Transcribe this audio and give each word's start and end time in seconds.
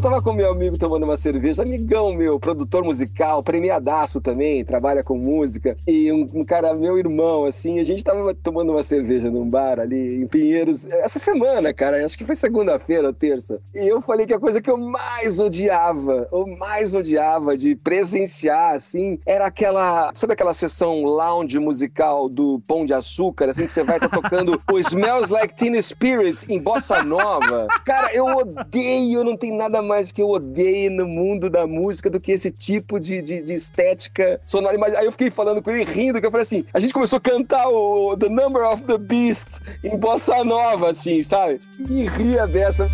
eu 0.00 0.02
tava 0.02 0.22
com 0.22 0.32
meu 0.32 0.50
amigo 0.50 0.78
tomando 0.78 1.02
uma 1.02 1.16
cerveja, 1.18 1.62
amigão 1.62 2.14
meu, 2.14 2.40
produtor 2.40 2.82
musical, 2.82 3.42
premiadaço 3.42 4.18
também, 4.18 4.64
trabalha 4.64 5.04
com 5.04 5.18
música, 5.18 5.76
e 5.86 6.10
um, 6.10 6.26
um 6.32 6.42
cara, 6.42 6.72
meu 6.72 6.96
irmão, 6.98 7.44
assim, 7.44 7.78
a 7.78 7.84
gente 7.84 8.02
tava 8.02 8.34
tomando 8.34 8.72
uma 8.72 8.82
cerveja 8.82 9.30
num 9.30 9.46
bar 9.46 9.78
ali 9.78 10.22
em 10.22 10.26
Pinheiros, 10.26 10.86
essa 10.86 11.18
semana, 11.18 11.74
cara, 11.74 12.02
acho 12.02 12.16
que 12.16 12.24
foi 12.24 12.34
segunda-feira 12.34 13.08
ou 13.08 13.12
terça. 13.12 13.60
E 13.74 13.86
eu 13.86 14.00
falei 14.00 14.24
que 14.24 14.32
a 14.32 14.40
coisa 14.40 14.62
que 14.62 14.70
eu 14.70 14.78
mais 14.78 15.38
odiava, 15.38 16.26
ou 16.30 16.46
mais 16.56 16.94
odiava 16.94 17.54
de 17.54 17.76
presenciar, 17.76 18.76
assim, 18.76 19.18
era 19.26 19.44
aquela, 19.44 20.10
sabe 20.14 20.32
aquela 20.32 20.54
sessão 20.54 21.02
lounge 21.02 21.58
musical 21.58 22.26
do 22.26 22.58
Pão 22.66 22.86
de 22.86 22.94
Açúcar, 22.94 23.50
assim, 23.50 23.66
que 23.66 23.72
você 23.72 23.82
vai 23.82 24.00
tá 24.00 24.08
tocando 24.08 24.58
o 24.72 24.78
Smells 24.78 25.30
Like 25.30 25.54
Teen 25.54 25.78
Spirit 25.82 26.50
em 26.50 26.58
bossa 26.58 27.02
nova? 27.02 27.66
Cara, 27.84 28.10
eu 28.14 28.24
odeio, 28.24 29.22
não 29.22 29.36
tem 29.36 29.54
nada 29.54 29.82
mais 29.90 30.12
que 30.12 30.22
eu 30.22 30.30
odeio 30.30 30.88
no 30.88 31.04
mundo 31.04 31.50
da 31.50 31.66
música 31.66 32.08
do 32.08 32.20
que 32.20 32.30
esse 32.30 32.48
tipo 32.48 33.00
de, 33.00 33.20
de, 33.20 33.42
de 33.42 33.52
estética 33.52 34.40
sonora. 34.46 34.78
Aí 34.96 35.04
eu 35.04 35.10
fiquei 35.10 35.30
falando 35.30 35.60
com 35.60 35.68
ele, 35.70 35.82
rindo, 35.82 36.20
que 36.20 36.26
eu 36.26 36.30
falei 36.30 36.44
assim, 36.44 36.64
a 36.72 36.78
gente 36.78 36.94
começou 36.94 37.16
a 37.16 37.20
cantar 37.20 37.68
o 37.68 38.16
The 38.16 38.28
Number 38.28 38.62
of 38.62 38.84
the 38.84 38.96
Beast 38.96 39.60
em 39.82 39.96
bossa 39.96 40.44
nova, 40.44 40.90
assim, 40.90 41.20
sabe? 41.22 41.58
E 41.80 42.06
ria 42.06 42.46
dessa. 42.46 42.88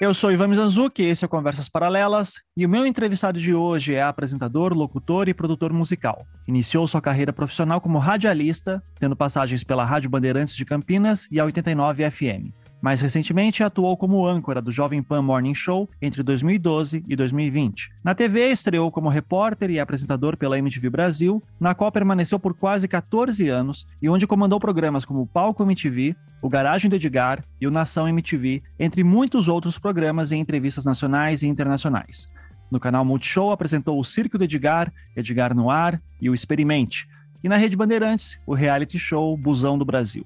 Eu 0.00 0.14
sou 0.14 0.32
Ivan 0.32 0.48
Mizanzuki, 0.48 1.02
esse 1.02 1.24
é 1.24 1.28
Conversas 1.28 1.68
Paralelas, 1.68 2.40
e 2.56 2.64
o 2.64 2.68
meu 2.68 2.86
entrevistado 2.86 3.38
de 3.38 3.54
hoje 3.54 3.94
é 3.94 4.02
apresentador, 4.02 4.74
locutor 4.74 5.28
e 5.28 5.34
produtor 5.34 5.72
musical. 5.72 6.26
Iniciou 6.48 6.88
sua 6.88 7.00
carreira 7.02 7.32
profissional 7.32 7.80
como 7.80 7.98
radialista, 7.98 8.82
tendo 8.98 9.16
passagens 9.16 9.64
pela 9.64 9.84
Rádio 9.84 10.10
Bandeirantes 10.10 10.54
de 10.54 10.64
Campinas 10.64 11.28
e 11.30 11.38
a 11.38 11.44
89 11.44 12.10
FM. 12.10 12.52
Mais 12.86 13.00
recentemente, 13.00 13.64
atuou 13.64 13.96
como 13.96 14.24
âncora 14.24 14.62
do 14.62 14.70
Jovem 14.70 15.02
Pan 15.02 15.20
Morning 15.20 15.56
Show 15.56 15.90
entre 16.00 16.22
2012 16.22 17.02
e 17.08 17.16
2020. 17.16 17.90
Na 18.04 18.14
TV, 18.14 18.52
estreou 18.52 18.92
como 18.92 19.08
repórter 19.08 19.70
e 19.70 19.80
apresentador 19.80 20.36
pela 20.36 20.56
MTV 20.56 20.88
Brasil, 20.88 21.42
na 21.58 21.74
qual 21.74 21.90
permaneceu 21.90 22.38
por 22.38 22.54
quase 22.54 22.86
14 22.86 23.48
anos 23.48 23.88
e 24.00 24.08
onde 24.08 24.24
comandou 24.24 24.60
programas 24.60 25.04
como 25.04 25.22
o 25.22 25.26
Palco 25.26 25.64
MTV, 25.64 26.14
o 26.40 26.48
Garagem 26.48 26.88
do 26.88 26.94
Edgar 26.94 27.44
e 27.60 27.66
o 27.66 27.72
Nação 27.72 28.06
MTV, 28.06 28.62
entre 28.78 29.02
muitos 29.02 29.48
outros 29.48 29.80
programas 29.80 30.30
e 30.30 30.36
entrevistas 30.36 30.84
nacionais 30.84 31.42
e 31.42 31.48
internacionais. 31.48 32.28
No 32.70 32.78
canal 32.78 33.04
Multishow 33.04 33.50
apresentou 33.50 33.98
o 33.98 34.04
Circo 34.04 34.38
do 34.38 34.44
Edgar, 34.44 34.92
Edgar 35.16 35.56
no 35.56 35.72
Ar 35.72 36.00
e 36.20 36.30
o 36.30 36.34
Experimente, 36.34 37.08
e 37.42 37.48
na 37.48 37.56
Rede 37.56 37.76
Bandeirantes, 37.76 38.38
o 38.46 38.54
reality 38.54 38.96
show 38.96 39.36
Busão 39.36 39.76
do 39.76 39.84
Brasil. 39.84 40.24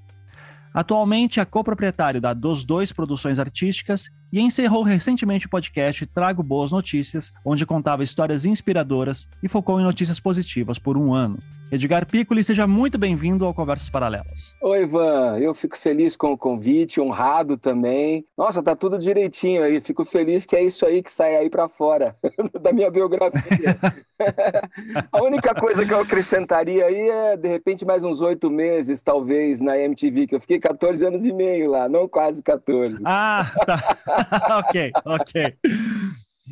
Atualmente 0.73 1.41
é 1.41 1.45
coproprietário 1.45 2.21
da 2.21 2.33
Dos 2.33 2.65
Dois 2.65 2.93
Produções 2.93 3.39
Artísticas 3.39 4.09
e 4.33 4.41
encerrou 4.41 4.83
recentemente 4.83 5.47
o 5.47 5.51
podcast 5.51 6.07
Trago 6.07 6.43
Boas 6.43 6.71
Notícias, 6.71 7.33
onde 7.45 7.67
contava 7.67 8.05
histórias 8.05 8.45
inspiradoras 8.45 9.29
e 9.43 9.49
focou 9.49 9.81
em 9.81 9.85
notícias 9.85 10.21
positivas 10.21 10.79
por 10.79 10.97
um 10.97 11.13
ano. 11.13 11.39
Edgar 11.73 12.05
Piccoli, 12.05 12.43
seja 12.43 12.67
muito 12.67 12.99
bem-vindo 12.99 13.45
ao 13.45 13.55
Conversas 13.55 13.89
Paralelas. 13.89 14.57
Oi, 14.61 14.83
Ivan. 14.83 15.39
Eu 15.39 15.55
fico 15.55 15.79
feliz 15.79 16.17
com 16.17 16.33
o 16.33 16.37
convite, 16.37 17.01
honrado 17.01 17.57
também. 17.57 18.27
Nossa, 18.37 18.61
tá 18.61 18.75
tudo 18.75 18.99
direitinho 18.99 19.63
aí. 19.63 19.81
Fico 19.81 20.05
feliz 20.05 20.45
que 20.45 20.57
é 20.57 20.65
isso 20.65 20.85
aí 20.85 21.01
que 21.01 21.13
sai 21.13 21.37
aí 21.37 21.49
para 21.49 21.69
fora 21.69 22.17
da 22.61 22.73
minha 22.73 22.91
biografia. 22.91 23.79
A 25.13 25.23
única 25.23 25.55
coisa 25.55 25.87
que 25.87 25.95
eu 25.95 26.01
acrescentaria 26.01 26.87
aí 26.87 27.09
é, 27.09 27.37
de 27.37 27.49
repente, 27.49 27.85
mais 27.87 28.03
uns 28.03 28.21
oito 28.21 28.51
meses, 28.51 29.01
talvez, 29.01 29.61
na 29.61 29.79
MTV, 29.79 30.27
que 30.27 30.35
eu 30.35 30.41
fiquei 30.41 30.59
14 30.59 31.07
anos 31.07 31.25
e 31.25 31.33
meio 31.33 31.71
lá, 31.71 31.89
não 31.89 32.09
quase 32.09 32.43
14. 32.43 33.01
Ah, 33.07 33.51
tá. 33.65 34.59
ok, 34.59 34.91
ok. 35.05 35.57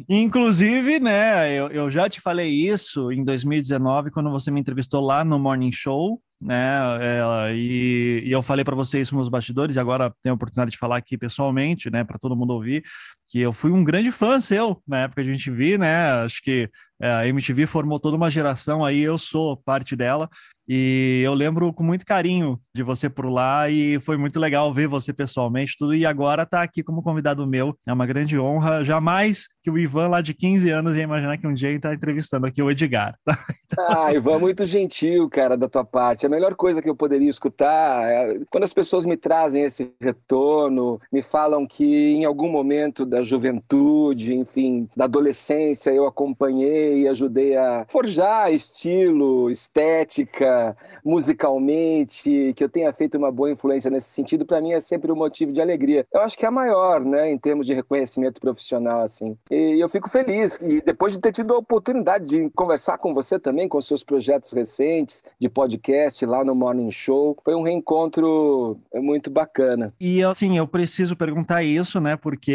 Inclusive, 0.08 1.00
né, 1.00 1.52
eu, 1.52 1.68
eu 1.68 1.90
já 1.90 2.08
te 2.08 2.20
falei 2.20 2.50
isso 2.50 3.10
em 3.10 3.24
2019, 3.24 4.10
quando 4.10 4.30
você 4.30 4.50
me 4.50 4.60
entrevistou 4.60 5.00
lá 5.00 5.24
no 5.24 5.38
Morning 5.38 5.72
Show, 5.72 6.20
né? 6.40 6.68
É, 7.00 7.54
e, 7.54 8.22
e, 8.26 8.32
eu 8.32 8.42
falei 8.42 8.64
para 8.64 8.76
você 8.76 9.00
isso 9.00 9.14
nos 9.14 9.28
bastidores, 9.28 9.76
e 9.76 9.80
agora 9.80 10.12
tenho 10.22 10.34
a 10.34 10.36
oportunidade 10.36 10.70
de 10.70 10.78
falar 10.78 10.96
aqui 10.96 11.18
pessoalmente, 11.18 11.90
né, 11.90 12.04
para 12.04 12.18
todo 12.18 12.36
mundo 12.36 12.52
ouvir, 12.52 12.84
que 13.28 13.40
eu 13.40 13.52
fui 13.52 13.70
um 13.70 13.84
grande 13.84 14.10
fã 14.10 14.40
seu 14.40 14.82
na 14.86 15.00
época 15.00 15.20
a 15.20 15.24
gente 15.24 15.50
vi, 15.50 15.76
né? 15.76 16.12
Acho 16.24 16.42
que 16.42 16.70
é, 17.00 17.10
a 17.10 17.28
MTV 17.28 17.66
formou 17.66 18.00
toda 18.00 18.16
uma 18.16 18.30
geração 18.30 18.84
aí, 18.84 19.00
eu 19.00 19.18
sou 19.18 19.56
parte 19.56 19.94
dela, 19.94 20.28
e 20.70 21.22
eu 21.24 21.32
lembro 21.32 21.72
com 21.72 21.82
muito 21.82 22.04
carinho 22.04 22.60
de 22.74 22.82
você 22.82 23.08
por 23.08 23.24
lá 23.24 23.70
e 23.70 23.98
foi 24.00 24.18
muito 24.18 24.38
legal 24.38 24.72
ver 24.74 24.86
você 24.86 25.14
pessoalmente, 25.14 25.74
tudo. 25.78 25.94
E 25.94 26.04
agora 26.04 26.44
tá 26.44 26.60
aqui 26.60 26.82
como 26.82 27.02
convidado 27.02 27.46
meu, 27.46 27.74
é 27.86 27.92
uma 27.92 28.04
grande 28.04 28.38
honra. 28.38 28.84
Jamais 28.84 29.46
que 29.62 29.70
o 29.70 29.78
Ivan, 29.78 30.08
lá 30.08 30.20
de 30.20 30.34
15 30.34 30.68
anos, 30.68 30.94
ia 30.94 31.02
imaginar 31.02 31.38
que 31.38 31.46
um 31.46 31.54
dia 31.54 31.70
ele 31.70 31.78
tá 31.78 31.94
entrevistando 31.94 32.46
aqui 32.46 32.62
o 32.62 32.70
Edgar. 32.70 33.16
Ah, 33.78 34.12
Ivan, 34.12 34.38
muito 34.38 34.64
gentil, 34.64 35.28
cara, 35.28 35.56
da 35.56 35.68
tua 35.68 35.84
parte. 35.84 36.24
A 36.28 36.30
melhor 36.30 36.54
coisa 36.54 36.82
que 36.82 36.90
eu 36.90 36.94
poderia 36.94 37.30
escutar 37.30 38.04
é 38.04 38.40
quando 38.50 38.64
as 38.64 38.74
pessoas 38.74 39.06
me 39.06 39.16
trazem 39.16 39.62
esse 39.62 39.90
retorno, 39.98 41.00
me 41.10 41.22
falam 41.22 41.66
que 41.66 42.12
em 42.12 42.26
algum 42.26 42.50
momento 42.50 43.06
da 43.06 43.22
juventude, 43.22 44.34
enfim, 44.34 44.86
da 44.94 45.06
adolescência, 45.06 45.90
eu 45.90 46.04
acompanhei 46.06 46.98
e 46.98 47.08
ajudei 47.08 47.56
a 47.56 47.86
forjar 47.88 48.52
estilo, 48.52 49.50
estética 49.50 50.76
musicalmente, 51.02 52.52
que 52.54 52.62
eu 52.62 52.68
tenha 52.68 52.92
feito 52.92 53.16
uma 53.16 53.32
boa 53.32 53.50
influência 53.50 53.90
nesse 53.90 54.10
sentido, 54.10 54.44
para 54.44 54.60
mim 54.60 54.72
é 54.72 54.82
sempre 54.82 55.10
um 55.10 55.16
motivo 55.16 55.50
de 55.50 55.62
alegria. 55.62 56.06
Eu 56.12 56.20
acho 56.20 56.36
que 56.36 56.44
é 56.44 56.48
a 56.48 56.50
maior, 56.50 57.02
né, 57.02 57.30
em 57.30 57.38
termos 57.38 57.66
de 57.66 57.72
reconhecimento 57.72 58.38
profissional, 58.38 59.00
assim. 59.00 59.34
E 59.50 59.80
eu 59.80 59.88
fico 59.88 60.10
feliz, 60.10 60.60
e 60.60 60.82
depois 60.82 61.14
de 61.14 61.20
ter 61.20 61.32
tido 61.32 61.54
a 61.54 61.58
oportunidade 61.58 62.26
de 62.26 62.50
conversar 62.50 62.98
com 62.98 63.14
você 63.14 63.38
também, 63.38 63.66
com 63.66 63.80
seus 63.80 64.04
projetos 64.04 64.52
recentes 64.52 65.24
de 65.40 65.48
podcast 65.48 66.17
lá 66.26 66.44
no 66.44 66.54
Morning 66.54 66.90
Show, 66.90 67.36
foi 67.44 67.54
um 67.54 67.62
reencontro 67.62 68.78
muito 68.94 69.30
bacana. 69.30 69.92
E 70.00 70.22
assim, 70.22 70.56
eu 70.56 70.66
preciso 70.66 71.16
perguntar 71.16 71.62
isso, 71.62 72.00
né, 72.00 72.16
porque 72.16 72.52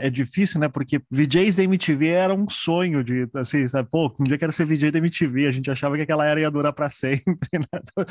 é 0.00 0.10
difícil, 0.10 0.60
né, 0.60 0.68
porque 0.68 1.00
VJs 1.10 1.56
da 1.56 1.64
MTV 1.64 2.08
era 2.08 2.34
um 2.34 2.48
sonho 2.48 3.02
de, 3.02 3.28
assim, 3.34 3.66
sabe, 3.68 3.88
pô, 3.90 4.12
um 4.18 4.24
dia 4.24 4.38
quero 4.38 4.52
ser 4.52 4.64
VJ 4.64 4.90
da 4.90 4.98
MTV, 4.98 5.46
a 5.46 5.52
gente 5.52 5.70
achava 5.70 5.96
que 5.96 6.02
aquela 6.02 6.26
era 6.26 6.40
ia 6.40 6.50
durar 6.50 6.72
para 6.72 6.90
sempre, 6.90 7.36
sempre. 7.48 7.68
Né? 7.98 8.04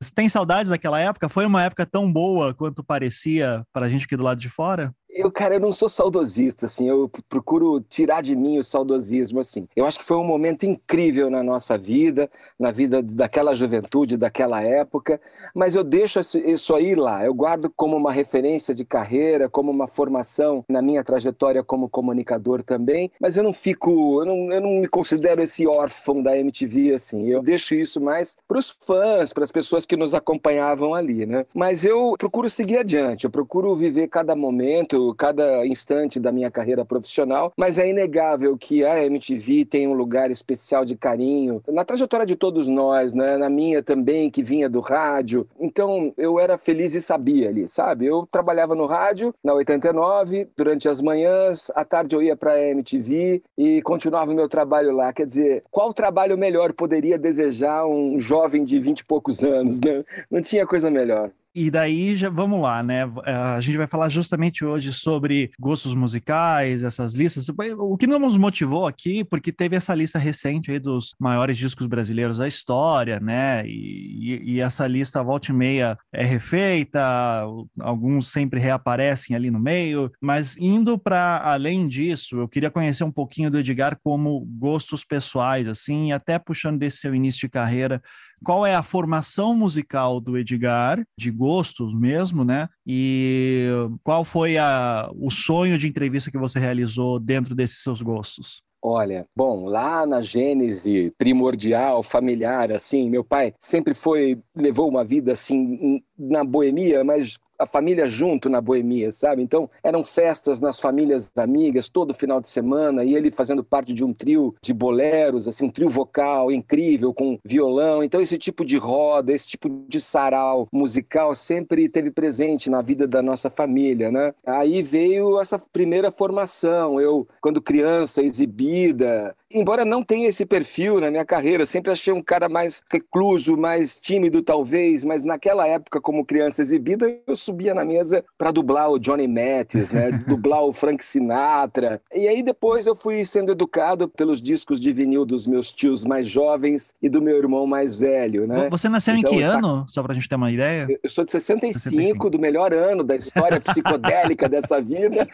Você 0.00 0.12
tem 0.14 0.28
saudades 0.28 0.70
daquela 0.70 0.98
época? 0.98 1.28
Foi 1.28 1.44
uma 1.44 1.62
época 1.62 1.84
tão 1.86 2.10
boa 2.10 2.54
quanto 2.54 2.82
parecia 2.84 3.64
para 3.72 3.86
a 3.86 3.88
gente 3.88 4.04
aqui 4.04 4.16
do 4.16 4.22
lado 4.22 4.40
de 4.40 4.48
fora? 4.48 4.94
Eu, 5.14 5.30
cara, 5.30 5.54
eu 5.54 5.60
não 5.60 5.72
sou 5.72 5.90
saudosista, 5.90 6.64
assim, 6.64 6.88
eu 6.88 7.10
procuro 7.28 7.80
tirar 7.82 8.22
de 8.22 8.34
mim 8.34 8.58
o 8.58 8.64
saudosismo, 8.64 9.40
assim. 9.40 9.68
Eu 9.76 9.84
acho 9.84 9.98
que 9.98 10.04
foi 10.06 10.16
um 10.16 10.24
momento 10.24 10.64
incrível 10.64 11.28
na 11.28 11.42
nossa 11.42 11.76
vida, 11.76 12.30
na 12.58 12.70
vida 12.70 13.02
daquela 13.02 13.54
juventude, 13.54 14.16
daquela 14.16 14.62
época, 14.62 15.20
mas 15.54 15.74
eu 15.74 15.84
deixo 15.84 16.18
isso 16.18 16.74
aí 16.74 16.94
lá, 16.94 17.24
eu 17.26 17.34
guardo 17.34 17.70
como 17.76 17.94
uma 17.94 18.10
referência 18.10 18.74
de 18.74 18.86
carreira, 18.86 19.50
como 19.50 19.70
uma 19.70 19.86
formação 19.86 20.64
na 20.66 20.80
minha 20.80 21.04
trajetória 21.04 21.62
como 21.62 21.90
comunicador 21.90 22.62
também, 22.62 23.10
mas 23.20 23.36
eu 23.36 23.42
não 23.42 23.52
fico, 23.52 24.22
eu 24.22 24.24
não, 24.24 24.50
eu 24.50 24.60
não 24.62 24.70
me 24.80 24.88
considero 24.88 25.42
esse 25.42 25.66
órfão 25.66 26.22
da 26.22 26.38
MTV, 26.38 26.94
assim, 26.94 27.28
eu 27.28 27.42
deixo 27.42 27.74
isso 27.74 28.00
mais 28.00 28.36
para 28.48 28.58
os 28.58 28.74
fãs, 28.80 29.32
para 29.32 29.44
as 29.44 29.52
pessoas 29.52 29.84
que 29.84 29.96
nos 29.96 30.14
acompanhavam 30.14 30.94
ali, 30.94 31.26
né? 31.26 31.44
Mas 31.54 31.84
eu 31.84 32.14
procuro 32.18 32.48
seguir 32.48 32.78
adiante, 32.78 33.24
eu 33.24 33.30
procuro 33.30 33.76
viver 33.76 34.08
cada 34.08 34.34
momento, 34.34 35.01
cada 35.14 35.66
instante 35.66 36.20
da 36.20 36.30
minha 36.30 36.50
carreira 36.50 36.84
profissional, 36.84 37.52
mas 37.56 37.78
é 37.78 37.88
inegável 37.88 38.56
que 38.56 38.84
a 38.84 39.04
MTV 39.04 39.64
tem 39.64 39.88
um 39.88 39.92
lugar 39.92 40.30
especial 40.30 40.84
de 40.84 40.96
carinho 40.96 41.62
na 41.68 41.84
trajetória 41.84 42.26
de 42.26 42.36
todos 42.36 42.68
nós, 42.68 43.14
né? 43.14 43.36
na 43.36 43.48
minha 43.48 43.82
também, 43.82 44.30
que 44.30 44.42
vinha 44.42 44.68
do 44.68 44.80
rádio. 44.80 45.46
Então 45.58 46.12
eu 46.16 46.38
era 46.38 46.56
feliz 46.58 46.94
e 46.94 47.00
sabia 47.00 47.48
ali, 47.48 47.66
sabe? 47.68 48.06
Eu 48.06 48.26
trabalhava 48.30 48.74
no 48.74 48.86
rádio, 48.86 49.34
na 49.42 49.54
89, 49.54 50.48
durante 50.56 50.88
as 50.88 51.00
manhãs, 51.00 51.70
à 51.74 51.84
tarde 51.84 52.14
eu 52.14 52.22
ia 52.22 52.36
para 52.36 52.52
a 52.52 52.70
MTV 52.70 53.42
e 53.56 53.82
continuava 53.82 54.30
o 54.30 54.34
meu 54.34 54.48
trabalho 54.48 54.94
lá. 54.94 55.12
Quer 55.12 55.26
dizer, 55.26 55.64
qual 55.70 55.92
trabalho 55.92 56.38
melhor 56.38 56.72
poderia 56.72 57.18
desejar 57.18 57.86
um 57.86 58.18
jovem 58.18 58.64
de 58.64 58.78
20 58.78 59.00
e 59.00 59.04
poucos 59.04 59.42
anos, 59.42 59.80
né? 59.80 60.04
Não 60.30 60.40
tinha 60.40 60.66
coisa 60.66 60.90
melhor. 60.90 61.30
E 61.54 61.70
daí 61.70 62.16
já 62.16 62.30
vamos 62.30 62.62
lá, 62.62 62.82
né? 62.82 63.02
Eh, 63.26 63.32
a 63.32 63.60
gente 63.60 63.76
vai 63.76 63.86
falar 63.86 64.08
justamente 64.08 64.64
hoje 64.64 64.90
sobre 64.90 65.50
gostos 65.60 65.94
musicais, 65.94 66.82
essas 66.82 67.14
listas. 67.14 67.46
O 67.78 67.96
que 67.98 68.06
não 68.06 68.18
nos 68.18 68.38
motivou 68.38 68.86
aqui, 68.86 69.22
porque 69.22 69.52
teve 69.52 69.76
essa 69.76 69.94
lista 69.94 70.18
recente 70.18 70.70
aí 70.70 70.78
dos 70.78 71.14
maiores 71.20 71.58
discos 71.58 71.86
brasileiros 71.86 72.38
da 72.38 72.48
história, 72.48 73.20
né? 73.20 73.66
E, 73.66 74.40
e 74.42 74.60
essa 74.60 74.86
lista 74.86 75.22
volta 75.22 75.52
e 75.52 75.54
meia 75.54 75.98
é 76.10 76.24
refeita, 76.24 77.44
alguns 77.80 78.28
sempre 78.28 78.58
reaparecem 78.58 79.36
ali 79.36 79.50
no 79.50 79.60
meio. 79.60 80.10
Mas 80.22 80.56
indo 80.56 80.98
para 80.98 81.38
além 81.44 81.86
disso, 81.86 82.38
eu 82.38 82.48
queria 82.48 82.70
conhecer 82.70 83.04
um 83.04 83.12
pouquinho 83.12 83.50
do 83.50 83.58
Edgar 83.58 83.98
como 84.02 84.40
gostos 84.58 85.04
pessoais, 85.04 85.68
assim, 85.68 86.12
até 86.12 86.38
puxando 86.38 86.78
desse 86.78 86.98
seu 86.98 87.14
início 87.14 87.42
de 87.42 87.50
carreira 87.50 88.02
qual 88.44 88.66
é 88.66 88.74
a 88.74 88.82
formação 88.82 89.54
musical 89.54 90.20
do 90.20 90.36
Edgar, 90.36 91.02
de 91.18 91.30
gostos 91.30 91.94
mesmo, 91.94 92.44
né? 92.44 92.68
E 92.86 93.68
qual 94.02 94.24
foi 94.24 94.58
a, 94.58 95.10
o 95.14 95.30
sonho 95.30 95.78
de 95.78 95.88
entrevista 95.88 96.30
que 96.30 96.38
você 96.38 96.58
realizou 96.58 97.18
dentro 97.18 97.54
desses 97.54 97.82
seus 97.82 98.02
gostos? 98.02 98.62
Olha, 98.84 99.24
bom, 99.36 99.66
lá 99.66 100.04
na 100.04 100.20
gênese 100.20 101.14
primordial, 101.16 102.02
familiar, 102.02 102.72
assim, 102.72 103.08
meu 103.08 103.22
pai 103.22 103.54
sempre 103.60 103.94
foi, 103.94 104.40
levou 104.56 104.88
uma 104.88 105.04
vida 105.04 105.32
assim 105.32 106.02
na 106.18 106.42
boemia, 106.42 107.04
mas 107.04 107.38
a 107.62 107.66
família 107.66 108.06
junto 108.06 108.48
na 108.48 108.60
boemia, 108.60 109.12
sabe? 109.12 109.42
Então, 109.42 109.68
eram 109.82 110.04
festas 110.04 110.60
nas 110.60 110.78
famílias 110.78 111.30
amigas 111.36 111.88
todo 111.88 112.14
final 112.14 112.40
de 112.40 112.48
semana 112.48 113.04
e 113.04 113.14
ele 113.14 113.30
fazendo 113.30 113.62
parte 113.62 113.92
de 113.92 114.04
um 114.04 114.12
trio 114.12 114.54
de 114.60 114.72
boleros, 114.72 115.48
assim, 115.48 115.66
um 115.66 115.70
trio 115.70 115.88
vocal 115.88 116.50
incrível 116.50 117.12
com 117.14 117.38
violão. 117.44 118.02
Então, 118.02 118.20
esse 118.20 118.38
tipo 118.38 118.64
de 118.64 118.76
roda, 118.76 119.32
esse 119.32 119.48
tipo 119.48 119.68
de 119.88 120.00
sarau 120.00 120.68
musical 120.72 121.34
sempre 121.34 121.88
teve 121.88 122.10
presente 122.10 122.70
na 122.70 122.82
vida 122.82 123.06
da 123.06 123.22
nossa 123.22 123.48
família, 123.48 124.10
né? 124.10 124.34
Aí 124.44 124.82
veio 124.82 125.40
essa 125.40 125.58
primeira 125.58 126.10
formação. 126.10 127.00
Eu, 127.00 127.26
quando 127.40 127.62
criança, 127.62 128.22
exibida, 128.22 129.34
embora 129.54 129.84
não 129.84 130.02
tenha 130.02 130.28
esse 130.28 130.44
perfil 130.44 131.00
na 131.00 131.10
minha 131.10 131.24
carreira, 131.24 131.66
sempre 131.66 131.90
achei 131.90 132.12
um 132.12 132.22
cara 132.22 132.48
mais 132.48 132.82
recluso, 132.90 133.56
mais 133.56 133.98
tímido 133.98 134.42
talvez, 134.42 135.04
mas 135.04 135.24
naquela 135.24 135.66
época 135.66 136.00
como 136.00 136.24
criança 136.24 136.62
exibida, 136.62 137.06
eu 137.26 137.36
subia 137.36 137.74
na 137.74 137.84
mesa 137.84 138.24
para 138.36 138.50
dublar 138.50 138.90
o 138.90 138.98
Johnny 138.98 139.28
Mathis, 139.28 139.90
né? 139.90 140.10
dublar 140.26 140.62
o 140.62 140.72
Frank 140.72 141.04
Sinatra. 141.04 142.00
E 142.14 142.28
aí 142.28 142.42
depois 142.42 142.86
eu 142.86 142.94
fui 142.94 143.24
sendo 143.24 143.52
educado 143.52 144.08
pelos 144.08 144.40
discos 144.40 144.80
de 144.80 144.92
vinil 144.92 145.24
dos 145.24 145.46
meus 145.46 145.72
tios 145.72 146.04
mais 146.04 146.26
jovens 146.26 146.94
e 147.02 147.08
do 147.08 147.20
meu 147.20 147.36
irmão 147.36 147.66
mais 147.66 147.96
velho, 147.96 148.46
né? 148.46 148.68
Você 148.70 148.88
nasceu 148.88 149.14
então, 149.16 149.32
em 149.32 149.34
que 149.36 149.42
ano? 149.42 149.84
Só 149.88 150.02
para 150.02 150.12
a 150.12 150.14
gente 150.14 150.28
ter 150.28 150.36
uma 150.36 150.50
ideia. 150.50 150.86
Eu 151.02 151.10
sou 151.10 151.24
de 151.24 151.32
65, 151.32 151.78
65, 151.78 152.30
do 152.30 152.38
melhor 152.38 152.72
ano 152.72 153.02
da 153.02 153.16
história 153.16 153.60
psicodélica 153.62 154.48
dessa 154.48 154.80
vida. 154.80 155.26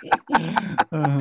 Uhum. 0.92 1.20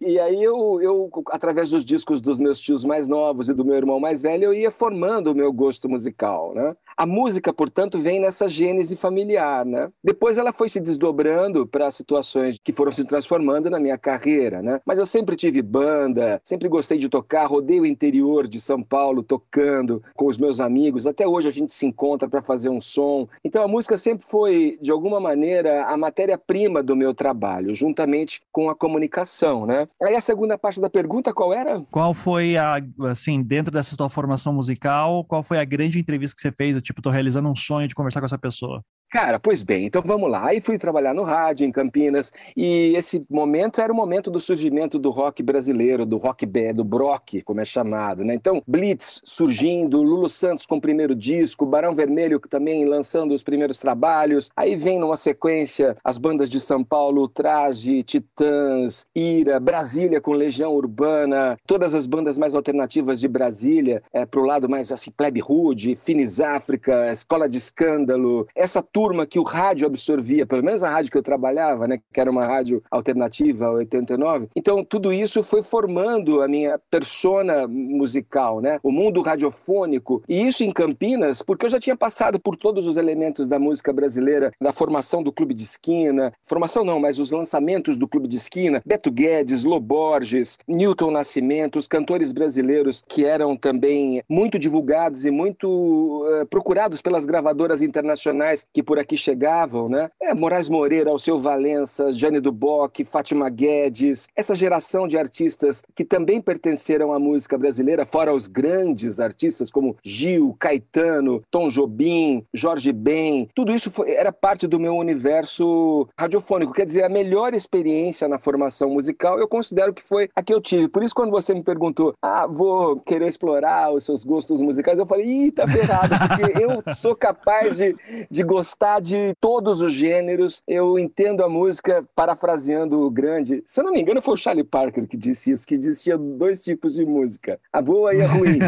E 0.00 0.18
aí 0.18 0.42
eu, 0.42 0.80
eu, 0.82 1.10
através 1.30 1.70
dos 1.70 1.84
discos 1.84 2.20
dos 2.26 2.38
meus 2.38 2.60
tios 2.60 2.84
mais 2.84 3.08
novos 3.08 3.48
e 3.48 3.54
do 3.54 3.64
meu 3.64 3.76
irmão 3.76 3.98
mais 3.98 4.22
velho, 4.22 4.44
eu 4.44 4.54
ia 4.54 4.70
formando 4.70 5.28
o 5.28 5.34
meu 5.34 5.52
gosto 5.52 5.88
musical, 5.88 6.52
né? 6.54 6.76
A 6.96 7.04
música, 7.04 7.52
portanto, 7.52 7.98
vem 7.98 8.18
nessa 8.18 8.48
gênese 8.48 8.96
familiar, 8.96 9.66
né? 9.66 9.90
Depois 10.02 10.38
ela 10.38 10.50
foi 10.50 10.66
se 10.68 10.80
desdobrando 10.80 11.66
para 11.66 11.90
situações 11.90 12.58
que 12.62 12.72
foram 12.72 12.90
se 12.90 13.04
transformando 13.04 13.68
na 13.68 13.78
minha 13.78 13.98
carreira, 13.98 14.62
né? 14.62 14.80
Mas 14.84 14.98
eu 14.98 15.04
sempre 15.04 15.36
tive 15.36 15.60
banda, 15.60 16.40
sempre 16.42 16.68
gostei 16.68 16.96
de 16.96 17.10
tocar, 17.10 17.46
rodei 17.46 17.80
o 17.80 17.86
interior 17.86 18.48
de 18.48 18.58
São 18.58 18.82
Paulo 18.82 19.22
tocando 19.22 20.02
com 20.14 20.26
os 20.26 20.38
meus 20.38 20.58
amigos. 20.58 21.06
Até 21.06 21.28
hoje 21.28 21.48
a 21.48 21.52
gente 21.52 21.70
se 21.70 21.84
encontra 21.84 22.28
para 22.28 22.40
fazer 22.40 22.70
um 22.70 22.80
som. 22.80 23.28
Então 23.44 23.62
a 23.62 23.68
música 23.68 23.98
sempre 23.98 24.24
foi, 24.26 24.78
de 24.80 24.90
alguma 24.90 25.20
maneira, 25.20 25.84
a 25.84 25.98
matéria-prima 25.98 26.82
do 26.82 26.96
meu 26.96 27.12
trabalho, 27.12 27.74
juntamente 27.74 28.40
com 28.50 28.70
a 28.70 28.74
comunicação, 28.74 29.66
né? 29.66 29.86
Aí 30.02 30.16
a 30.16 30.20
segunda 30.20 30.56
parte 30.56 30.80
da 30.80 30.88
pergunta, 30.88 31.34
qual 31.34 31.52
era? 31.52 31.82
Qual 31.90 32.14
foi 32.16 32.56
a, 32.56 32.80
assim, 33.10 33.42
dentro 33.42 33.72
dessa 33.72 33.96
tua 33.96 34.08
formação 34.10 34.52
musical, 34.52 35.24
qual 35.24 35.42
foi 35.42 35.58
a 35.58 35.64
grande 35.64 35.98
entrevista 35.98 36.34
que 36.34 36.40
você 36.40 36.50
fez 36.50 36.80
tipo, 36.82 37.02
tô 37.02 37.10
realizando 37.10 37.48
um 37.48 37.54
sonho 37.54 37.86
de 37.86 37.94
conversar 37.94 38.20
com 38.20 38.26
essa 38.26 38.38
pessoa? 38.38 38.82
Cara, 39.08 39.38
pois 39.38 39.62
bem, 39.62 39.86
então 39.86 40.02
vamos 40.04 40.28
lá. 40.28 40.48
Aí 40.48 40.60
fui 40.60 40.76
trabalhar 40.78 41.14
no 41.14 41.22
rádio 41.22 41.64
em 41.64 41.70
Campinas 41.70 42.32
e 42.56 42.92
esse 42.96 43.24
momento 43.30 43.80
era 43.80 43.92
o 43.92 43.96
momento 43.96 44.30
do 44.30 44.40
surgimento 44.40 44.98
do 44.98 45.10
rock 45.10 45.44
brasileiro, 45.44 46.04
do 46.04 46.16
rock 46.16 46.44
B, 46.44 46.72
do 46.72 46.82
Brock, 46.84 47.40
como 47.44 47.60
é 47.60 47.64
chamado, 47.64 48.24
né? 48.24 48.34
Então, 48.34 48.60
Blitz 48.66 49.20
surgindo, 49.24 50.02
Lulu 50.02 50.28
Santos 50.28 50.66
com 50.66 50.76
o 50.76 50.80
primeiro 50.80 51.14
disco, 51.14 51.64
Barão 51.64 51.94
Vermelho 51.94 52.40
também 52.40 52.84
lançando 52.84 53.32
os 53.32 53.44
primeiros 53.44 53.78
trabalhos. 53.78 54.50
Aí 54.56 54.74
vem 54.74 54.98
numa 54.98 55.16
sequência 55.16 55.96
as 56.02 56.18
bandas 56.18 56.50
de 56.50 56.60
São 56.60 56.82
Paulo, 56.82 57.28
Traje, 57.28 58.02
Titãs, 58.02 59.06
Ira, 59.14 59.60
Brasília 59.60 60.20
com 60.20 60.32
Legião 60.32 60.74
Urbana, 60.74 61.56
todas 61.64 61.94
as 61.94 62.08
bandas 62.08 62.36
mais 62.36 62.56
alternativas 62.56 63.20
de 63.20 63.28
Brasília, 63.28 64.02
é, 64.12 64.26
pro 64.26 64.44
lado 64.44 64.68
mais 64.68 64.90
assim, 64.90 65.12
Plebe 65.12 65.38
Rude, 65.38 65.94
Finis 65.94 66.40
África, 66.40 67.12
Escola 67.12 67.48
de 67.48 67.58
Escândalo, 67.58 68.48
essa 68.54 68.82
turma 68.96 69.26
que 69.26 69.38
o 69.38 69.42
rádio 69.42 69.86
absorvia, 69.86 70.46
pelo 70.46 70.64
menos 70.64 70.82
a 70.82 70.88
rádio 70.88 71.12
que 71.12 71.18
eu 71.18 71.22
trabalhava, 71.22 71.86
né, 71.86 71.98
que 72.10 72.18
era 72.18 72.30
uma 72.30 72.46
rádio 72.46 72.82
alternativa, 72.90 73.70
89. 73.70 74.48
Então, 74.56 74.82
tudo 74.82 75.12
isso 75.12 75.42
foi 75.42 75.62
formando 75.62 76.40
a 76.40 76.48
minha 76.48 76.80
persona 76.90 77.68
musical, 77.68 78.62
né? 78.62 78.78
O 78.82 78.90
mundo 78.90 79.20
radiofônico. 79.20 80.22
E 80.26 80.40
isso 80.40 80.64
em 80.64 80.72
Campinas, 80.72 81.42
porque 81.42 81.66
eu 81.66 81.70
já 81.70 81.78
tinha 81.78 81.94
passado 81.94 82.40
por 82.40 82.56
todos 82.56 82.86
os 82.86 82.96
elementos 82.96 83.46
da 83.46 83.58
música 83.58 83.92
brasileira, 83.92 84.50
da 84.58 84.72
formação 84.72 85.22
do 85.22 85.30
Clube 85.30 85.52
de 85.52 85.64
Esquina, 85.64 86.32
formação 86.42 86.82
não, 86.82 86.98
mas 86.98 87.18
os 87.18 87.30
lançamentos 87.30 87.98
do 87.98 88.08
Clube 88.08 88.26
de 88.26 88.36
Esquina, 88.36 88.80
Beto 88.86 89.10
Guedes, 89.10 89.64
Loborges, 89.64 90.56
Newton 90.66 91.10
Nascimento, 91.10 91.78
os 91.78 91.86
cantores 91.86 92.32
brasileiros 92.32 93.04
que 93.06 93.26
eram 93.26 93.58
também 93.58 94.22
muito 94.26 94.58
divulgados 94.58 95.26
e 95.26 95.30
muito 95.30 95.68
uh, 95.68 96.46
procurados 96.46 97.02
pelas 97.02 97.26
gravadoras 97.26 97.82
internacionais 97.82 98.66
que 98.72 98.85
por 98.86 98.98
aqui 98.98 99.16
chegavam, 99.16 99.88
né? 99.88 100.08
É, 100.22 100.32
Moraes 100.32 100.68
Moreira, 100.68 101.10
Alceu 101.10 101.38
Valença, 101.38 102.12
Jane 102.12 102.40
Duboc, 102.40 103.04
Fátima 103.04 103.50
Guedes, 103.50 104.28
essa 104.34 104.54
geração 104.54 105.08
de 105.08 105.18
artistas 105.18 105.82
que 105.94 106.04
também 106.04 106.40
pertenceram 106.40 107.12
à 107.12 107.18
música 107.18 107.58
brasileira, 107.58 108.06
fora 108.06 108.32
os 108.32 108.46
grandes 108.46 109.18
artistas 109.18 109.70
como 109.70 109.96
Gil, 110.04 110.56
Caetano, 110.58 111.42
Tom 111.50 111.68
Jobim, 111.68 112.44
Jorge 112.54 112.92
Ben, 112.92 113.48
tudo 113.54 113.74
isso 113.74 113.90
foi, 113.90 114.12
era 114.12 114.32
parte 114.32 114.66
do 114.66 114.78
meu 114.78 114.94
universo 114.96 116.08
radiofônico. 116.18 116.72
Quer 116.72 116.86
dizer, 116.86 117.02
a 117.02 117.08
melhor 117.08 117.52
experiência 117.52 118.28
na 118.28 118.38
formação 118.38 118.90
musical 118.90 119.38
eu 119.38 119.48
considero 119.48 119.92
que 119.92 120.02
foi 120.02 120.28
a 120.36 120.42
que 120.42 120.54
eu 120.54 120.60
tive. 120.60 120.88
Por 120.88 121.02
isso, 121.02 121.14
quando 121.14 121.30
você 121.30 121.52
me 121.52 121.62
perguntou, 121.62 122.14
ah, 122.22 122.46
vou 122.46 123.00
querer 123.00 123.26
explorar 123.26 123.92
os 123.92 124.04
seus 124.04 124.24
gostos 124.24 124.60
musicais, 124.60 124.98
eu 124.98 125.06
falei, 125.06 125.26
ih, 125.26 125.50
tá 125.50 125.66
ferrado, 125.66 126.14
porque 126.18 126.62
eu 126.62 126.94
sou 126.94 127.16
capaz 127.16 127.78
de, 127.78 127.96
de 128.30 128.42
gostar 128.42 128.75
gostar 128.76 129.00
de 129.00 129.34
todos 129.40 129.80
os 129.80 129.92
gêneros. 129.92 130.62
Eu 130.66 130.98
entendo 130.98 131.42
a 131.42 131.48
música, 131.48 132.04
parafraseando 132.14 133.00
o 133.00 133.10
grande. 133.10 133.62
Se 133.66 133.80
eu 133.80 133.84
não 133.84 133.92
me 133.92 134.00
engano, 134.00 134.20
foi 134.20 134.34
o 134.34 134.36
Charlie 134.36 134.64
Parker 134.64 135.08
que 135.08 135.16
disse 135.16 135.50
isso, 135.50 135.66
que 135.66 135.74
existia 135.74 136.16
dois 136.18 136.62
tipos 136.62 136.94
de 136.94 137.04
música: 137.04 137.58
a 137.72 137.80
boa 137.80 138.14
e 138.14 138.22
a 138.22 138.28
ruim. 138.28 138.58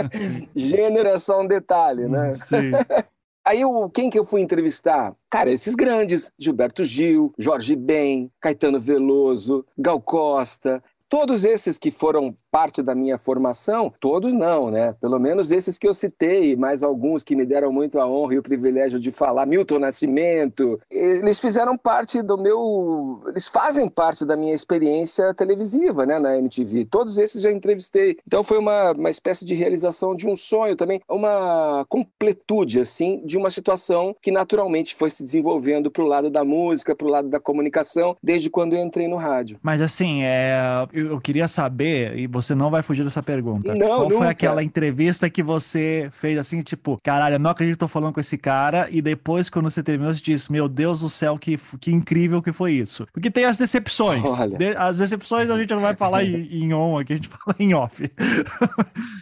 Gênero 0.54 1.08
é 1.08 1.18
só 1.18 1.40
um 1.40 1.46
detalhe, 1.46 2.06
né? 2.06 2.32
Sim. 2.34 2.72
Aí 3.46 3.60
eu, 3.60 3.90
quem 3.90 4.08
que 4.08 4.18
eu 4.18 4.24
fui 4.24 4.40
entrevistar? 4.40 5.14
Cara, 5.28 5.50
esses 5.50 5.74
grandes, 5.74 6.32
Gilberto 6.38 6.82
Gil, 6.82 7.30
Jorge 7.38 7.76
Ben, 7.76 8.30
Caetano 8.40 8.80
Veloso, 8.80 9.66
Gal 9.76 10.00
Costa, 10.00 10.82
todos 11.10 11.44
esses 11.44 11.78
que 11.78 11.90
foram 11.90 12.34
parte 12.54 12.82
da 12.84 12.94
minha 12.94 13.18
formação, 13.18 13.92
todos 13.98 14.32
não, 14.32 14.70
né? 14.70 14.94
Pelo 15.00 15.18
menos 15.18 15.50
esses 15.50 15.76
que 15.76 15.88
eu 15.88 15.92
citei, 15.92 16.54
mais 16.54 16.84
alguns 16.84 17.24
que 17.24 17.34
me 17.34 17.44
deram 17.44 17.72
muito 17.72 17.98
a 17.98 18.06
honra 18.06 18.34
e 18.34 18.38
o 18.38 18.44
privilégio 18.44 19.00
de 19.00 19.10
falar, 19.10 19.44
Milton 19.44 19.80
Nascimento, 19.80 20.80
eles 20.88 21.40
fizeram 21.40 21.76
parte 21.76 22.22
do 22.22 22.38
meu, 22.38 23.24
eles 23.26 23.48
fazem 23.48 23.88
parte 23.88 24.24
da 24.24 24.36
minha 24.36 24.54
experiência 24.54 25.34
televisiva, 25.34 26.06
né, 26.06 26.20
na 26.20 26.38
MTV. 26.38 26.84
Todos 26.84 27.18
esses 27.18 27.42
já 27.42 27.50
entrevistei. 27.50 28.18
Então 28.24 28.44
foi 28.44 28.58
uma, 28.58 28.92
uma 28.92 29.10
espécie 29.10 29.44
de 29.44 29.56
realização 29.56 30.14
de 30.14 30.28
um 30.28 30.36
sonho 30.36 30.76
também, 30.76 31.00
uma 31.08 31.84
completude 31.88 32.78
assim 32.78 33.20
de 33.26 33.36
uma 33.36 33.50
situação 33.50 34.14
que 34.22 34.30
naturalmente 34.30 34.94
foi 34.94 35.10
se 35.10 35.24
desenvolvendo 35.24 35.90
para 35.90 36.04
o 36.04 36.06
lado 36.06 36.30
da 36.30 36.44
música, 36.44 36.94
para 36.94 37.06
o 37.08 37.10
lado 37.10 37.28
da 37.28 37.40
comunicação, 37.40 38.16
desde 38.22 38.48
quando 38.48 38.74
eu 38.74 38.84
entrei 38.84 39.08
no 39.08 39.16
rádio. 39.16 39.58
Mas 39.60 39.82
assim, 39.82 40.22
é, 40.22 40.86
eu 40.92 41.20
queria 41.20 41.48
saber 41.48 42.16
e 42.16 42.28
você 42.28 42.43
você 42.44 42.54
não 42.54 42.70
vai 42.70 42.82
fugir 42.82 43.04
dessa 43.04 43.22
pergunta. 43.22 43.74
Não, 43.78 43.86
Qual 43.86 44.02
nunca. 44.04 44.16
foi 44.16 44.26
aquela 44.28 44.62
entrevista 44.62 45.28
que 45.28 45.42
você 45.42 46.08
fez 46.12 46.38
assim, 46.38 46.62
tipo, 46.62 46.98
caralho, 47.02 47.36
eu 47.36 47.38
não 47.38 47.50
acredito 47.50 47.76
que 47.76 47.80
tô 47.80 47.88
falando 47.88 48.12
com 48.12 48.20
esse 48.20 48.38
cara, 48.38 48.88
e 48.90 49.00
depois, 49.00 49.50
quando 49.50 49.70
você 49.70 49.82
terminou, 49.82 50.14
você 50.14 50.22
disse, 50.22 50.50
meu 50.50 50.68
Deus 50.68 51.00
do 51.00 51.10
céu, 51.10 51.38
que, 51.38 51.58
que 51.80 51.92
incrível 51.92 52.42
que 52.42 52.52
foi 52.52 52.72
isso. 52.72 53.06
Porque 53.12 53.30
tem 53.30 53.44
as 53.44 53.56
decepções. 53.56 54.22
De, 54.56 54.76
as 54.76 54.96
decepções 54.96 55.50
a 55.50 55.58
gente 55.58 55.72
não 55.74 55.80
vai 55.80 55.94
falar 55.94 56.24
em, 56.24 56.46
em 56.50 56.72
on 56.74 56.98
aqui, 56.98 57.14
a 57.14 57.16
gente 57.16 57.28
fala 57.44 57.56
em 57.58 57.74
off. 57.74 58.10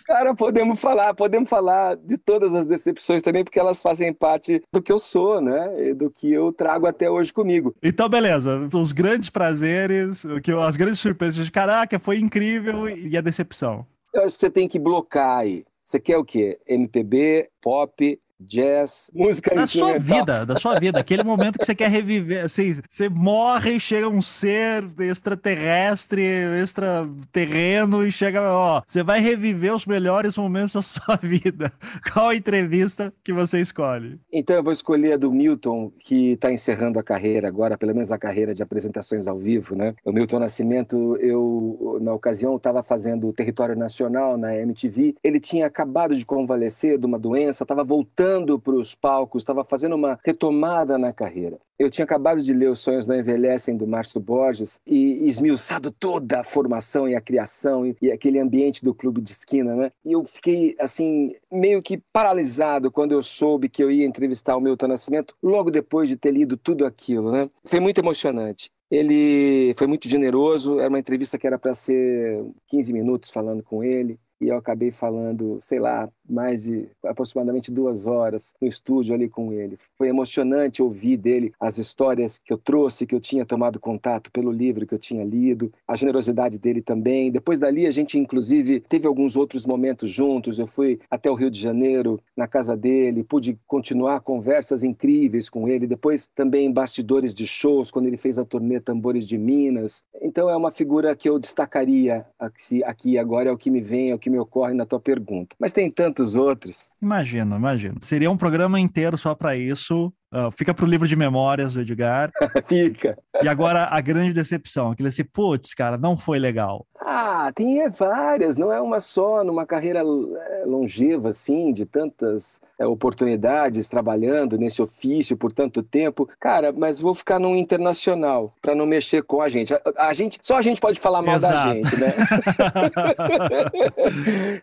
Cara, 0.06 0.34
podemos 0.34 0.80
falar, 0.80 1.14
podemos 1.14 1.48
falar 1.48 1.96
de 1.96 2.16
todas 2.18 2.54
as 2.54 2.66
decepções 2.66 3.22
também, 3.22 3.44
porque 3.44 3.58
elas 3.58 3.82
fazem 3.82 4.12
parte 4.12 4.62
do 4.72 4.82
que 4.82 4.92
eu 4.92 4.98
sou, 4.98 5.40
né? 5.40 5.90
E 5.90 5.94
do 5.94 6.10
que 6.10 6.32
eu 6.32 6.52
trago 6.52 6.86
até 6.86 7.10
hoje 7.10 7.32
comigo. 7.32 7.74
Então, 7.82 8.08
beleza. 8.08 8.68
Os 8.72 8.92
grandes 8.92 9.30
prazeres, 9.30 10.24
as 10.66 10.76
grandes 10.76 11.00
surpresas 11.00 11.44
de 11.44 11.52
caraca, 11.52 11.98
foi 11.98 12.18
incrível 12.18 12.88
e 12.88 13.11
a 13.16 13.22
decepção? 13.22 13.86
Eu 14.12 14.22
acho 14.24 14.34
que 14.34 14.40
você 14.40 14.50
tem 14.50 14.68
que 14.68 14.78
blocar 14.78 15.38
aí. 15.38 15.64
Você 15.82 15.98
quer 15.98 16.16
o 16.18 16.24
quê? 16.24 16.60
MPB, 16.66 17.50
pop, 17.60 18.20
jazz, 18.46 19.10
música 19.14 19.54
Da 19.54 19.66
sua 19.66 19.98
vida, 19.98 20.44
da 20.44 20.56
sua 20.56 20.78
vida. 20.78 20.98
Aquele 20.98 21.22
momento 21.22 21.58
que 21.58 21.64
você 21.64 21.74
quer 21.74 21.88
reviver, 21.88 22.44
assim, 22.44 22.80
você 22.88 23.08
morre 23.08 23.74
e 23.74 23.80
chega 23.80 24.08
um 24.08 24.22
ser 24.22 24.84
extraterrestre, 25.00 26.22
extraterreno 26.62 28.06
e 28.06 28.10
chega, 28.10 28.42
ó, 28.42 28.82
você 28.86 29.02
vai 29.02 29.20
reviver 29.20 29.74
os 29.74 29.86
melhores 29.86 30.36
momentos 30.36 30.72
da 30.72 30.82
sua 30.82 31.16
vida. 31.22 31.72
Qual 32.12 32.28
a 32.28 32.36
entrevista 32.36 33.12
que 33.22 33.32
você 33.32 33.60
escolhe? 33.60 34.18
Então 34.32 34.56
eu 34.56 34.62
vou 34.62 34.72
escolher 34.72 35.14
a 35.14 35.16
do 35.16 35.30
Milton, 35.30 35.92
que 35.98 36.32
está 36.32 36.52
encerrando 36.52 36.98
a 36.98 37.02
carreira 37.02 37.48
agora, 37.48 37.78
pelo 37.78 37.94
menos 37.94 38.10
a 38.10 38.18
carreira 38.18 38.54
de 38.54 38.62
apresentações 38.62 39.28
ao 39.28 39.38
vivo, 39.38 39.74
né? 39.74 39.94
O 40.04 40.12
Milton 40.12 40.38
Nascimento, 40.38 41.16
eu, 41.16 41.98
na 42.00 42.12
ocasião, 42.12 42.56
estava 42.56 42.82
fazendo 42.82 43.28
o 43.28 43.32
Território 43.32 43.76
Nacional 43.76 44.36
na 44.36 44.56
MTV. 44.56 45.14
Ele 45.22 45.38
tinha 45.38 45.66
acabado 45.66 46.14
de 46.14 46.24
convalescer 46.24 46.98
de 46.98 47.06
uma 47.06 47.18
doença, 47.18 47.64
estava 47.64 47.84
voltando 47.84 48.31
para 48.60 48.74
os 48.74 48.94
palcos, 48.94 49.42
estava 49.42 49.64
fazendo 49.64 49.94
uma 49.94 50.18
retomada 50.24 50.96
na 50.96 51.12
carreira. 51.12 51.58
Eu 51.78 51.90
tinha 51.90 52.04
acabado 52.04 52.42
de 52.42 52.52
ler 52.52 52.70
Os 52.70 52.78
Sonhos 52.78 53.06
Não 53.06 53.18
Envelhecem, 53.18 53.76
do 53.76 53.86
Márcio 53.86 54.20
Borges, 54.20 54.80
e 54.86 55.26
esmiuçado 55.28 55.90
toda 55.90 56.40
a 56.40 56.44
formação 56.44 57.08
e 57.08 57.14
a 57.14 57.20
criação 57.20 57.84
e, 57.84 57.96
e 58.00 58.12
aquele 58.12 58.38
ambiente 58.38 58.84
do 58.84 58.94
clube 58.94 59.20
de 59.20 59.32
esquina, 59.32 59.74
né? 59.74 59.90
E 60.04 60.12
eu 60.12 60.24
fiquei, 60.24 60.76
assim, 60.78 61.34
meio 61.50 61.82
que 61.82 62.00
paralisado 62.12 62.90
quando 62.90 63.12
eu 63.12 63.22
soube 63.22 63.68
que 63.68 63.82
eu 63.82 63.90
ia 63.90 64.06
entrevistar 64.06 64.56
o 64.56 64.60
Milton 64.60 64.88
Nascimento, 64.88 65.34
logo 65.42 65.70
depois 65.70 66.08
de 66.08 66.16
ter 66.16 66.30
lido 66.30 66.56
tudo 66.56 66.86
aquilo, 66.86 67.32
né? 67.32 67.50
Foi 67.64 67.80
muito 67.80 67.98
emocionante. 67.98 68.70
Ele 68.90 69.74
foi 69.78 69.86
muito 69.86 70.06
generoso, 70.06 70.78
era 70.78 70.90
uma 70.90 70.98
entrevista 70.98 71.38
que 71.38 71.46
era 71.46 71.58
para 71.58 71.74
ser 71.74 72.44
15 72.68 72.92
minutos 72.92 73.30
falando 73.30 73.62
com 73.62 73.82
ele 73.82 74.20
e 74.42 74.48
eu 74.48 74.56
acabei 74.56 74.90
falando, 74.90 75.58
sei 75.62 75.78
lá, 75.78 76.08
mais 76.28 76.64
de 76.64 76.88
aproximadamente 77.04 77.70
duas 77.70 78.06
horas 78.06 78.54
no 78.60 78.66
estúdio 78.66 79.14
ali 79.14 79.28
com 79.28 79.52
ele. 79.52 79.78
Foi 79.96 80.08
emocionante 80.08 80.82
ouvir 80.82 81.16
dele 81.16 81.52
as 81.60 81.78
histórias 81.78 82.38
que 82.38 82.52
eu 82.52 82.58
trouxe, 82.58 83.06
que 83.06 83.14
eu 83.14 83.20
tinha 83.20 83.46
tomado 83.46 83.78
contato 83.78 84.32
pelo 84.32 84.50
livro 84.50 84.86
que 84.86 84.94
eu 84.94 84.98
tinha 84.98 85.24
lido, 85.24 85.72
a 85.86 85.94
generosidade 85.94 86.58
dele 86.58 86.80
também. 86.82 87.30
Depois 87.30 87.60
dali, 87.60 87.86
a 87.86 87.90
gente, 87.90 88.18
inclusive, 88.18 88.80
teve 88.80 89.06
alguns 89.06 89.36
outros 89.36 89.64
momentos 89.64 90.10
juntos. 90.10 90.58
Eu 90.58 90.66
fui 90.66 90.98
até 91.08 91.30
o 91.30 91.34
Rio 91.34 91.50
de 91.50 91.60
Janeiro, 91.60 92.20
na 92.36 92.48
casa 92.48 92.76
dele, 92.76 93.22
pude 93.22 93.56
continuar 93.66 94.20
conversas 94.20 94.82
incríveis 94.82 95.48
com 95.48 95.68
ele. 95.68 95.86
Depois, 95.86 96.28
também 96.34 96.72
bastidores 96.72 97.34
de 97.34 97.46
shows, 97.46 97.90
quando 97.90 98.06
ele 98.06 98.16
fez 98.16 98.38
a 98.38 98.44
turnê 98.44 98.80
Tambores 98.80 99.28
de 99.28 99.38
Minas. 99.38 100.02
Então, 100.20 100.50
é 100.50 100.56
uma 100.56 100.72
figura 100.72 101.14
que 101.14 101.28
eu 101.28 101.38
destacaria 101.38 102.26
aqui 102.38 103.18
agora, 103.18 103.50
é 103.50 103.52
o 103.52 103.56
que 103.56 103.70
me 103.70 103.80
vem, 103.80 104.10
é 104.10 104.14
o 104.14 104.18
que 104.18 104.31
me 104.32 104.38
ocorre 104.38 104.72
na 104.72 104.86
tua 104.86 104.98
pergunta. 104.98 105.54
Mas 105.60 105.72
tem 105.72 105.90
tantos 105.90 106.34
outros. 106.34 106.90
Imagino, 107.00 107.54
imagino. 107.56 107.98
Seria 108.00 108.30
um 108.30 108.36
programa 108.36 108.80
inteiro 108.80 109.18
só 109.18 109.34
para 109.34 109.54
isso. 109.56 110.12
Uh, 110.32 110.50
fica 110.56 110.72
pro 110.72 110.86
livro 110.86 111.06
de 111.06 111.14
memórias 111.14 111.74
do 111.74 111.82
Edgar. 111.82 112.30
fica. 112.66 113.18
E 113.42 113.48
agora 113.48 113.84
a 113.90 114.00
grande 114.00 114.32
decepção, 114.32 114.90
aquele 114.90 115.10
assim, 115.10 115.24
putz, 115.24 115.74
cara, 115.74 115.98
não 115.98 116.16
foi 116.16 116.38
legal. 116.38 116.86
Ah, 117.04 117.50
tem 117.52 117.88
várias, 117.90 118.56
não 118.56 118.72
é 118.72 118.80
uma 118.80 119.00
só, 119.00 119.42
numa 119.42 119.66
carreira 119.66 120.00
é, 120.00 120.64
longeva, 120.64 121.30
assim, 121.30 121.72
de 121.72 121.84
tantas 121.84 122.62
é, 122.78 122.86
oportunidades, 122.86 123.88
trabalhando 123.88 124.56
nesse 124.56 124.80
ofício 124.80 125.36
por 125.36 125.52
tanto 125.52 125.82
tempo. 125.82 126.28
Cara, 126.38 126.72
mas 126.72 127.00
vou 127.00 127.12
ficar 127.14 127.40
num 127.40 127.56
internacional, 127.56 128.54
para 128.62 128.74
não 128.74 128.86
mexer 128.86 129.22
com 129.22 129.42
a 129.42 129.48
gente. 129.48 129.74
A, 129.74 129.80
a, 129.98 130.12
gente. 130.12 130.38
Só 130.40 130.56
a 130.56 130.62
gente 130.62 130.80
pode 130.80 131.00
falar 131.00 131.22
mal 131.22 131.36
Exato. 131.36 131.54
da 131.54 131.74
gente, 131.74 132.00
né? 132.00 132.12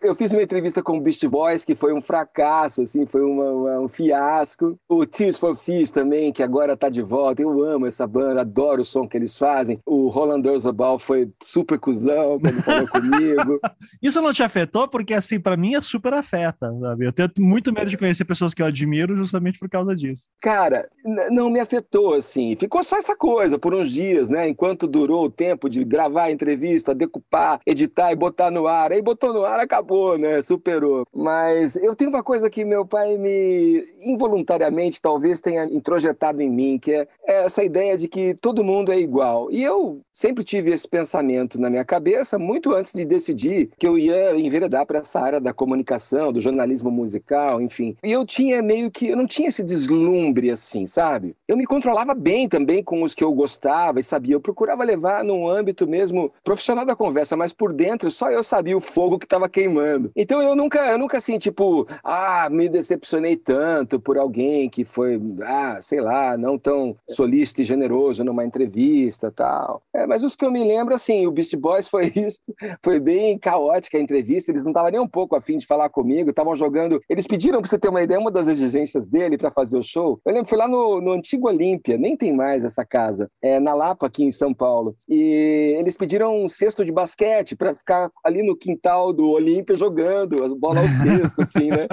Eu 0.02 0.14
fiz 0.14 0.32
uma 0.32 0.42
entrevista 0.42 0.82
com 0.82 0.96
o 0.96 1.00
Beast 1.00 1.26
Boys, 1.26 1.64
que 1.64 1.74
foi 1.74 1.92
um 1.92 2.00
fracasso, 2.00 2.82
assim, 2.82 3.04
foi 3.04 3.22
uma, 3.22 3.50
uma, 3.50 3.80
um 3.80 3.88
fiasco. 3.88 4.78
O 4.88 5.04
Tears 5.04 5.38
for 5.38 5.54
Fears 5.54 5.90
também, 5.90 6.32
que 6.32 6.42
agora 6.42 6.74
tá 6.76 6.88
de 6.88 7.02
volta. 7.02 7.42
Eu 7.42 7.62
amo 7.62 7.86
essa 7.86 8.06
banda, 8.06 8.40
adoro 8.40 8.80
o 8.80 8.84
som 8.84 9.06
que 9.06 9.16
eles 9.16 9.36
fazem. 9.36 9.78
O 9.84 10.08
Roland 10.08 10.40
Dorzabal 10.40 10.98
foi 10.98 11.30
super 11.42 11.78
cuzão 11.78 12.29
quando 12.38 12.62
falou 12.62 12.88
comigo. 12.88 13.60
Isso 14.02 14.20
não 14.20 14.32
te 14.32 14.42
afetou? 14.42 14.86
Porque, 14.88 15.14
assim, 15.14 15.40
para 15.40 15.56
mim 15.56 15.74
é 15.74 15.80
super 15.80 16.12
afeta, 16.12 16.70
sabe? 16.80 17.06
Eu 17.06 17.12
tenho 17.12 17.30
muito 17.38 17.72
medo 17.72 17.90
de 17.90 17.96
conhecer 17.96 18.24
pessoas 18.24 18.54
que 18.54 18.62
eu 18.62 18.66
admiro 18.66 19.16
justamente 19.16 19.58
por 19.58 19.68
causa 19.68 19.94
disso. 19.96 20.28
Cara, 20.40 20.88
não 21.30 21.50
me 21.50 21.60
afetou, 21.60 22.14
assim. 22.14 22.56
Ficou 22.56 22.82
só 22.82 22.96
essa 22.96 23.16
coisa 23.16 23.58
por 23.58 23.74
uns 23.74 23.90
dias, 23.90 24.28
né? 24.28 24.48
Enquanto 24.48 24.86
durou 24.86 25.24
o 25.24 25.30
tempo 25.30 25.68
de 25.68 25.82
gravar 25.84 26.24
a 26.24 26.30
entrevista, 26.30 26.94
decupar, 26.94 27.60
editar 27.66 28.12
e 28.12 28.16
botar 28.16 28.50
no 28.50 28.66
ar. 28.66 28.92
Aí 28.92 29.02
botou 29.02 29.32
no 29.32 29.44
ar, 29.44 29.58
acabou, 29.58 30.18
né? 30.18 30.40
Superou. 30.42 31.04
Mas 31.14 31.76
eu 31.76 31.94
tenho 31.94 32.10
uma 32.10 32.22
coisa 32.22 32.50
que 32.50 32.64
meu 32.64 32.86
pai 32.86 33.16
me, 33.18 33.86
involuntariamente, 34.00 35.00
talvez 35.00 35.40
tenha 35.40 35.64
introjetado 35.64 36.42
em 36.42 36.50
mim, 36.50 36.78
que 36.78 36.92
é 36.92 37.08
essa 37.24 37.62
ideia 37.62 37.96
de 37.96 38.08
que 38.08 38.34
todo 38.34 38.64
mundo 38.64 38.92
é 38.92 38.98
igual. 38.98 39.50
E 39.50 39.62
eu 39.62 40.00
sempre 40.12 40.44
tive 40.44 40.70
esse 40.70 40.88
pensamento 40.88 41.60
na 41.60 41.70
minha 41.70 41.84
cabeça 41.84 42.19
muito 42.38 42.74
antes 42.74 42.92
de 42.92 43.04
decidir 43.04 43.70
que 43.78 43.86
eu 43.86 43.98
ia 43.98 44.38
enveredar 44.38 44.86
para 44.86 44.98
essa 44.98 45.20
área 45.20 45.40
da 45.40 45.52
comunicação, 45.52 46.32
do 46.32 46.40
jornalismo 46.40 46.90
musical, 46.90 47.60
enfim. 47.60 47.96
E 48.02 48.12
eu 48.12 48.24
tinha 48.24 48.62
meio 48.62 48.90
que, 48.90 49.08
eu 49.08 49.16
não 49.16 49.26
tinha 49.26 49.48
esse 49.48 49.62
deslumbre 49.62 50.50
assim, 50.50 50.86
sabe? 50.86 51.34
Eu 51.46 51.56
me 51.56 51.66
controlava 51.66 52.14
bem 52.14 52.48
também 52.48 52.82
com 52.82 53.02
os 53.02 53.14
que 53.14 53.24
eu 53.24 53.32
gostava 53.32 54.00
e 54.00 54.02
sabia. 54.02 54.34
Eu 54.34 54.40
procurava 54.40 54.84
levar 54.84 55.24
num 55.24 55.48
âmbito 55.48 55.86
mesmo 55.86 56.32
profissional 56.44 56.84
da 56.84 56.96
conversa, 56.96 57.36
mas 57.36 57.52
por 57.52 57.72
dentro 57.72 58.10
só 58.10 58.30
eu 58.30 58.42
sabia 58.42 58.76
o 58.76 58.80
fogo 58.80 59.18
que 59.18 59.26
estava 59.26 59.48
queimando. 59.48 60.10
Então 60.14 60.42
eu 60.42 60.54
nunca, 60.54 60.78
eu 60.90 60.98
nunca 60.98 61.18
assim, 61.18 61.38
tipo, 61.38 61.86
ah, 62.02 62.48
me 62.50 62.68
decepcionei 62.68 63.36
tanto 63.36 64.00
por 64.00 64.18
alguém 64.18 64.68
que 64.68 64.84
foi, 64.84 65.20
ah, 65.42 65.78
sei 65.80 66.00
lá, 66.00 66.36
não 66.36 66.58
tão 66.58 66.96
solícito 67.08 67.62
e 67.62 67.64
generoso 67.64 68.24
numa 68.24 68.44
entrevista 68.44 69.30
tal. 69.30 69.82
É, 69.94 70.06
mas 70.06 70.22
os 70.22 70.36
que 70.36 70.44
eu 70.44 70.50
me 70.50 70.64
lembro, 70.64 70.94
assim, 70.94 71.26
o 71.26 71.30
Beast 71.30 71.54
Boys 71.56 71.88
foi 71.88 72.09
isso, 72.16 72.38
foi 72.84 73.00
bem 73.00 73.38
caótica 73.38 73.98
a 73.98 74.00
entrevista, 74.00 74.50
eles 74.50 74.64
não 74.64 74.70
estavam 74.70 74.90
nem 74.90 75.00
um 75.00 75.08
pouco 75.08 75.36
afim 75.36 75.58
de 75.58 75.66
falar 75.66 75.88
comigo, 75.88 76.30
estavam 76.30 76.54
jogando, 76.54 77.00
eles 77.08 77.26
pediram, 77.26 77.60
para 77.60 77.68
você 77.68 77.78
ter 77.78 77.88
uma 77.88 78.02
ideia, 78.02 78.20
uma 78.20 78.30
das 78.30 78.46
exigências 78.46 79.06
dele 79.06 79.36
para 79.36 79.50
fazer 79.50 79.78
o 79.78 79.82
show, 79.82 80.20
eu 80.24 80.32
lembro, 80.32 80.48
foi 80.48 80.58
lá 80.58 80.68
no, 80.68 81.00
no 81.00 81.12
antigo 81.12 81.48
Olímpia, 81.48 81.96
nem 81.96 82.16
tem 82.16 82.32
mais 82.32 82.64
essa 82.64 82.84
casa, 82.84 83.30
é, 83.42 83.58
na 83.58 83.74
Lapa, 83.74 84.06
aqui 84.06 84.24
em 84.24 84.30
São 84.30 84.52
Paulo, 84.52 84.96
e 85.08 85.76
eles 85.78 85.96
pediram 85.96 86.44
um 86.44 86.48
cesto 86.48 86.84
de 86.84 86.92
basquete 86.92 87.56
para 87.56 87.74
ficar 87.74 88.10
ali 88.24 88.42
no 88.42 88.56
quintal 88.56 89.12
do 89.12 89.28
Olímpia 89.28 89.74
jogando, 89.74 90.44
a 90.44 90.48
bola 90.54 90.80
ao 90.80 90.88
cesto, 90.88 91.42
assim, 91.42 91.68
né? 91.68 91.86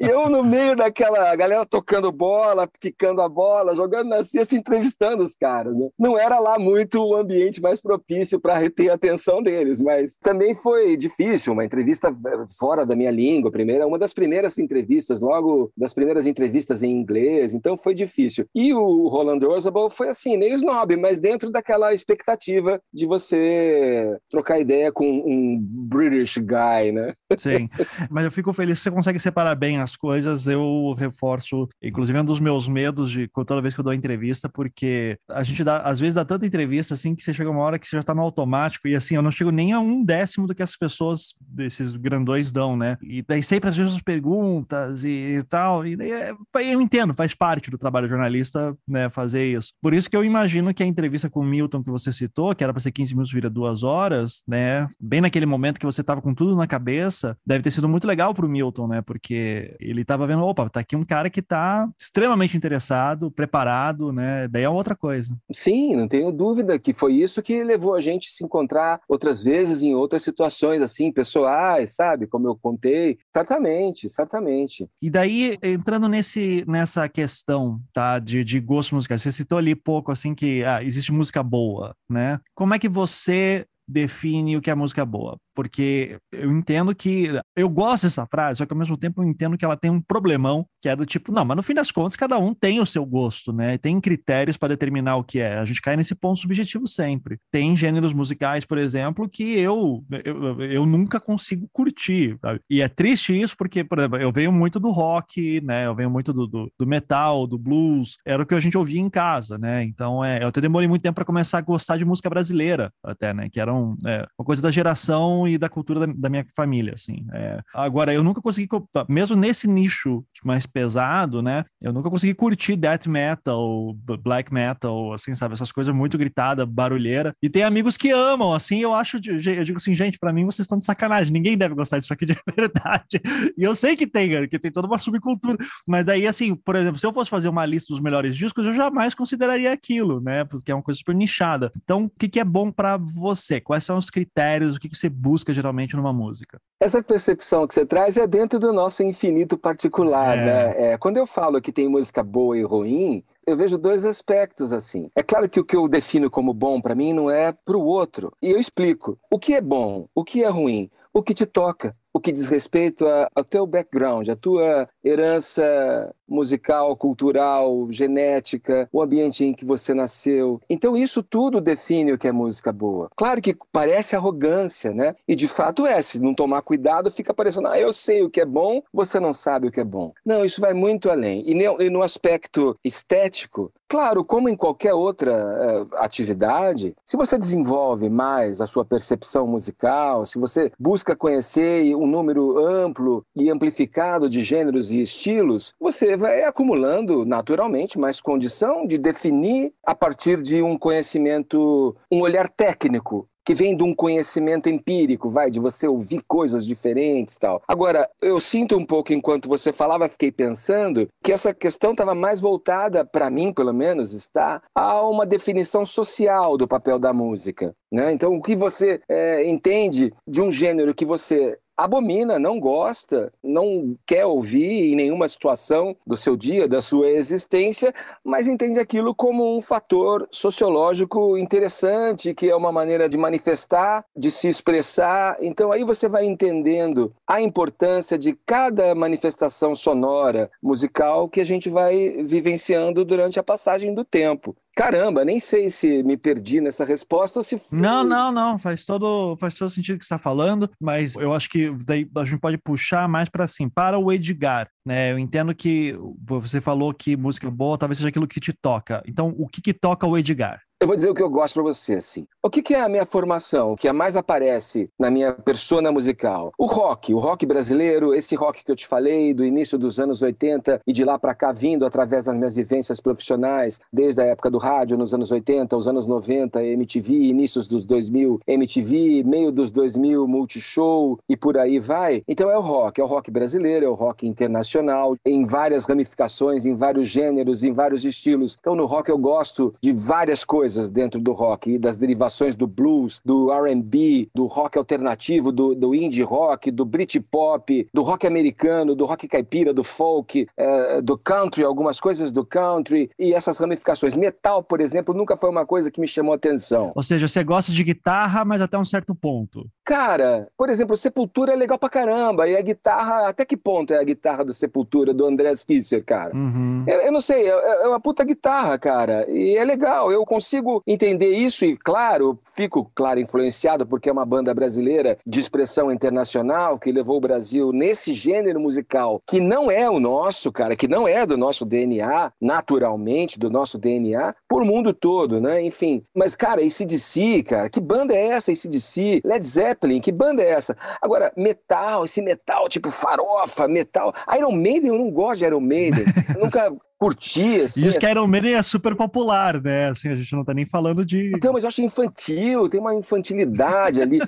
E 0.00 0.04
eu 0.04 0.28
no 0.28 0.44
meio 0.44 0.76
daquela 0.76 1.34
galera 1.36 1.64
tocando 1.66 2.12
bola, 2.12 2.68
quicando 2.80 3.20
a 3.20 3.28
bola, 3.28 3.74
jogando 3.74 4.08
na 4.08 4.24
cesta, 4.24 4.56
entrevistando 4.56 5.22
os 5.24 5.34
caras, 5.34 5.74
né? 5.74 5.88
Não 5.98 6.18
era 6.18 6.38
lá 6.38 6.58
muito 6.58 7.02
o 7.02 7.16
ambiente 7.16 7.60
mais 7.60 7.80
propício 7.80 8.40
para 8.40 8.58
reter 8.58 8.90
a 8.90 8.94
atenção 8.94 9.42
deles, 9.42 9.51
mas 9.80 10.16
também 10.16 10.54
foi 10.54 10.96
difícil, 10.96 11.52
uma 11.52 11.64
entrevista 11.64 12.14
fora 12.58 12.84
da 12.86 12.96
minha 12.96 13.10
língua, 13.10 13.50
primeira, 13.50 13.86
uma 13.86 13.98
das 13.98 14.12
primeiras 14.12 14.58
entrevistas, 14.58 15.20
logo 15.20 15.70
das 15.76 15.92
primeiras 15.92 16.26
entrevistas 16.26 16.82
em 16.82 16.90
inglês, 16.90 17.54
então 17.54 17.76
foi 17.76 17.94
difícil. 17.94 18.46
E 18.54 18.72
o 18.74 19.08
Roland 19.08 19.44
Orzabal 19.44 19.90
foi 19.90 20.08
assim, 20.08 20.36
meio 20.36 20.54
snob, 20.54 20.96
mas 20.96 21.18
dentro 21.18 21.50
daquela 21.50 21.92
expectativa 21.92 22.80
de 22.92 23.06
você 23.06 24.16
trocar 24.30 24.60
ideia 24.60 24.92
com 24.92 25.06
um 25.06 25.58
British 25.60 26.38
guy, 26.38 26.92
né? 26.92 27.14
Sim, 27.38 27.68
mas 28.10 28.24
eu 28.24 28.30
fico 28.30 28.52
feliz 28.52 28.78
que 28.78 28.84
você 28.84 28.90
consegue 28.90 29.18
separar 29.18 29.54
bem 29.54 29.78
as 29.78 29.96
coisas, 29.96 30.46
eu 30.46 30.94
reforço, 30.96 31.68
inclusive 31.82 32.18
um 32.18 32.24
dos 32.24 32.40
meus 32.40 32.68
medos 32.68 33.10
de 33.10 33.28
toda 33.28 33.62
vez 33.62 33.74
que 33.74 33.80
eu 33.80 33.84
dou 33.84 33.94
entrevista, 33.94 34.48
porque 34.48 35.16
a 35.28 35.42
gente 35.42 35.64
dá, 35.64 35.78
às 35.78 36.00
vezes 36.00 36.14
dá 36.14 36.24
tanta 36.24 36.46
entrevista 36.46 36.94
assim 36.94 37.14
que 37.14 37.22
você 37.22 37.32
chega 37.32 37.50
uma 37.50 37.62
hora 37.62 37.78
que 37.78 37.86
você 37.86 37.96
já 37.96 38.02
tá 38.02 38.14
no 38.14 38.22
automático 38.22 38.88
e 38.88 38.94
assim, 38.94 39.16
eu 39.16 39.22
não 39.22 39.30
chego 39.42 39.50
nem 39.50 39.72
a 39.72 39.80
um 39.80 40.04
décimo 40.04 40.46
do 40.46 40.54
que 40.54 40.62
as 40.62 40.76
pessoas 40.76 41.34
desses 41.40 41.96
grandões 41.96 42.52
dão, 42.52 42.76
né? 42.76 42.96
E 43.02 43.22
daí 43.22 43.42
sempre 43.42 43.68
as 43.68 43.76
mesmas 43.76 44.00
perguntas 44.00 45.04
e, 45.04 45.44
tal, 45.48 45.86
e 45.86 45.96
é, 46.00 46.32
eu 46.60 46.80
entendo, 46.80 47.14
faz 47.14 47.34
parte 47.34 47.70
do 47.70 47.78
trabalho 47.78 48.08
jornalista, 48.08 48.76
né, 48.86 49.10
fazer 49.10 49.46
isso. 49.46 49.72
Por 49.82 49.92
isso 49.92 50.08
que 50.08 50.16
eu 50.16 50.24
imagino 50.24 50.72
que 50.72 50.82
a 50.82 50.86
entrevista 50.86 51.28
com 51.28 51.40
o 51.40 51.44
Milton 51.44 51.82
que 51.82 51.90
você 51.90 52.12
citou, 52.12 52.54
que 52.54 52.62
era 52.62 52.72
para 52.72 52.80
ser 52.80 52.92
15 52.92 53.14
minutos, 53.14 53.32
vira 53.32 53.50
duas 53.50 53.82
horas, 53.82 54.42
né? 54.46 54.88
Bem 55.00 55.20
naquele 55.20 55.46
momento 55.46 55.80
que 55.80 55.86
você 55.86 56.02
tava 56.02 56.22
com 56.22 56.34
tudo 56.34 56.54
na 56.54 56.66
cabeça, 56.66 57.36
deve 57.44 57.62
ter 57.62 57.70
sido 57.70 57.88
muito 57.88 58.06
legal 58.06 58.32
pro 58.34 58.48
Milton, 58.48 58.86
né? 58.86 59.02
Porque 59.02 59.74
ele 59.80 60.04
tava 60.04 60.26
vendo, 60.26 60.42
opa, 60.42 60.68
tá 60.68 60.80
aqui 60.80 60.94
um 60.94 61.04
cara 61.04 61.28
que 61.28 61.42
tá 61.42 61.88
extremamente 61.98 62.56
interessado, 62.56 63.30
preparado, 63.30 64.12
né? 64.12 64.46
Daí 64.48 64.62
é 64.62 64.68
outra 64.68 64.94
coisa. 64.94 65.36
Sim, 65.52 65.96
não 65.96 66.06
tenho 66.06 66.30
dúvida 66.30 66.78
que 66.78 66.92
foi 66.92 67.14
isso 67.14 67.42
que 67.42 67.64
levou 67.64 67.94
a 67.94 68.00
gente 68.00 68.28
a 68.28 68.30
se 68.30 68.44
encontrar 68.44 69.00
outras 69.08 69.31
vezes 69.40 69.84
em 69.84 69.94
outras 69.94 70.24
situações, 70.24 70.82
assim, 70.82 71.12
pessoais, 71.12 71.94
sabe? 71.94 72.26
Como 72.26 72.48
eu 72.48 72.56
contei. 72.56 73.18
Certamente, 73.32 74.10
certamente. 74.10 74.90
E 75.00 75.08
daí, 75.08 75.56
entrando 75.62 76.08
nesse, 76.08 76.64
nessa 76.66 77.08
questão, 77.08 77.80
tá? 77.92 78.18
De, 78.18 78.42
de 78.44 78.58
gosto 78.58 78.96
musical, 78.96 79.16
você 79.16 79.30
citou 79.30 79.58
ali 79.58 79.76
pouco, 79.76 80.10
assim, 80.10 80.34
que 80.34 80.64
ah, 80.64 80.82
existe 80.82 81.12
música 81.12 81.40
boa, 81.40 81.94
né? 82.10 82.40
Como 82.52 82.74
é 82.74 82.78
que 82.80 82.88
você 82.88 83.64
define 83.86 84.56
o 84.56 84.60
que 84.60 84.70
é 84.70 84.74
música 84.74 85.04
boa? 85.04 85.38
Porque 85.54 86.18
eu 86.32 86.50
entendo 86.50 86.94
que 86.94 87.28
eu 87.56 87.68
gosto 87.68 88.04
dessa 88.04 88.26
frase, 88.26 88.58
só 88.58 88.66
que 88.66 88.72
ao 88.72 88.78
mesmo 88.78 88.96
tempo 88.96 89.22
eu 89.22 89.28
entendo 89.28 89.56
que 89.56 89.64
ela 89.64 89.76
tem 89.76 89.90
um 89.90 90.00
problemão, 90.00 90.66
que 90.80 90.88
é 90.88 90.96
do 90.96 91.06
tipo, 91.06 91.32
não, 91.32 91.44
mas 91.44 91.56
no 91.56 91.62
fim 91.62 91.74
das 91.74 91.90
contas 91.90 92.16
cada 92.16 92.38
um 92.38 92.54
tem 92.54 92.80
o 92.80 92.86
seu 92.86 93.04
gosto, 93.04 93.52
né? 93.52 93.78
Tem 93.78 94.00
critérios 94.00 94.56
para 94.56 94.68
determinar 94.68 95.16
o 95.16 95.24
que 95.24 95.40
é. 95.40 95.58
A 95.58 95.64
gente 95.64 95.80
cai 95.80 95.96
nesse 95.96 96.14
ponto 96.14 96.38
subjetivo 96.38 96.86
sempre. 96.86 97.38
Tem 97.50 97.76
gêneros 97.76 98.12
musicais, 98.12 98.64
por 98.64 98.78
exemplo, 98.78 99.28
que 99.28 99.58
eu 99.58 100.04
eu, 100.24 100.60
eu 100.62 100.86
nunca 100.86 101.20
consigo 101.20 101.68
curtir. 101.72 102.36
Sabe? 102.40 102.60
E 102.68 102.80
é 102.80 102.88
triste 102.88 103.38
isso 103.38 103.56
porque, 103.56 103.84
por 103.84 103.98
exemplo, 103.98 104.18
eu 104.18 104.32
venho 104.32 104.52
muito 104.52 104.78
do 104.78 104.90
rock, 104.90 105.60
né? 105.62 105.86
Eu 105.86 105.94
venho 105.94 106.10
muito 106.10 106.32
do, 106.32 106.46
do, 106.46 106.70
do 106.78 106.86
metal, 106.86 107.46
do 107.46 107.58
blues. 107.58 108.16
Era 108.26 108.42
o 108.42 108.46
que 108.46 108.54
a 108.54 108.60
gente 108.60 108.76
ouvia 108.76 109.00
em 109.00 109.10
casa, 109.10 109.58
né? 109.58 109.84
Então, 109.84 110.24
é, 110.24 110.42
eu 110.42 110.48
até 110.48 110.60
demorei 110.60 110.88
muito 110.88 111.02
tempo 111.02 111.14
para 111.14 111.24
começar 111.24 111.58
a 111.58 111.62
gostar 111.62 111.96
de 111.96 112.04
música 112.04 112.30
brasileira, 112.30 112.92
até, 113.04 113.32
né? 113.32 113.48
Que 113.50 113.60
era 113.60 113.72
um, 113.72 113.96
é, 114.06 114.26
uma 114.38 114.44
coisa 114.44 114.62
da 114.62 114.70
geração 114.70 115.41
e 115.46 115.58
da 115.58 115.68
cultura 115.68 116.00
da, 116.00 116.12
da 116.12 116.28
minha 116.28 116.44
família, 116.54 116.94
assim. 116.94 117.26
É. 117.32 117.60
Agora, 117.74 118.12
eu 118.12 118.22
nunca 118.22 118.40
consegui, 118.40 118.68
mesmo 119.08 119.36
nesse 119.36 119.68
nicho 119.68 120.24
mais 120.44 120.66
pesado, 120.66 121.42
né? 121.42 121.64
Eu 121.80 121.92
nunca 121.92 122.10
consegui 122.10 122.34
curtir 122.34 122.76
death 122.76 123.06
metal, 123.06 123.94
black 124.22 124.52
metal, 124.52 125.12
assim, 125.12 125.34
sabe? 125.34 125.54
Essas 125.54 125.72
coisas 125.72 125.94
muito 125.94 126.18
gritadas, 126.18 126.66
barulheira. 126.68 127.34
E 127.42 127.48
tem 127.48 127.62
amigos 127.62 127.96
que 127.96 128.10
amam, 128.10 128.52
assim, 128.52 128.80
eu 128.80 128.92
acho, 128.94 129.16
eu 129.16 129.64
digo 129.64 129.76
assim, 129.76 129.94
gente, 129.94 130.18
para 130.18 130.32
mim 130.32 130.44
vocês 130.44 130.64
estão 130.64 130.78
de 130.78 130.84
sacanagem, 130.84 131.32
ninguém 131.32 131.56
deve 131.56 131.74
gostar 131.74 131.98
disso 131.98 132.12
aqui 132.12 132.26
de 132.26 132.36
verdade. 132.56 133.20
E 133.56 133.62
eu 133.62 133.74
sei 133.74 133.96
que 133.96 134.06
tem, 134.06 134.48
que 134.48 134.58
tem 134.58 134.70
toda 134.70 134.86
uma 134.86 134.98
subcultura, 134.98 135.56
mas 135.86 136.04
daí, 136.04 136.26
assim, 136.26 136.54
por 136.54 136.76
exemplo, 136.76 136.98
se 136.98 137.06
eu 137.06 137.12
fosse 137.12 137.30
fazer 137.30 137.48
uma 137.48 137.66
lista 137.66 137.92
dos 137.92 138.02
melhores 138.02 138.36
discos, 138.36 138.66
eu 138.66 138.74
jamais 138.74 139.14
consideraria 139.14 139.72
aquilo, 139.72 140.20
né? 140.20 140.44
Porque 140.44 140.70
é 140.70 140.74
uma 140.74 140.82
coisa 140.82 140.98
super 140.98 141.14
nichada. 141.14 141.72
Então, 141.82 142.04
o 142.04 142.10
que, 142.10 142.28
que 142.28 142.40
é 142.40 142.44
bom 142.44 142.70
para 142.70 142.96
você? 142.96 143.60
Quais 143.60 143.84
são 143.84 143.96
os 143.96 144.10
critérios? 144.10 144.76
O 144.76 144.80
que, 144.80 144.88
que 144.88 144.96
você 144.96 145.08
busca 145.08 145.31
geralmente 145.52 145.96
numa 145.96 146.12
música? 146.12 146.58
Essa 146.80 147.02
percepção 147.02 147.66
que 147.66 147.74
você 147.74 147.86
traz 147.86 148.16
é 148.16 148.26
dentro 148.26 148.58
do 148.58 148.72
nosso 148.72 149.02
infinito 149.02 149.56
particular, 149.56 150.36
é. 150.36 150.44
né? 150.44 150.92
É, 150.92 150.98
quando 150.98 151.16
eu 151.16 151.26
falo 151.26 151.60
que 151.60 151.72
tem 151.72 151.88
música 151.88 152.22
boa 152.22 152.58
e 152.58 152.62
ruim, 152.62 153.24
eu 153.46 153.56
vejo 153.56 153.76
dois 153.76 154.04
aspectos 154.04 154.72
assim. 154.72 155.10
É 155.16 155.22
claro 155.22 155.48
que 155.48 155.58
o 155.58 155.64
que 155.64 155.76
eu 155.76 155.88
defino 155.88 156.30
como 156.30 156.54
bom 156.54 156.80
para 156.80 156.94
mim 156.94 157.12
não 157.12 157.30
é 157.30 157.52
para 157.52 157.76
o 157.76 157.84
outro. 157.84 158.32
E 158.40 158.50
eu 158.50 158.58
explico. 158.58 159.18
O 159.30 159.38
que 159.38 159.54
é 159.54 159.60
bom? 159.60 160.06
O 160.14 160.22
que 160.22 160.44
é 160.44 160.48
ruim? 160.48 160.90
O 161.12 161.22
que 161.22 161.34
te 161.34 161.46
toca? 161.46 161.96
o 162.12 162.20
que 162.20 162.30
diz 162.30 162.48
respeito 162.48 163.06
ao 163.34 163.44
teu 163.44 163.66
background, 163.66 164.28
a 164.28 164.36
tua 164.36 164.88
herança 165.02 166.14
musical, 166.28 166.94
cultural, 166.96 167.86
genética, 167.90 168.88
o 168.92 169.02
ambiente 169.02 169.44
em 169.44 169.54
que 169.54 169.64
você 169.64 169.94
nasceu. 169.94 170.60
Então 170.68 170.96
isso 170.96 171.22
tudo 171.22 171.60
define 171.60 172.12
o 172.12 172.18
que 172.18 172.28
é 172.28 172.32
música 172.32 172.72
boa. 172.72 173.08
Claro 173.16 173.40
que 173.40 173.56
parece 173.70 174.14
arrogância, 174.14 174.92
né? 174.92 175.14
E 175.26 175.34
de 175.34 175.48
fato 175.48 175.86
é, 175.86 176.00
se 176.02 176.20
não 176.20 176.34
tomar 176.34 176.62
cuidado, 176.62 177.10
fica 177.10 177.32
parecendo, 177.32 177.68
ah, 177.68 177.78
eu 177.78 177.92
sei 177.92 178.22
o 178.22 178.30
que 178.30 178.40
é 178.40 178.46
bom, 178.46 178.82
você 178.92 179.18
não 179.18 179.32
sabe 179.32 179.68
o 179.68 179.70
que 179.70 179.80
é 179.80 179.84
bom. 179.84 180.12
Não, 180.24 180.44
isso 180.44 180.60
vai 180.60 180.74
muito 180.74 181.10
além. 181.10 181.44
E 181.46 181.90
no 181.90 182.02
aspecto 182.02 182.76
estético, 182.84 183.72
Claro, 183.92 184.24
como 184.24 184.48
em 184.48 184.56
qualquer 184.56 184.94
outra 184.94 185.30
uh, 185.30 185.96
atividade, 185.96 186.96
se 187.04 187.14
você 187.14 187.36
desenvolve 187.36 188.08
mais 188.08 188.62
a 188.62 188.66
sua 188.66 188.86
percepção 188.86 189.46
musical, 189.46 190.24
se 190.24 190.38
você 190.38 190.72
busca 190.78 191.01
conhecer 191.16 191.94
um 191.94 192.06
número 192.06 192.58
amplo 192.64 193.24
e 193.34 193.50
amplificado 193.50 194.28
de 194.28 194.42
gêneros 194.42 194.92
e 194.92 195.00
estilos, 195.02 195.74
você 195.80 196.16
vai 196.16 196.44
acumulando 196.44 197.24
naturalmente 197.24 197.98
mais 197.98 198.20
condição 198.20 198.86
de 198.86 198.96
definir 198.96 199.72
a 199.84 199.94
partir 199.94 200.40
de 200.40 200.62
um 200.62 200.78
conhecimento, 200.78 201.96
um 202.10 202.22
olhar 202.22 202.48
técnico 202.48 203.28
que 203.44 203.54
vem 203.54 203.76
de 203.76 203.82
um 203.82 203.94
conhecimento 203.94 204.68
empírico, 204.68 205.30
vai, 205.30 205.50
de 205.50 205.60
você 205.60 205.86
ouvir 205.86 206.22
coisas 206.26 206.66
diferentes 206.66 207.36
tal. 207.36 207.62
Agora, 207.66 208.08
eu 208.20 208.40
sinto 208.40 208.76
um 208.76 208.84
pouco, 208.84 209.12
enquanto 209.12 209.48
você 209.48 209.72
falava, 209.72 210.08
fiquei 210.08 210.30
pensando, 210.30 211.08
que 211.22 211.32
essa 211.32 211.52
questão 211.52 211.92
estava 211.92 212.14
mais 212.14 212.40
voltada, 212.40 213.04
para 213.04 213.30
mim 213.30 213.52
pelo 213.52 213.72
menos, 213.72 214.12
está 214.12 214.62
a 214.74 215.02
uma 215.02 215.26
definição 215.26 215.84
social 215.84 216.56
do 216.56 216.68
papel 216.68 216.98
da 216.98 217.12
música. 217.12 217.74
Né? 217.90 218.12
Então, 218.12 218.34
o 218.34 218.42
que 218.42 218.56
você 218.56 219.00
é, 219.08 219.46
entende 219.46 220.12
de 220.26 220.40
um 220.40 220.50
gênero 220.50 220.94
que 220.94 221.04
você 221.04 221.58
abomina, 221.76 222.38
não 222.38 222.58
gosta, 222.58 223.32
não 223.42 223.96
quer 224.06 224.24
ouvir 224.26 224.92
em 224.92 224.96
nenhuma 224.96 225.28
situação 225.28 225.96
do 226.06 226.16
seu 226.16 226.36
dia, 226.36 226.68
da 226.68 226.80
sua 226.80 227.08
existência, 227.08 227.92
mas 228.24 228.46
entende 228.46 228.78
aquilo 228.78 229.14
como 229.14 229.56
um 229.56 229.60
fator 229.60 230.28
sociológico 230.30 231.36
interessante, 231.36 232.34
que 232.34 232.48
é 232.48 232.56
uma 232.56 232.72
maneira 232.72 233.08
de 233.08 233.16
manifestar, 233.16 234.04
de 234.16 234.30
se 234.30 234.48
expressar. 234.48 235.36
Então 235.40 235.72
aí 235.72 235.84
você 235.84 236.08
vai 236.08 236.24
entendendo 236.24 237.12
a 237.26 237.40
importância 237.40 238.18
de 238.18 238.36
cada 238.46 238.94
manifestação 238.94 239.74
sonora, 239.74 240.50
musical 240.62 241.28
que 241.28 241.40
a 241.40 241.44
gente 241.44 241.68
vai 241.68 242.22
vivenciando 242.22 243.04
durante 243.04 243.38
a 243.38 243.42
passagem 243.42 243.94
do 243.94 244.04
tempo. 244.04 244.56
Caramba, 244.74 245.24
nem 245.24 245.38
sei 245.38 245.68
se 245.68 246.02
me 246.02 246.16
perdi 246.16 246.60
nessa 246.60 246.84
resposta 246.84 247.38
ou 247.38 247.42
se 247.42 247.58
foi... 247.58 247.78
Não, 247.78 248.02
não, 248.02 248.32
não, 248.32 248.58
faz 248.58 248.86
todo, 248.86 249.36
faz 249.36 249.54
todo 249.54 249.68
sentido 249.68 249.96
o 249.96 249.98
que 249.98 250.04
você 250.04 250.14
está 250.14 250.18
falando, 250.18 250.70
mas 250.80 251.14
eu 251.16 251.34
acho 251.34 251.50
que 251.50 251.70
daí 251.84 252.08
a 252.16 252.24
gente 252.24 252.40
pode 252.40 252.56
puxar 252.56 253.06
mais 253.06 253.28
para 253.28 253.44
assim, 253.44 253.68
para 253.68 253.98
o 253.98 254.10
Edgar, 254.10 254.68
né? 254.84 255.12
Eu 255.12 255.18
entendo 255.18 255.54
que 255.54 255.94
você 256.26 256.60
falou 256.60 256.94
que 256.94 257.16
música 257.16 257.50
boa 257.50 257.76
talvez 257.76 257.98
seja 257.98 258.08
aquilo 258.08 258.26
que 258.26 258.40
te 258.40 258.52
toca. 258.52 259.02
Então, 259.06 259.34
o 259.36 259.46
que 259.46 259.60
que 259.60 259.74
toca 259.74 260.06
o 260.06 260.16
Edgar? 260.16 260.62
Eu 260.80 260.86
vou 260.86 260.96
dizer 260.96 261.10
o 261.10 261.14
que 261.14 261.22
eu 261.22 261.30
gosto 261.30 261.54
para 261.54 261.62
você, 261.62 261.94
assim. 261.94 262.26
O 262.44 262.50
que, 262.50 262.60
que, 262.60 262.74
é 262.74 262.80
a 262.80 262.88
minha 262.88 263.06
formação, 263.06 263.76
que 263.76 263.86
a 263.86 263.92
mais 263.92 264.16
aparece 264.16 264.90
na 264.98 265.12
minha 265.12 265.32
persona 265.32 265.92
musical? 265.92 266.52
O 266.58 266.66
rock, 266.66 267.14
o 267.14 267.18
rock 267.20 267.46
brasileiro, 267.46 268.12
esse 268.12 268.34
rock 268.34 268.64
que 268.64 268.72
eu 268.72 268.74
te 268.74 268.84
falei, 268.84 269.32
do 269.32 269.44
início 269.44 269.78
dos 269.78 270.00
anos 270.00 270.22
80 270.22 270.80
e 270.84 270.92
de 270.92 271.04
lá 271.04 271.16
para 271.16 271.36
cá, 271.36 271.52
vindo 271.52 271.86
através 271.86 272.24
das 272.24 272.36
minhas 272.36 272.56
vivências 272.56 273.00
profissionais, 273.00 273.78
desde 273.92 274.22
a 274.22 274.24
época 274.24 274.50
do 274.50 274.58
rádio, 274.58 274.98
nos 274.98 275.14
anos 275.14 275.30
80, 275.30 275.76
os 275.76 275.86
anos 275.86 276.08
90, 276.08 276.64
MTV, 276.64 277.14
inícios 277.14 277.68
dos 277.68 277.84
2000, 277.84 278.40
MTV, 278.44 279.22
meio 279.22 279.52
dos 279.52 279.70
2000, 279.70 280.26
Multishow 280.26 281.20
e 281.28 281.36
por 281.36 281.56
aí 281.56 281.78
vai. 281.78 282.24
Então 282.26 282.50
é 282.50 282.58
o 282.58 282.60
rock, 282.60 283.00
é 283.00 283.04
o 283.04 283.06
rock 283.06 283.30
brasileiro, 283.30 283.86
é 283.86 283.88
o 283.88 283.94
rock 283.94 284.26
internacional, 284.26 285.16
em 285.24 285.46
várias 285.46 285.84
ramificações, 285.84 286.66
em 286.66 286.74
vários 286.74 287.06
gêneros, 287.06 287.62
em 287.62 287.72
vários 287.72 288.04
estilos. 288.04 288.56
Então 288.58 288.74
no 288.74 288.84
rock 288.84 289.10
eu 289.10 289.18
gosto 289.18 289.72
de 289.80 289.92
várias 289.92 290.42
coisas 290.42 290.90
dentro 290.90 291.20
do 291.20 291.30
rock, 291.30 291.70
e 291.70 291.78
das 291.78 291.98
derivações 291.98 292.31
do 292.56 292.66
blues, 292.66 293.20
do 293.24 293.52
R&B, 293.52 294.28
do 294.34 294.46
rock 294.46 294.78
alternativo, 294.78 295.52
do, 295.52 295.74
do 295.74 295.94
indie 295.94 296.22
rock, 296.22 296.70
do 296.70 296.84
Britpop, 296.84 297.88
do 297.92 298.02
rock 298.02 298.26
americano, 298.26 298.94
do 298.94 299.04
rock 299.04 299.28
caipira, 299.28 299.72
do 299.72 299.84
folk, 299.84 300.46
é, 300.56 301.00
do 301.00 301.16
country, 301.16 301.64
algumas 301.64 302.00
coisas 302.00 302.32
do 302.32 302.44
country 302.44 303.10
e 303.18 303.32
essas 303.32 303.58
ramificações. 303.58 304.14
Metal, 304.14 304.62
por 304.62 304.80
exemplo, 304.80 305.14
nunca 305.14 305.36
foi 305.36 305.50
uma 305.50 305.66
coisa 305.66 305.90
que 305.90 306.00
me 306.00 306.08
chamou 306.08 306.34
atenção. 306.34 306.92
Ou 306.94 307.02
seja, 307.02 307.28
você 307.28 307.44
gosta 307.44 307.72
de 307.72 307.84
guitarra, 307.84 308.44
mas 308.44 308.60
até 308.60 308.78
um 308.78 308.84
certo 308.84 309.14
ponto. 309.14 309.68
Cara, 309.84 310.48
por 310.56 310.68
exemplo, 310.68 310.96
Sepultura 310.96 311.52
é 311.52 311.56
legal 311.56 311.78
pra 311.78 311.88
caramba. 311.88 312.48
E 312.48 312.56
a 312.56 312.62
guitarra, 312.62 313.28
até 313.28 313.44
que 313.44 313.56
ponto 313.56 313.92
é 313.92 313.98
a 313.98 314.04
guitarra 314.04 314.44
do 314.44 314.54
Sepultura, 314.54 315.12
do 315.12 315.26
Andrés 315.26 315.64
Kisser, 315.64 316.04
cara? 316.04 316.34
Uhum. 316.34 316.84
Eu, 316.86 317.00
eu, 317.00 317.12
não 317.12 317.20
sei, 317.20 317.48
é, 317.48 317.84
é 317.84 317.88
uma 317.88 318.00
puta 318.00 318.24
guitarra, 318.24 318.78
cara. 318.78 319.28
E 319.28 319.56
é 319.56 319.64
legal, 319.64 320.10
eu 320.12 320.24
consigo 320.24 320.82
entender 320.86 321.32
isso 321.34 321.64
e, 321.64 321.76
claro, 321.76 322.21
fico, 322.54 322.90
claro, 322.94 323.20
influenciado 323.20 323.86
porque 323.86 324.08
é 324.08 324.12
uma 324.12 324.26
banda 324.26 324.52
brasileira 324.54 325.18
de 325.26 325.38
expressão 325.38 325.90
internacional 325.90 326.78
que 326.78 326.92
levou 326.92 327.16
o 327.16 327.20
Brasil 327.20 327.72
nesse 327.72 328.12
gênero 328.12 328.60
musical 328.60 329.20
que 329.26 329.40
não 329.40 329.70
é 329.70 329.88
o 329.88 330.00
nosso, 330.00 330.50
cara, 330.52 330.76
que 330.76 330.88
não 330.88 331.06
é 331.06 331.24
do 331.26 331.36
nosso 331.36 331.64
DNA, 331.64 332.32
naturalmente, 332.40 333.38
do 333.38 333.50
nosso 333.50 333.78
DNA, 333.78 334.34
por 334.48 334.64
mundo 334.64 334.92
todo, 334.92 335.40
né? 335.40 335.62
Enfim. 335.62 336.04
Mas, 336.14 336.36
cara, 336.36 336.60
ACDC, 336.60 337.42
cara, 337.44 337.70
que 337.70 337.80
banda 337.80 338.14
é 338.14 338.28
essa, 338.28 338.52
ACDC? 338.52 339.22
Led 339.24 339.46
Zeppelin, 339.46 340.00
que 340.00 340.12
banda 340.12 340.42
é 340.42 340.50
essa? 340.50 340.76
Agora, 341.00 341.32
metal, 341.36 342.04
esse 342.04 342.20
metal 342.22 342.68
tipo 342.68 342.90
farofa, 342.90 343.68
metal. 343.68 344.12
Iron 344.36 344.52
Maiden, 344.52 344.88
eu 344.88 344.98
não 344.98 345.10
gosto 345.10 345.40
de 345.40 345.46
Iron 345.46 345.60
Maiden. 345.60 346.04
nunca 346.38 346.72
curtir, 347.02 347.62
assim. 347.62 347.84
E 347.84 347.88
os 347.88 347.98
que 347.98 348.08
Iron 348.08 348.28
Maiden 348.28 348.54
é 348.54 348.62
super 348.62 348.94
popular, 348.94 349.60
né? 349.60 349.88
Assim, 349.88 350.08
a 350.08 350.14
gente 350.14 350.32
não 350.36 350.44
tá 350.44 350.54
nem 350.54 350.64
falando 350.64 351.04
de. 351.04 351.32
Então, 351.34 351.52
mas 351.52 351.64
eu 351.64 351.68
acho 351.68 351.82
infantil, 351.82 352.68
tem 352.68 352.80
uma 352.80 352.94
infantilidade 352.94 354.00
ali. 354.00 354.20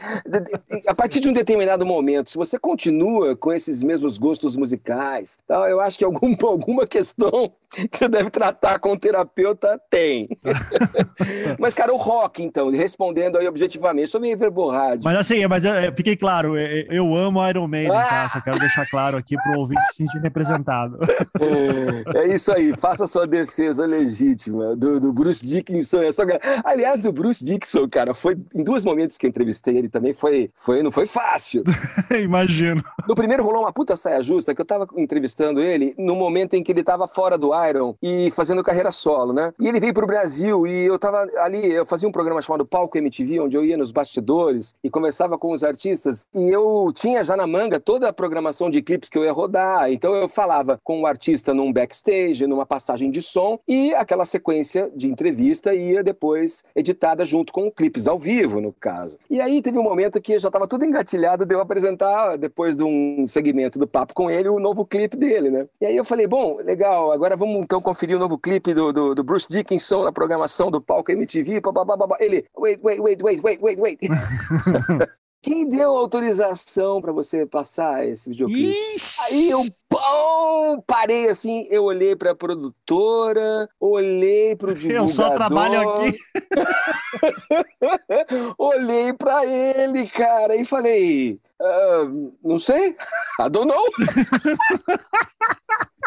a 0.89 0.95
partir 0.95 1.21
de 1.21 1.29
um 1.29 1.33
determinado 1.33 1.87
momento, 1.87 2.31
se 2.31 2.37
você 2.37 2.59
continua 2.59 3.37
com 3.37 3.53
esses 3.53 3.81
mesmos 3.85 4.19
gostos 4.19 4.57
musicais, 4.57 5.39
tal, 5.47 5.69
eu 5.69 5.81
acho 5.81 5.97
que 5.97 6.05
algum, 6.05 6.35
alguma 6.43 6.85
questão 6.85 7.53
que 7.91 7.99
você 7.99 8.09
deve 8.09 8.31
tratar 8.31 8.81
com 8.81 8.93
o 8.93 8.99
terapeuta 8.99 9.81
tem. 9.89 10.29
mas, 11.59 11.75
cara, 11.75 11.93
o 11.93 11.97
rock, 11.97 12.43
então, 12.43 12.71
respondendo 12.71 13.39
aí 13.39 13.47
objetivamente, 13.47 14.09
sou 14.09 14.21
meio 14.21 14.37
verborrágico. 14.37 15.05
Mas 15.05 15.17
assim, 15.17 15.47
mas 15.47 15.63
fiquei 15.95 16.17
claro, 16.17 16.59
eu, 16.59 17.15
amo 17.15 17.47
Iron 17.49 17.69
Maiden, 17.69 17.97
ah! 17.97 18.05
tá? 18.05 18.29
Só 18.31 18.41
quero 18.41 18.59
deixar 18.59 18.89
claro 18.91 19.17
aqui 19.17 19.37
pro 19.37 19.61
ouvinte 19.61 19.81
se 19.91 19.97
sentir 19.99 20.19
representado. 20.19 20.99
é 22.17 22.27
isso 22.29 22.53
aí 22.53 22.64
aí, 22.65 22.75
faça 22.79 23.07
sua 23.07 23.27
defesa 23.27 23.87
legítima 23.87 24.75
do, 24.77 25.01
do 25.01 25.13
Bruce 25.13 25.45
Dickinson. 25.45 26.03
É 26.03 26.13
só... 26.13 26.23
Aliás, 26.65 27.05
o 27.05 27.13
Bruce 27.13 27.45
Dickinson, 27.45 27.89
cara, 27.89 28.15
foi 28.15 28.37
em 28.55 28.63
dois 28.63 28.85
momentos 28.85 29.17
que 29.19 29.27
eu 29.27 29.31
entrevistei 29.31 29.77
ele 29.77 29.89
também, 29.89 30.13
foi, 30.13 30.51
foi 30.55 30.83
não 30.83 30.91
foi 30.91 31.07
fácil. 31.07 31.65
Imagino. 32.23 32.83
No 33.09 33.15
primeiro 33.15 33.45
rolou 33.45 33.63
uma 33.63 33.73
puta 33.73 33.97
saia 33.97 34.23
justa, 34.23 34.55
que 34.55 34.61
eu 34.61 34.65
tava 34.65 34.87
entrevistando 34.97 35.61
ele 35.61 35.95
no 35.99 36.17
momento 36.17 36.55
em 36.55 36.63
que 36.63 36.73
ele 36.73 36.83
tava 36.83 37.07
fora 37.07 37.37
do 37.37 37.51
Iron 37.67 37.95
e 38.03 38.31
fazendo 38.31 38.63
carreira 38.63 38.93
solo, 38.93 39.33
né? 39.33 39.53
E 39.61 39.69
ele 39.69 39.81
veio 39.81 39.95
pro 39.95 40.07
Brasil 40.07 40.67
e 40.67 40.85
eu 40.85 40.99
tava 40.99 41.27
ali, 41.39 41.73
eu 41.73 41.87
fazia 41.87 42.09
um 42.09 42.13
programa 42.13 42.41
chamado 42.41 42.65
Palco 42.65 42.97
MTV, 42.97 43.41
onde 43.41 43.57
eu 43.57 43.65
ia 43.65 43.77
nos 43.77 43.93
bastidores 43.93 44.75
e 44.83 44.91
conversava 44.91 45.39
com 45.39 45.53
os 45.53 45.63
artistas. 45.63 46.25
E 46.35 46.49
eu 46.49 46.93
tinha 46.95 47.25
já 47.25 47.37
na 47.37 47.47
manga 47.47 47.79
toda 47.79 48.09
a 48.09 48.13
programação 48.13 48.71
de 48.71 48.83
clipes 48.83 49.09
que 49.09 49.19
eu 49.19 49.25
ia 49.25 49.33
rodar. 49.33 49.91
Então 49.91 50.15
eu 50.15 50.29
falava 50.29 50.81
com 50.83 51.03
o 51.03 51.07
artista 51.07 51.53
num 51.53 51.73
backstage, 51.73 52.44
numa 52.47 52.67
passagem 52.67 53.11
de 53.11 53.21
som, 53.23 53.59
e 53.67 53.95
aquela 53.95 54.25
sequência 54.25 54.91
de 54.95 55.09
entrevista 55.09 55.75
ia 55.75 56.03
depois 56.03 56.65
editada 56.75 57.25
junto 57.25 57.53
com 57.53 57.71
clipes 57.71 58.07
ao 58.07 58.19
vivo, 58.19 58.61
no 58.61 58.73
caso. 58.73 59.19
E 59.31 59.41
aí 59.41 59.61
teve 59.63 59.79
um 59.79 59.83
momento 59.83 60.21
que 60.21 60.39
já 60.39 60.49
estava 60.49 60.69
tudo 60.69 60.85
engatilhado 60.85 61.47
de 61.47 61.55
eu 61.55 61.61
apresentar, 61.61 62.37
depois 62.37 62.77
de 62.77 62.83
um 62.83 63.27
segmento 63.27 63.79
do 63.79 63.87
papo 63.87 64.15
com 64.15 64.31
ele, 64.31 64.49
o 64.49 64.59
novo 64.59 64.85
clipe 64.85 65.17
dele, 65.17 65.51
né? 65.51 65.67
E 65.81 65.87
aí 65.87 65.97
eu 65.97 66.05
falei, 66.05 66.27
bom, 66.27 66.57
legal, 66.57 67.13
agora 67.13 67.37
vamos 67.37 67.57
então 67.63 67.81
conferir 67.81 68.17
o 68.17 68.21
novo 68.21 68.39
clipe 68.39 68.75
do, 68.75 68.93
do, 68.93 69.15
do 69.15 69.25
Bruce 69.25 69.49
Dickinson 69.49 70.05
na 70.05 70.13
programação 70.13 70.71
do 70.71 70.81
palco 70.81 71.11
MTV, 71.11 71.61
babá. 71.61 72.17
Ele, 72.21 72.45
wait, 72.57 72.81
wait, 72.83 73.01
wait, 73.01 73.23
wait, 73.23 73.43
wait, 73.43 73.63
wait, 73.63 73.81
wait. 73.81 73.99
Quem 75.45 75.69
deu 75.69 75.91
autorização 75.91 77.03
para 77.03 77.13
você 77.13 77.45
passar 77.45 78.09
esse 78.09 78.31
videoclipe? 78.31 78.75
Ixi. 78.97 79.21
Aí 79.21 79.51
eu 79.51 79.63
pão, 79.91 80.83
parei 80.87 81.29
assim, 81.29 81.67
eu 81.69 81.85
olhei 81.85 82.17
para 82.17 82.31
a 82.31 82.35
produtora, 82.35 83.69
olhei 83.79 84.57
para 84.57 84.71
o 84.71 84.75
divulgador. 84.75 85.05
Eu 85.05 85.09
só 85.09 85.35
trabalho 85.35 85.91
aqui. 85.91 86.19
olhei 88.57 89.13
para 89.13 89.45
ele, 89.45 90.09
cara, 90.09 90.57
e 90.57 90.65
falei, 90.65 91.39
uh, 91.61 92.33
não 92.43 92.57
sei, 92.57 92.97
I 93.39 93.51
don't 93.51 93.69
know. 93.69 93.85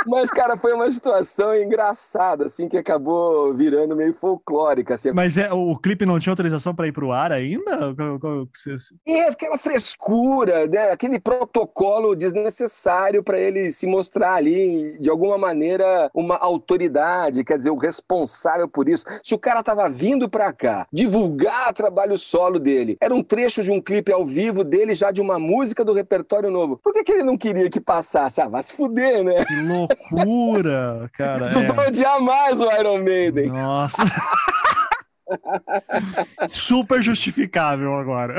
Mas, 0.05 0.29
cara, 0.29 0.55
foi 0.55 0.73
uma 0.73 0.89
situação 0.91 1.55
engraçada, 1.55 2.45
assim, 2.45 2.67
que 2.67 2.77
acabou 2.77 3.53
virando 3.53 3.95
meio 3.95 4.13
folclórica. 4.13 4.93
Assim. 4.93 5.11
Mas 5.11 5.37
é, 5.37 5.51
o 5.51 5.75
clipe 5.77 6.05
não 6.05 6.19
tinha 6.19 6.31
autorização 6.31 6.75
para 6.75 6.87
ir 6.87 6.91
para 6.91 7.05
o 7.05 7.11
ar 7.11 7.31
ainda? 7.31 7.95
É, 9.05 9.27
aquela 9.29 9.57
frescura, 9.57 10.67
né? 10.67 10.91
aquele 10.91 11.19
protocolo 11.19 12.15
desnecessário 12.15 13.23
para 13.23 13.39
ele 13.39 13.71
se 13.71 13.87
mostrar 13.87 14.35
ali, 14.35 14.97
de 14.99 15.09
alguma 15.09 15.37
maneira, 15.37 16.09
uma 16.13 16.37
autoridade, 16.37 17.43
quer 17.43 17.57
dizer, 17.57 17.71
o 17.71 17.77
responsável 17.77 18.67
por 18.67 18.87
isso. 18.87 19.05
Se 19.23 19.33
o 19.33 19.39
cara 19.39 19.63
tava 19.63 19.89
vindo 19.89 20.29
para 20.29 20.51
cá 20.53 20.87
divulgar 20.91 21.73
trabalho 21.73 22.17
solo 22.17 22.59
dele, 22.59 22.97
era 23.01 23.13
um 23.13 23.23
trecho 23.23 23.63
de 23.63 23.71
um 23.71 23.81
clipe 23.81 24.11
ao 24.11 24.25
vivo 24.25 24.63
dele, 24.63 24.93
já 24.93 25.11
de 25.11 25.21
uma 25.21 25.39
música 25.39 25.83
do 25.83 25.93
repertório 25.93 26.49
novo, 26.49 26.79
por 26.83 26.93
que, 26.93 27.03
que 27.03 27.11
ele 27.11 27.23
não 27.23 27.37
queria 27.37 27.69
que 27.69 27.79
passasse? 27.79 28.41
Ah, 28.41 28.47
vai 28.47 28.63
se 28.63 28.73
fuder, 28.73 29.23
né? 29.23 29.45
Que 29.45 29.55
louco 29.55 29.86
loucura, 30.11 31.09
cara. 31.13 31.45
Ajudou 31.47 31.83
é. 31.83 32.19
mais 32.19 32.59
o 32.59 32.71
Iron 32.71 32.99
Maiden. 32.99 33.47
Nossa. 33.47 34.03
Super 36.47 37.01
justificável 37.01 37.93
agora. 37.95 38.37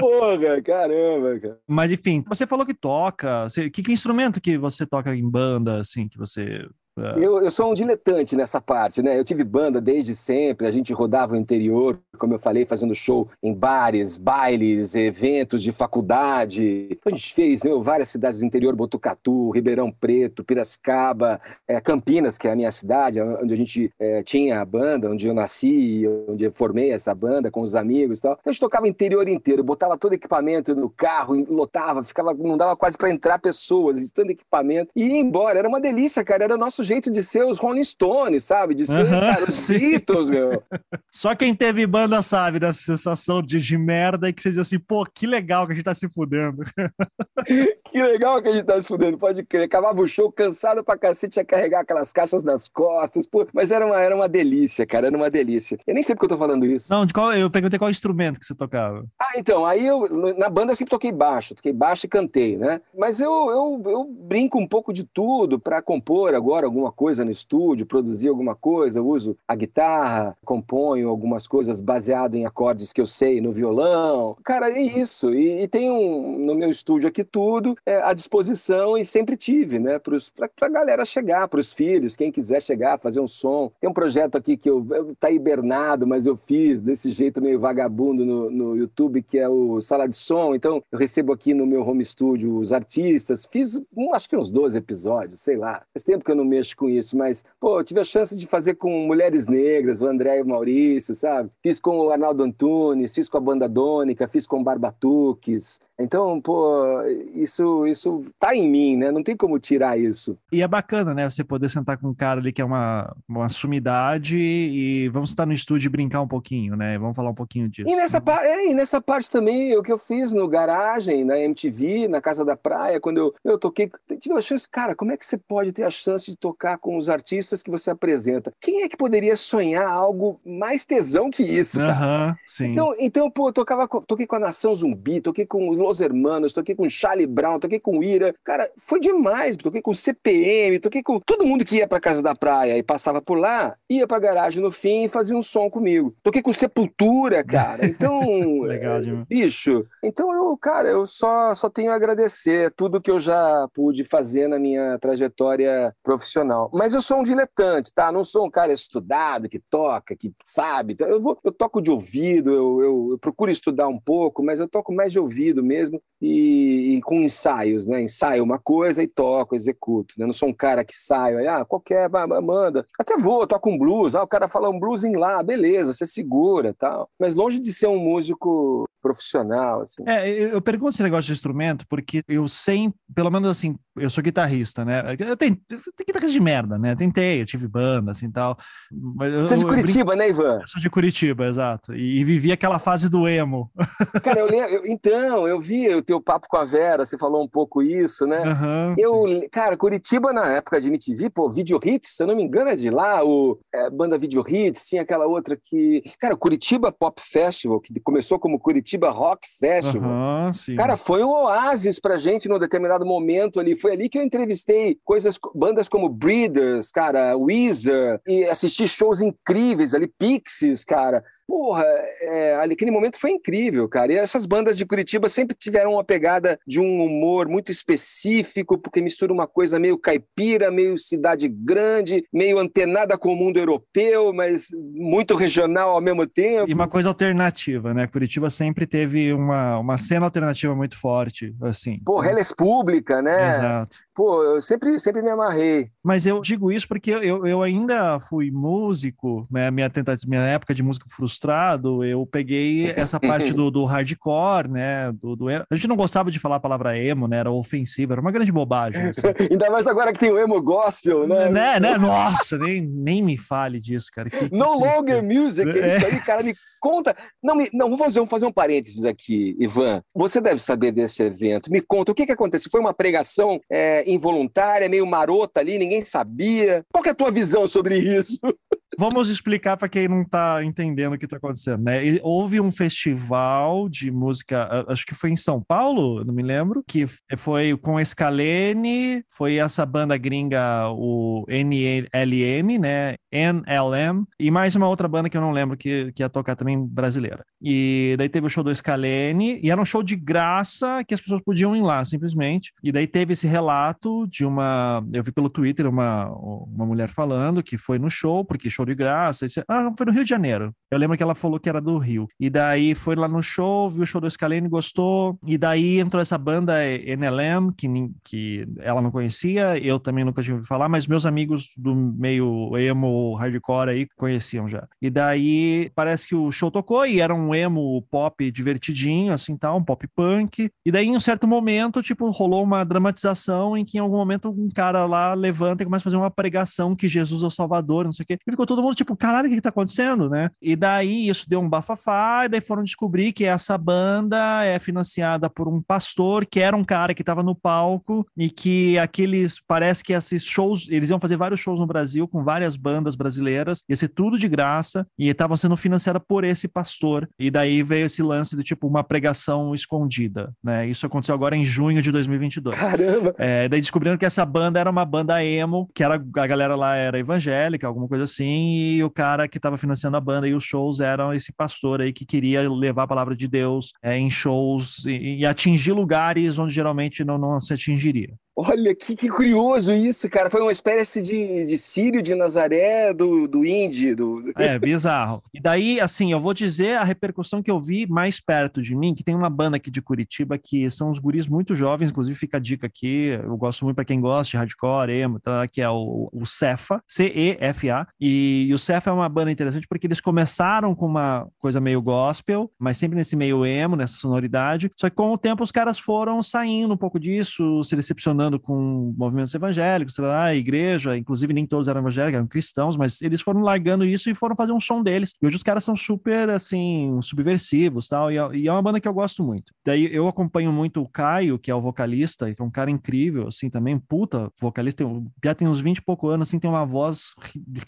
Porra, 0.00 0.60
caramba, 0.62 1.40
cara. 1.40 1.58
Mas 1.66 1.92
enfim, 1.92 2.24
você 2.26 2.46
falou 2.46 2.66
que 2.66 2.74
toca. 2.74 3.48
Você, 3.48 3.70
que, 3.70 3.82
que 3.82 3.92
instrumento 3.92 4.40
que 4.40 4.58
você 4.58 4.84
toca 4.84 5.14
em 5.14 5.28
banda, 5.28 5.80
assim, 5.80 6.08
que 6.08 6.18
você 6.18 6.66
é. 6.98 7.24
Eu, 7.24 7.42
eu 7.42 7.50
sou 7.50 7.70
um 7.70 7.74
diletante 7.74 8.36
nessa 8.36 8.60
parte, 8.60 9.02
né? 9.02 9.18
Eu 9.18 9.24
tive 9.24 9.44
banda 9.44 9.80
desde 9.80 10.14
sempre, 10.14 10.66
a 10.66 10.70
gente 10.70 10.92
rodava 10.92 11.32
o 11.32 11.36
interior, 11.36 11.98
como 12.18 12.34
eu 12.34 12.38
falei, 12.38 12.66
fazendo 12.66 12.94
show 12.94 13.28
em 13.42 13.54
bares, 13.54 14.18
bailes, 14.18 14.94
eventos 14.94 15.62
de 15.62 15.72
faculdade. 15.72 16.88
Então 16.90 17.12
a 17.12 17.16
gente 17.16 17.34
fez 17.34 17.62
várias 17.80 18.10
cidades 18.10 18.40
do 18.40 18.44
interior, 18.44 18.76
Botucatu, 18.76 19.50
Ribeirão 19.50 19.90
Preto, 19.90 20.44
Piracicaba, 20.44 21.40
é, 21.66 21.80
Campinas, 21.80 22.36
que 22.36 22.46
é 22.46 22.52
a 22.52 22.56
minha 22.56 22.70
cidade, 22.70 23.20
onde 23.20 23.54
a 23.54 23.56
gente 23.56 23.90
é, 23.98 24.22
tinha 24.22 24.60
a 24.60 24.64
banda, 24.64 25.10
onde 25.10 25.26
eu 25.26 25.32
nasci, 25.34 26.04
onde 26.28 26.44
eu 26.44 26.52
formei 26.52 26.92
essa 26.92 27.14
banda 27.14 27.50
com 27.50 27.62
os 27.62 27.74
amigos 27.74 28.18
e 28.18 28.22
tal. 28.22 28.38
A 28.44 28.50
gente 28.50 28.60
tocava 28.60 28.84
o 28.84 28.88
interior 28.88 29.26
inteiro, 29.28 29.64
botava 29.64 29.96
todo 29.96 30.12
equipamento 30.12 30.74
no 30.74 30.90
carro, 30.90 31.34
lotava, 31.48 32.04
ficava, 32.04 32.34
não 32.34 32.58
dava 32.58 32.76
quase 32.76 32.98
para 32.98 33.10
entrar 33.10 33.38
pessoas, 33.38 33.98
tanto 34.12 34.30
equipamento. 34.30 34.90
E 34.94 35.06
ia 35.06 35.20
embora, 35.20 35.58
era 35.58 35.68
uma 35.68 35.80
delícia, 35.80 36.22
cara, 36.22 36.44
era 36.44 36.54
o 36.54 36.58
nosso 36.82 36.84
jeito 36.84 37.10
de 37.10 37.22
ser 37.22 37.46
os 37.46 37.58
Rolling 37.58 37.84
Stones, 37.84 38.44
sabe? 38.44 38.74
De 38.74 38.86
ser, 38.86 39.08
cara, 39.08 39.44
os 39.44 39.70
Beatles, 39.70 40.28
meu. 40.28 40.62
Só 41.10 41.34
quem 41.34 41.54
teve 41.54 41.86
banda 41.86 42.22
sabe 42.22 42.58
dessa 42.58 42.80
sensação 42.80 43.40
de, 43.42 43.60
de 43.60 43.78
merda 43.78 44.28
e 44.28 44.32
que 44.32 44.42
você 44.42 44.50
diz 44.50 44.58
assim, 44.58 44.78
pô, 44.78 45.06
que 45.06 45.26
legal 45.26 45.66
que 45.66 45.72
a 45.72 45.74
gente 45.74 45.84
tá 45.84 45.94
se 45.94 46.08
fudendo. 46.08 46.64
que 47.90 48.02
legal 48.02 48.42
que 48.42 48.48
a 48.48 48.52
gente 48.52 48.64
tá 48.64 48.80
se 48.80 48.86
fudendo, 48.86 49.16
pode 49.16 49.44
crer. 49.44 49.64
Acabava 49.64 50.00
o 50.00 50.06
show 50.06 50.30
cansado 50.30 50.82
pra 50.82 50.98
cacete, 50.98 51.38
ia 51.38 51.44
carregar 51.44 51.80
aquelas 51.80 52.12
caixas 52.12 52.42
nas 52.42 52.68
costas, 52.68 53.26
pô. 53.26 53.46
Mas 53.52 53.70
era 53.70 53.86
uma, 53.86 54.00
era 54.00 54.14
uma 54.14 54.28
delícia, 54.28 54.84
cara, 54.84 55.06
era 55.06 55.16
uma 55.16 55.30
delícia. 55.30 55.78
Eu 55.86 55.94
nem 55.94 56.02
sei 56.02 56.14
porque 56.14 56.24
eu 56.24 56.36
tô 56.36 56.38
falando 56.38 56.66
isso. 56.66 56.92
Não, 56.92 57.06
de 57.06 57.14
qual, 57.14 57.32
eu 57.32 57.50
perguntei 57.50 57.78
qual 57.78 57.90
instrumento 57.90 58.40
que 58.40 58.46
você 58.46 58.54
tocava. 58.54 59.04
Ah, 59.20 59.32
então, 59.36 59.64
aí 59.64 59.86
eu, 59.86 60.08
na 60.36 60.50
banda 60.50 60.72
eu 60.72 60.76
sempre 60.76 60.90
toquei 60.90 61.12
baixo, 61.12 61.54
toquei 61.54 61.72
baixo 61.72 62.06
e 62.06 62.08
cantei, 62.08 62.56
né? 62.56 62.80
Mas 62.96 63.20
eu, 63.20 63.30
eu, 63.30 63.82
eu 63.86 64.04
brinco 64.04 64.58
um 64.58 64.66
pouco 64.66 64.92
de 64.92 65.04
tudo 65.04 65.60
para 65.60 65.82
compor 65.82 66.34
agora 66.34 66.66
alguma 66.72 66.90
coisa 66.90 67.24
no 67.24 67.30
estúdio, 67.30 67.86
produzir 67.86 68.28
alguma 68.28 68.54
coisa, 68.54 68.98
eu 68.98 69.06
uso 69.06 69.36
a 69.46 69.54
guitarra, 69.54 70.36
componho 70.44 71.08
algumas 71.08 71.46
coisas 71.46 71.80
baseado 71.80 72.34
em 72.34 72.46
acordes 72.46 72.92
que 72.92 73.00
eu 73.00 73.06
sei 73.06 73.40
no 73.40 73.52
violão. 73.52 74.36
Cara, 74.42 74.70
é 74.70 74.80
isso. 74.80 75.32
E, 75.34 75.62
e 75.62 75.68
tem 75.68 75.90
um, 75.90 76.38
no 76.38 76.54
meu 76.54 76.70
estúdio 76.70 77.08
aqui 77.08 77.22
tudo 77.22 77.76
é, 77.84 78.02
à 78.02 78.14
disposição 78.14 78.96
e 78.96 79.04
sempre 79.04 79.36
tive, 79.36 79.78
né? 79.78 79.98
Para 79.98 80.18
a 80.60 80.68
galera 80.68 81.04
chegar, 81.04 81.46
para 81.48 81.60
os 81.60 81.72
filhos, 81.72 82.16
quem 82.16 82.32
quiser 82.32 82.62
chegar, 82.62 82.98
fazer 82.98 83.20
um 83.20 83.26
som. 83.26 83.70
Tem 83.80 83.90
um 83.90 83.92
projeto 83.92 84.36
aqui 84.36 84.56
que 84.56 84.70
eu, 84.70 85.14
tá 85.20 85.30
hibernado, 85.30 86.06
mas 86.06 86.24
eu 86.24 86.36
fiz 86.36 86.80
desse 86.82 87.10
jeito 87.10 87.42
meio 87.42 87.60
vagabundo 87.60 88.24
no, 88.24 88.50
no 88.50 88.76
YouTube, 88.76 89.22
que 89.22 89.38
é 89.38 89.48
o 89.48 89.80
Sala 89.80 90.08
de 90.08 90.16
Som. 90.16 90.54
Então, 90.54 90.82
eu 90.90 90.98
recebo 90.98 91.32
aqui 91.32 91.52
no 91.52 91.66
meu 91.66 91.86
home 91.86 92.04
studio 92.04 92.56
os 92.56 92.72
artistas. 92.72 93.46
Fiz, 93.50 93.80
acho 94.14 94.28
que 94.28 94.36
uns 94.36 94.50
12 94.50 94.78
episódios, 94.78 95.40
sei 95.40 95.56
lá. 95.56 95.82
Faz 95.92 96.04
tempo 96.04 96.24
que 96.24 96.30
eu 96.30 96.36
não 96.36 96.44
mexo 96.44 96.61
com 96.76 96.88
isso, 96.88 97.16
mas, 97.16 97.44
pô, 97.60 97.78
eu 97.78 97.84
tive 97.84 98.00
a 98.00 98.04
chance 98.04 98.36
de 98.36 98.46
fazer 98.46 98.74
com 98.74 99.06
mulheres 99.06 99.48
negras, 99.48 100.00
o 100.00 100.06
André 100.06 100.38
e 100.38 100.42
o 100.42 100.46
Maurício, 100.46 101.14
sabe? 101.14 101.50
Fiz 101.62 101.80
com 101.80 101.98
o 101.98 102.10
Arnaldo 102.10 102.42
Antunes, 102.42 103.14
fiz 103.14 103.28
com 103.28 103.38
a 103.38 103.40
Banda 103.40 103.68
Dônica, 103.68 104.28
fiz 104.28 104.46
com 104.46 104.60
o 104.60 104.64
Barbatuques, 104.64 105.80
então, 106.02 106.40
pô, 106.40 107.00
isso, 107.34 107.86
isso 107.86 108.24
tá 108.38 108.56
em 108.56 108.68
mim, 108.68 108.96
né? 108.96 109.12
Não 109.12 109.22
tem 109.22 109.36
como 109.36 109.58
tirar 109.58 109.98
isso. 109.98 110.36
E 110.50 110.60
é 110.60 110.66
bacana, 110.66 111.14
né? 111.14 111.30
Você 111.30 111.44
poder 111.44 111.68
sentar 111.68 111.96
com 111.96 112.08
um 112.08 112.14
cara 112.14 112.40
ali 112.40 112.52
que 112.52 112.60
é 112.60 112.64
uma, 112.64 113.14
uma 113.28 113.48
sumidade 113.48 114.36
e 114.36 115.08
vamos 115.10 115.30
estar 115.30 115.46
no 115.46 115.52
estúdio 115.52 115.86
e 115.86 115.90
brincar 115.90 116.20
um 116.20 116.26
pouquinho, 116.26 116.74
né? 116.76 116.98
Vamos 116.98 117.14
falar 117.14 117.30
um 117.30 117.34
pouquinho 117.34 117.68
disso. 117.68 117.88
E 117.88 117.94
nessa, 117.94 118.20
par 118.20 118.44
é, 118.44 118.70
e 118.70 118.74
nessa 118.74 119.00
parte 119.00 119.30
também, 119.30 119.76
o 119.76 119.82
que 119.82 119.92
eu 119.92 119.98
fiz 119.98 120.32
no 120.32 120.48
garagem, 120.48 121.24
na 121.24 121.38
MTV, 121.38 122.08
na 122.08 122.20
Casa 122.20 122.44
da 122.44 122.56
Praia, 122.56 123.00
quando 123.00 123.18
eu, 123.18 123.34
eu 123.44 123.58
toquei, 123.58 123.90
tive 124.18 124.36
a 124.36 124.40
chance, 124.40 124.68
cara, 124.68 124.96
como 124.96 125.12
é 125.12 125.16
que 125.16 125.24
você 125.24 125.38
pode 125.38 125.72
ter 125.72 125.84
a 125.84 125.90
chance 125.90 126.30
de 126.30 126.36
tocar 126.36 126.51
com 126.80 126.96
os 126.96 127.08
artistas 127.08 127.62
que 127.62 127.70
você 127.70 127.90
apresenta? 127.90 128.52
Quem 128.60 128.82
é 128.82 128.88
que 128.88 128.96
poderia 128.96 129.36
sonhar 129.36 129.86
algo 129.86 130.40
mais 130.44 130.84
tesão 130.84 131.30
que 131.30 131.42
isso, 131.42 131.78
cara? 131.78 132.28
Uhum, 132.28 132.34
sim. 132.46 132.64
Então, 132.72 132.94
então, 132.98 133.30
pô, 133.30 133.48
eu 133.48 133.52
tocava, 133.52 133.88
toquei 134.06 134.26
com 134.26 134.36
a 134.36 134.40
Nação 134.40 134.74
Zumbi, 134.74 135.20
toquei 135.20 135.46
com 135.46 135.68
os 135.70 135.78
Los 135.78 136.00
Hermanos, 136.00 136.52
toquei 136.52 136.74
com 136.74 136.88
Charlie 136.88 137.26
Brown, 137.26 137.58
toquei 137.58 137.80
com 137.80 138.02
Ira. 138.02 138.34
Cara, 138.44 138.70
foi 138.76 139.00
demais. 139.00 139.56
Toquei 139.56 139.80
com 139.80 139.94
CPM, 139.94 140.78
toquei 140.78 141.02
com 141.02 141.20
todo 141.20 141.46
mundo 141.46 141.64
que 141.64 141.76
ia 141.76 141.88
pra 141.88 142.00
casa 142.00 142.22
da 142.22 142.34
praia 142.34 142.76
e 142.76 142.82
passava 142.82 143.20
por 143.20 143.38
lá, 143.38 143.76
ia 143.88 144.06
pra 144.06 144.18
garagem 144.18 144.62
no 144.62 144.70
fim 144.70 145.04
e 145.04 145.08
fazia 145.08 145.36
um 145.36 145.42
som 145.42 145.70
comigo. 145.70 146.14
Toquei 146.22 146.42
com 146.42 146.52
Sepultura, 146.52 147.44
cara. 147.44 147.86
Então, 147.86 148.22
Legal, 148.62 148.98
é, 148.98 149.24
bicho. 149.28 149.84
Então 150.02 150.32
eu, 150.32 150.56
cara, 150.56 150.88
eu 150.88 151.06
só, 151.06 151.54
só 151.54 151.68
tenho 151.68 151.92
a 151.92 151.94
agradecer 151.94 152.72
tudo 152.76 153.00
que 153.00 153.10
eu 153.10 153.20
já 153.20 153.68
pude 153.72 154.04
fazer 154.04 154.48
na 154.48 154.58
minha 154.58 154.98
trajetória 154.98 155.94
profissional. 156.42 156.70
Mas 156.72 156.92
eu 156.92 157.02
sou 157.02 157.18
um 157.18 157.22
diletante, 157.22 157.92
tá? 157.92 158.10
Não 158.10 158.24
sou 158.24 158.46
um 158.46 158.50
cara 158.50 158.72
estudado, 158.72 159.48
que 159.48 159.58
toca, 159.58 160.16
que 160.16 160.32
sabe. 160.44 160.96
Eu, 161.00 161.20
vou, 161.20 161.38
eu 161.42 161.52
toco 161.52 161.80
de 161.80 161.90
ouvido, 161.90 162.52
eu, 162.52 162.82
eu, 162.82 163.08
eu 163.12 163.18
procuro 163.18 163.50
estudar 163.50 163.88
um 163.88 163.98
pouco, 163.98 164.42
mas 164.42 164.60
eu 164.60 164.68
toco 164.68 164.92
mais 164.92 165.12
de 165.12 165.18
ouvido 165.18 165.62
mesmo 165.62 166.02
e, 166.20 166.96
e, 166.96 167.02
com 167.02 167.16
ensaios, 167.16 167.86
né? 167.86 168.02
Ensaio 168.02 168.42
uma 168.42 168.58
coisa 168.58 169.02
e 169.02 169.06
toco, 169.06 169.54
executo. 169.54 170.14
Né? 170.18 170.26
Não 170.26 170.32
sou 170.32 170.48
um 170.48 170.54
cara 170.54 170.84
que 170.84 170.98
saio, 170.98 171.38
aí, 171.38 171.46
ah, 171.46 171.64
qualquer, 171.64 172.08
manda. 172.42 172.86
Até 172.98 173.16
vou, 173.16 173.46
toco 173.46 173.70
um 173.70 173.78
blues, 173.78 174.14
ah, 174.14 174.22
o 174.22 174.28
cara 174.28 174.48
fala 174.48 174.68
um 174.68 174.78
blues 174.78 175.04
em 175.04 175.16
lá, 175.16 175.42
beleza, 175.42 175.94
você 175.94 176.06
segura 176.06 176.74
tal. 176.74 177.08
Mas 177.18 177.34
longe 177.34 177.60
de 177.60 177.72
ser 177.72 177.86
um 177.86 177.98
músico 177.98 178.84
profissional. 179.02 179.82
Assim. 179.82 180.02
É, 180.06 180.54
eu 180.54 180.62
pergunto 180.62 180.92
esse 180.92 181.02
negócio 181.02 181.26
de 181.26 181.32
instrumento 181.32 181.86
porque 181.88 182.22
eu 182.28 182.46
sei, 182.48 182.90
pelo 183.14 183.30
menos 183.30 183.50
assim, 183.50 183.76
eu 183.96 184.08
sou 184.08 184.22
guitarrista, 184.22 184.84
né? 184.84 185.02
Eu 185.18 185.36
tenho, 185.36 185.58
eu 185.70 185.78
tenho 185.78 186.06
guitarrista 186.06 186.32
de 186.32 186.40
merda, 186.40 186.78
né? 186.78 186.94
Tentei, 186.94 187.42
eu 187.42 187.46
tive 187.46 187.68
banda, 187.68 188.12
assim 188.12 188.30
tal. 188.30 188.56
Mas 188.90 189.34
Você 189.34 189.54
é 189.54 189.56
de 189.58 189.66
Curitiba, 189.66 190.16
né, 190.16 190.30
Ivan? 190.30 190.60
Eu 190.60 190.66
sou 190.66 190.80
de 190.80 190.88
Curitiba, 190.88 191.46
exato. 191.46 191.92
E, 191.92 192.20
e 192.20 192.24
vivi 192.24 192.52
aquela 192.52 192.78
fase 192.78 193.08
do 193.08 193.28
emo. 193.28 193.70
Cara, 194.22 194.40
eu 194.40 194.46
lembro. 194.46 194.82
então, 194.86 195.46
eu 195.46 195.60
vi 195.60 195.88
o 195.88 196.02
teu 196.02 196.20
papo 196.20 196.46
com 196.48 196.56
a 196.56 196.64
Vera, 196.64 197.04
você 197.04 197.18
falou 197.18 197.42
um 197.42 197.48
pouco 197.48 197.82
isso, 197.82 198.26
né? 198.26 198.40
Uhum, 198.40 198.94
eu, 198.96 199.28
sim. 199.28 199.48
cara, 199.50 199.76
Curitiba 199.76 200.32
na 200.32 200.46
época 200.52 200.80
de 200.80 200.88
MTV, 200.88 201.30
pô, 201.30 201.50
Video 201.50 201.78
Hits, 201.82 202.16
se 202.16 202.22
eu 202.22 202.26
não 202.26 202.36
me 202.36 202.42
engano, 202.42 202.70
é 202.70 202.76
de 202.76 202.88
lá, 202.88 203.24
o 203.24 203.58
é, 203.74 203.90
banda 203.90 204.18
Video 204.18 204.44
Hits, 204.46 204.88
tinha 204.88 205.02
aquela 205.02 205.26
outra 205.26 205.56
que. 205.56 206.02
Cara, 206.20 206.36
Curitiba 206.36 206.92
Pop 206.92 207.20
Festival, 207.20 207.80
que 207.80 207.98
começou 208.00 208.38
como 208.38 208.58
Curitiba 208.58 208.91
Rock 208.98 209.46
Festival. 209.58 210.10
Uhum, 210.10 210.76
cara, 210.76 210.96
foi 210.96 211.22
um 211.22 211.30
oásis 211.30 211.98
pra 211.98 212.16
gente 212.16 212.48
num 212.48 212.58
determinado 212.58 213.04
momento 213.04 213.60
ali. 213.60 213.76
Foi 213.76 213.92
ali 213.92 214.08
que 214.08 214.18
eu 214.18 214.22
entrevistei 214.22 214.98
coisas, 215.04 215.38
bandas 215.54 215.88
como 215.88 216.08
Breeders, 216.08 216.90
cara, 216.90 217.36
Weezer, 217.36 218.20
e 218.26 218.44
assisti 218.44 218.86
shows 218.86 219.20
incríveis 219.20 219.94
ali, 219.94 220.06
Pixies, 220.06 220.84
cara 220.84 221.22
porra, 221.52 221.84
é, 222.22 222.54
aquele 222.64 222.90
momento 222.90 223.20
foi 223.20 223.32
incrível, 223.32 223.86
cara. 223.86 224.10
E 224.10 224.16
essas 224.16 224.46
bandas 224.46 224.74
de 224.74 224.86
Curitiba 224.86 225.28
sempre 225.28 225.54
tiveram 225.54 225.92
uma 225.92 226.02
pegada 226.02 226.58
de 226.66 226.80
um 226.80 227.04
humor 227.04 227.46
muito 227.46 227.70
específico, 227.70 228.78
porque 228.78 229.02
mistura 229.02 229.34
uma 229.34 229.46
coisa 229.46 229.78
meio 229.78 229.98
caipira, 229.98 230.70
meio 230.70 230.96
cidade 230.96 231.46
grande, 231.48 232.24
meio 232.32 232.58
antenada 232.58 233.18
com 233.18 233.34
o 233.34 233.36
mundo 233.36 233.58
europeu, 233.58 234.32
mas 234.32 234.68
muito 234.94 235.34
regional 235.34 235.90
ao 235.90 236.00
mesmo 236.00 236.26
tempo. 236.26 236.70
E 236.70 236.72
uma 236.72 236.88
coisa 236.88 237.10
alternativa, 237.10 237.92
né? 237.92 238.06
Curitiba 238.06 238.48
sempre 238.48 238.86
teve 238.86 239.34
uma, 239.34 239.78
uma 239.78 239.98
cena 239.98 240.24
alternativa 240.24 240.74
muito 240.74 240.98
forte, 240.98 241.54
assim. 241.60 242.00
Pô, 242.02 242.24
Hellas 242.24 242.50
Pública, 242.50 243.20
né? 243.20 243.50
Exato. 243.50 243.98
Pô, 244.14 244.42
eu 244.42 244.60
sempre, 244.60 244.98
sempre 244.98 245.22
me 245.22 245.30
amarrei. 245.30 245.88
Mas 246.02 246.26
eu 246.26 246.40
digo 246.40 246.70
isso 246.70 246.86
porque 246.86 247.10
eu, 247.10 247.46
eu 247.46 247.62
ainda 247.62 248.20
fui 248.20 248.50
músico, 248.50 249.46
né? 249.50 249.70
Minha, 249.70 249.88
tentativa, 249.88 250.28
minha 250.28 250.42
época 250.42 250.74
de 250.74 250.82
músico 250.82 251.08
frustrado, 251.08 252.04
eu 252.04 252.26
peguei 252.26 252.90
essa 252.94 253.18
parte 253.18 253.52
do, 253.54 253.70
do 253.70 253.84
hardcore, 253.84 254.68
né? 254.68 255.10
Do, 255.12 255.34
do, 255.34 255.48
a 255.48 255.74
gente 255.74 255.88
não 255.88 255.96
gostava 255.96 256.30
de 256.30 256.38
falar 256.38 256.56
a 256.56 256.60
palavra 256.60 256.98
emo, 256.98 257.26
né? 257.26 257.38
Era 257.38 257.50
ofensiva, 257.50 258.12
era 258.12 258.20
uma 258.20 258.30
grande 258.30 258.52
bobagem. 258.52 259.08
Assim. 259.08 259.22
ainda 259.50 259.70
mais 259.70 259.86
agora 259.86 260.12
que 260.12 260.18
tem 260.18 260.30
o 260.30 260.38
emo 260.38 260.60
gospel, 260.60 261.26
né? 261.26 261.48
Né, 261.48 261.80
né? 261.80 261.96
Nossa, 261.96 262.58
nem, 262.58 262.82
nem 262.82 263.22
me 263.22 263.38
fale 263.38 263.80
disso, 263.80 264.10
cara. 264.12 264.28
Que, 264.28 264.48
que 264.48 264.54
no 264.54 264.78
longer 264.78 265.22
music, 265.22 265.68
é. 265.70 265.86
isso 265.86 266.06
aí, 266.06 266.20
cara, 266.20 266.42
me 266.42 266.54
conta. 266.82 267.16
Não, 267.40 267.54
me, 267.54 267.70
não 267.72 267.88
vou 267.88 267.96
fazer, 267.96 268.18
vamos 268.18 268.30
fazer 268.30 268.44
um 268.44 268.52
parênteses 268.52 269.04
aqui, 269.04 269.56
Ivan. 269.58 270.02
Você 270.14 270.40
deve 270.40 270.58
saber 270.58 270.90
desse 270.90 271.22
evento. 271.22 271.70
Me 271.70 271.80
conta, 271.80 272.10
o 272.10 272.14
que, 272.14 272.26
que 272.26 272.32
aconteceu? 272.32 272.70
Foi 272.70 272.80
uma 272.80 272.92
pregação 272.92 273.60
é, 273.70 274.01
involuntária, 274.06 274.88
meio 274.88 275.06
marota 275.06 275.60
ali, 275.60 275.78
ninguém 275.78 276.04
sabia? 276.04 276.84
Qual 276.92 277.04
é 277.04 277.10
a 277.10 277.14
tua 277.14 277.30
visão 277.30 277.66
sobre 277.66 277.96
isso? 277.96 278.38
Vamos 278.98 279.28
explicar 279.30 279.76
para 279.76 279.88
quem 279.88 280.06
não 280.06 280.22
está 280.22 280.62
entendendo 280.62 281.14
o 281.14 281.18
que 281.18 281.24
está 281.24 281.38
acontecendo, 281.38 281.82
né? 281.82 282.00
houve 282.22 282.60
um 282.60 282.70
festival 282.70 283.88
de 283.88 284.10
música, 284.10 284.84
acho 284.88 285.06
que 285.06 285.14
foi 285.14 285.30
em 285.30 285.36
São 285.36 285.62
Paulo, 285.62 286.24
não 286.24 286.34
me 286.34 286.42
lembro, 286.42 286.84
que 286.86 287.06
foi 287.36 287.76
com 287.76 288.02
Scalene, 288.04 289.24
foi 289.30 289.56
essa 289.56 289.86
banda 289.86 290.16
gringa, 290.16 290.90
o 290.90 291.44
NLM, 291.48 292.78
né? 292.78 293.14
NLM, 293.32 294.24
e 294.38 294.50
mais 294.50 294.76
uma 294.76 294.88
outra 294.88 295.08
banda 295.08 295.30
que 295.30 295.36
eu 295.36 295.40
não 295.40 295.52
lembro 295.52 295.76
que, 295.76 296.12
que 296.12 296.22
ia 296.22 296.28
tocar 296.28 296.54
também 296.54 296.86
brasileira. 296.86 297.44
E 297.60 298.14
daí 298.18 298.28
teve 298.28 298.46
o 298.46 298.50
show 298.50 298.62
do 298.62 298.74
Scalene, 298.74 299.58
e 299.62 299.70
era 299.70 299.80
um 299.80 299.86
show 299.86 300.02
de 300.02 300.16
graça 300.16 301.02
que 301.04 301.14
as 301.14 301.20
pessoas 301.20 301.40
podiam 301.42 301.74
ir 301.74 301.82
lá, 301.82 302.04
simplesmente. 302.04 302.72
E 302.82 302.92
daí 302.92 303.06
teve 303.06 303.32
esse 303.32 303.46
relato 303.46 304.26
de 304.26 304.44
uma, 304.44 305.02
eu 305.12 305.22
vi 305.22 305.32
pelo 305.32 305.48
Twitter 305.48 305.86
uma, 305.86 306.28
uma 306.30 306.84
mulher 306.84 307.08
falando 307.08 307.62
que 307.62 307.78
foi 307.78 307.98
no 307.98 308.10
show, 308.10 308.44
porque 308.44 308.68
show 308.68 308.81
de 308.84 308.94
graça. 308.94 309.46
Esse, 309.46 309.62
ah, 309.68 309.90
foi 309.96 310.06
no 310.06 310.12
Rio 310.12 310.24
de 310.24 310.30
Janeiro. 310.30 310.72
Eu 310.90 310.98
lembro 310.98 311.16
que 311.16 311.22
ela 311.22 311.34
falou 311.34 311.58
que 311.58 311.68
era 311.68 311.80
do 311.80 311.96
Rio. 311.98 312.28
E 312.38 312.50
daí 312.50 312.94
foi 312.94 313.16
lá 313.16 313.28
no 313.28 313.42
show, 313.42 313.90
viu 313.90 314.02
o 314.02 314.06
show 314.06 314.20
do 314.20 314.30
Scalene, 314.30 314.68
gostou. 314.68 315.38
E 315.46 315.56
daí 315.56 316.00
entrou 316.00 316.20
essa 316.20 316.36
banda 316.36 316.74
NLM, 316.84 317.72
que, 317.76 317.88
que 318.24 318.66
ela 318.78 319.00
não 319.00 319.10
conhecia, 319.10 319.78
eu 319.78 319.98
também 319.98 320.24
nunca 320.24 320.42
tinha 320.42 320.54
ouvido 320.54 320.68
falar, 320.68 320.88
mas 320.88 321.06
meus 321.06 321.24
amigos 321.24 321.70
do 321.76 321.94
meio 321.94 322.76
emo 322.76 323.34
hardcore 323.34 323.90
aí 323.90 324.06
conheciam 324.16 324.68
já. 324.68 324.86
E 325.00 325.10
daí 325.10 325.90
parece 325.94 326.26
que 326.26 326.34
o 326.34 326.50
show 326.50 326.70
tocou 326.70 327.06
e 327.06 327.20
era 327.20 327.34
um 327.34 327.54
emo 327.54 328.02
pop 328.10 328.50
divertidinho, 328.50 329.32
assim 329.32 329.56
tal, 329.56 329.78
um 329.78 329.84
pop 329.84 330.06
punk. 330.14 330.70
E 330.84 330.92
daí 330.92 331.06
em 331.06 331.16
um 331.16 331.20
certo 331.20 331.46
momento, 331.46 332.02
tipo, 332.02 332.30
rolou 332.30 332.62
uma 332.62 332.84
dramatização 332.84 333.76
em 333.76 333.84
que 333.84 333.98
em 333.98 334.00
algum 334.00 334.16
momento 334.16 334.50
um 334.50 334.68
cara 334.68 335.06
lá 335.06 335.34
levanta 335.34 335.82
e 335.82 335.86
começa 335.86 336.02
a 336.02 336.04
fazer 336.04 336.16
uma 336.16 336.30
pregação 336.30 336.94
que 336.94 337.08
Jesus 337.08 337.42
é 337.42 337.46
o 337.46 337.50
Salvador, 337.50 338.04
não 338.04 338.12
sei 338.12 338.24
o 338.24 338.26
quê. 338.26 338.38
E 338.46 338.50
ficou 338.50 338.66
todo 338.74 338.82
mundo 338.82 338.94
tipo, 338.94 339.16
caralho, 339.16 339.46
o 339.46 339.50
que, 339.50 339.56
que 339.56 339.62
tá 339.62 339.68
acontecendo, 339.68 340.28
né? 340.28 340.50
E 340.60 340.74
daí 340.74 341.28
isso 341.28 341.48
deu 341.48 341.60
um 341.60 341.68
bafafá, 341.68 342.42
e 342.44 342.48
daí 342.48 342.60
foram 342.60 342.82
descobrir 342.82 343.32
que 343.32 343.44
essa 343.44 343.76
banda 343.76 344.64
é 344.64 344.78
financiada 344.78 345.50
por 345.50 345.68
um 345.68 345.80
pastor 345.80 346.46
que 346.46 346.60
era 346.60 346.76
um 346.76 346.84
cara 346.84 347.14
que 347.14 347.24
tava 347.24 347.42
no 347.42 347.54
palco 347.54 348.26
e 348.36 348.50
que 348.50 348.98
aqueles, 348.98 349.60
parece 349.66 350.02
que 350.02 350.12
esses 350.12 350.42
shows, 350.42 350.88
eles 350.90 351.10
iam 351.10 351.20
fazer 351.20 351.36
vários 351.36 351.60
shows 351.60 351.80
no 351.80 351.86
Brasil 351.86 352.26
com 352.26 352.42
várias 352.42 352.76
bandas 352.76 353.14
brasileiras, 353.14 353.84
ia 353.88 353.96
ser 353.96 354.08
tudo 354.08 354.38
de 354.38 354.48
graça 354.48 355.06
e 355.18 355.28
estavam 355.28 355.56
sendo 355.56 355.76
financiadas 355.76 356.22
por 356.26 356.44
esse 356.44 356.66
pastor. 356.66 357.28
E 357.38 357.50
daí 357.50 357.82
veio 357.82 358.06
esse 358.06 358.22
lance 358.22 358.56
de 358.56 358.62
tipo 358.62 358.86
uma 358.86 359.04
pregação 359.04 359.74
escondida, 359.74 360.52
né? 360.62 360.86
Isso 360.86 361.04
aconteceu 361.06 361.34
agora 361.34 361.56
em 361.56 361.64
junho 361.64 362.00
de 362.00 362.10
2022. 362.10 362.76
Caramba! 362.76 363.34
É, 363.38 363.68
daí 363.68 363.80
descobriram 363.80 364.16
que 364.16 364.26
essa 364.26 364.44
banda 364.44 364.80
era 364.80 364.90
uma 364.90 365.04
banda 365.04 365.44
emo, 365.44 365.90
que 365.94 366.02
era 366.02 366.14
a 366.14 366.46
galera 366.46 366.76
lá 366.76 366.96
era 366.96 367.18
evangélica, 367.18 367.86
alguma 367.86 368.08
coisa 368.08 368.24
assim, 368.24 368.61
e 368.62 369.04
o 369.04 369.10
cara 369.10 369.48
que 369.48 369.58
estava 369.58 369.76
financiando 369.76 370.16
a 370.16 370.20
banda 370.20 370.48
e 370.48 370.54
os 370.54 370.64
shows 370.64 371.00
eram 371.00 371.32
esse 371.32 371.52
pastor 371.52 372.00
aí 372.00 372.12
que 372.12 372.24
queria 372.24 372.68
levar 372.70 373.04
a 373.04 373.08
palavra 373.08 373.36
de 373.36 373.48
Deus 373.48 373.92
é, 374.02 374.16
em 374.16 374.30
shows 374.30 375.04
e, 375.06 375.38
e, 375.38 375.46
atingir 375.46 375.92
lugares 375.92 376.58
onde 376.58 376.74
geralmente 376.74 377.24
não, 377.24 377.38
não 377.38 377.60
se 377.60 377.72
atingiria. 377.72 378.34
Olha, 378.54 378.94
que, 378.94 379.16
que, 379.16 379.28
curioso 379.28 379.94
isso, 379.94 380.28
cara. 380.28 380.50
Foi 380.50 380.60
uma 380.60 380.72
espécie 380.72 381.22
de, 381.22 381.64
de 381.64 381.78
Sírio 381.78 382.22
de 382.22 382.34
Nazaré 382.34 383.12
do, 383.14 383.48
do 383.48 383.64
Indy. 383.64 384.14
Do... 384.14 384.52
É, 384.56 384.78
bizarro. 384.78 385.42
E 385.54 385.60
daí, 385.60 385.98
assim, 385.98 386.32
eu 386.32 386.40
vou 386.40 386.52
dizer 386.52 386.96
a 386.96 387.04
repercussão 387.04 387.62
que 387.62 387.70
eu 387.70 387.80
vi 387.80 388.06
mais 388.06 388.40
perto 388.40 388.82
de 388.82 388.94
mim, 388.94 389.14
que 389.14 389.24
tem 389.24 389.34
uma 389.34 389.48
banda 389.48 389.78
aqui 389.78 389.90
de 389.90 390.02
Curitiba 390.02 390.58
que 390.58 390.90
são 390.90 391.10
os 391.10 391.18
guris 391.18 391.46
muito 391.46 391.74
jovens, 391.74 392.10
inclusive 392.10 392.38
fica 392.38 392.58
a 392.58 392.60
dica 392.60 392.86
aqui, 392.86 393.38
eu 393.42 393.56
gosto 393.56 393.84
muito 393.84 393.96
para 393.96 394.04
quem 394.04 394.20
gosta 394.20 394.50
de 394.50 394.56
hardcore, 394.58 395.12
emo, 395.12 395.40
tá, 395.40 395.66
que 395.66 395.80
é 395.80 395.88
o, 395.88 396.28
o 396.30 396.44
Cefa, 396.44 397.02
C-E-F-A. 397.08 398.06
E, 398.20 398.66
e 398.68 398.74
o 398.74 398.78
Cefa 398.78 399.10
é 399.10 399.12
uma 399.12 399.28
banda 399.30 399.50
interessante 399.50 399.88
porque 399.88 400.06
eles 400.06 400.20
começaram 400.20 400.94
com 400.94 401.06
uma 401.06 401.48
coisa 401.58 401.80
meio 401.80 402.02
gospel, 402.02 402.70
mas 402.78 402.98
sempre 402.98 403.16
nesse 403.16 403.34
meio 403.34 403.64
emo, 403.64 403.96
nessa 403.96 404.16
sonoridade. 404.16 404.90
Só 404.96 405.08
que 405.08 405.16
com 405.16 405.32
o 405.32 405.38
tempo 405.38 405.62
os 405.62 405.72
caras 405.72 405.98
foram 405.98 406.42
saindo 406.42 406.92
um 406.92 406.98
pouco 406.98 407.18
disso, 407.18 407.82
se 407.84 407.96
decepcionando 407.96 408.41
relacionando 408.42 408.58
com 408.58 409.14
movimentos 409.16 409.54
evangélicos, 409.54 410.14
sei 410.14 410.24
lá, 410.24 410.54
igreja, 410.54 411.16
inclusive 411.16 411.52
nem 411.52 411.66
todos 411.66 411.88
eram 411.88 412.00
evangélicos, 412.00 412.36
eram 412.36 412.46
cristãos, 412.46 412.96
mas 412.96 413.22
eles 413.22 413.40
foram 413.40 413.60
largando 413.60 414.04
isso 414.04 414.28
e 414.28 414.34
foram 414.34 414.56
fazer 414.56 414.72
um 414.72 414.80
som 414.80 415.02
deles. 415.02 415.34
E 415.40 415.46
hoje 415.46 415.56
os 415.56 415.62
caras 415.62 415.84
são 415.84 415.94
super, 415.94 416.50
assim, 416.50 417.18
subversivos 417.22 418.08
tal, 418.08 418.30
e, 418.30 418.36
e 418.54 418.68
é 418.68 418.72
uma 418.72 418.82
banda 418.82 419.00
que 419.00 419.08
eu 419.08 419.14
gosto 419.14 419.44
muito. 419.44 419.72
Daí 419.84 420.12
eu 420.12 420.26
acompanho 420.26 420.72
muito 420.72 421.00
o 421.00 421.08
Caio, 421.08 421.58
que 421.58 421.70
é 421.70 421.74
o 421.74 421.80
vocalista, 421.80 422.52
que 422.52 422.60
é 422.60 422.64
um 422.64 422.70
cara 422.70 422.90
incrível, 422.90 423.48
assim, 423.48 423.70
também, 423.70 423.98
puta 423.98 424.50
vocalista, 424.60 425.04
já 425.44 425.54
tem 425.54 425.68
uns 425.68 425.80
20 425.80 425.98
e 425.98 426.02
pouco 426.02 426.28
anos, 426.28 426.48
assim, 426.48 426.58
tem 426.58 426.70
uma 426.70 426.84
voz 426.84 427.34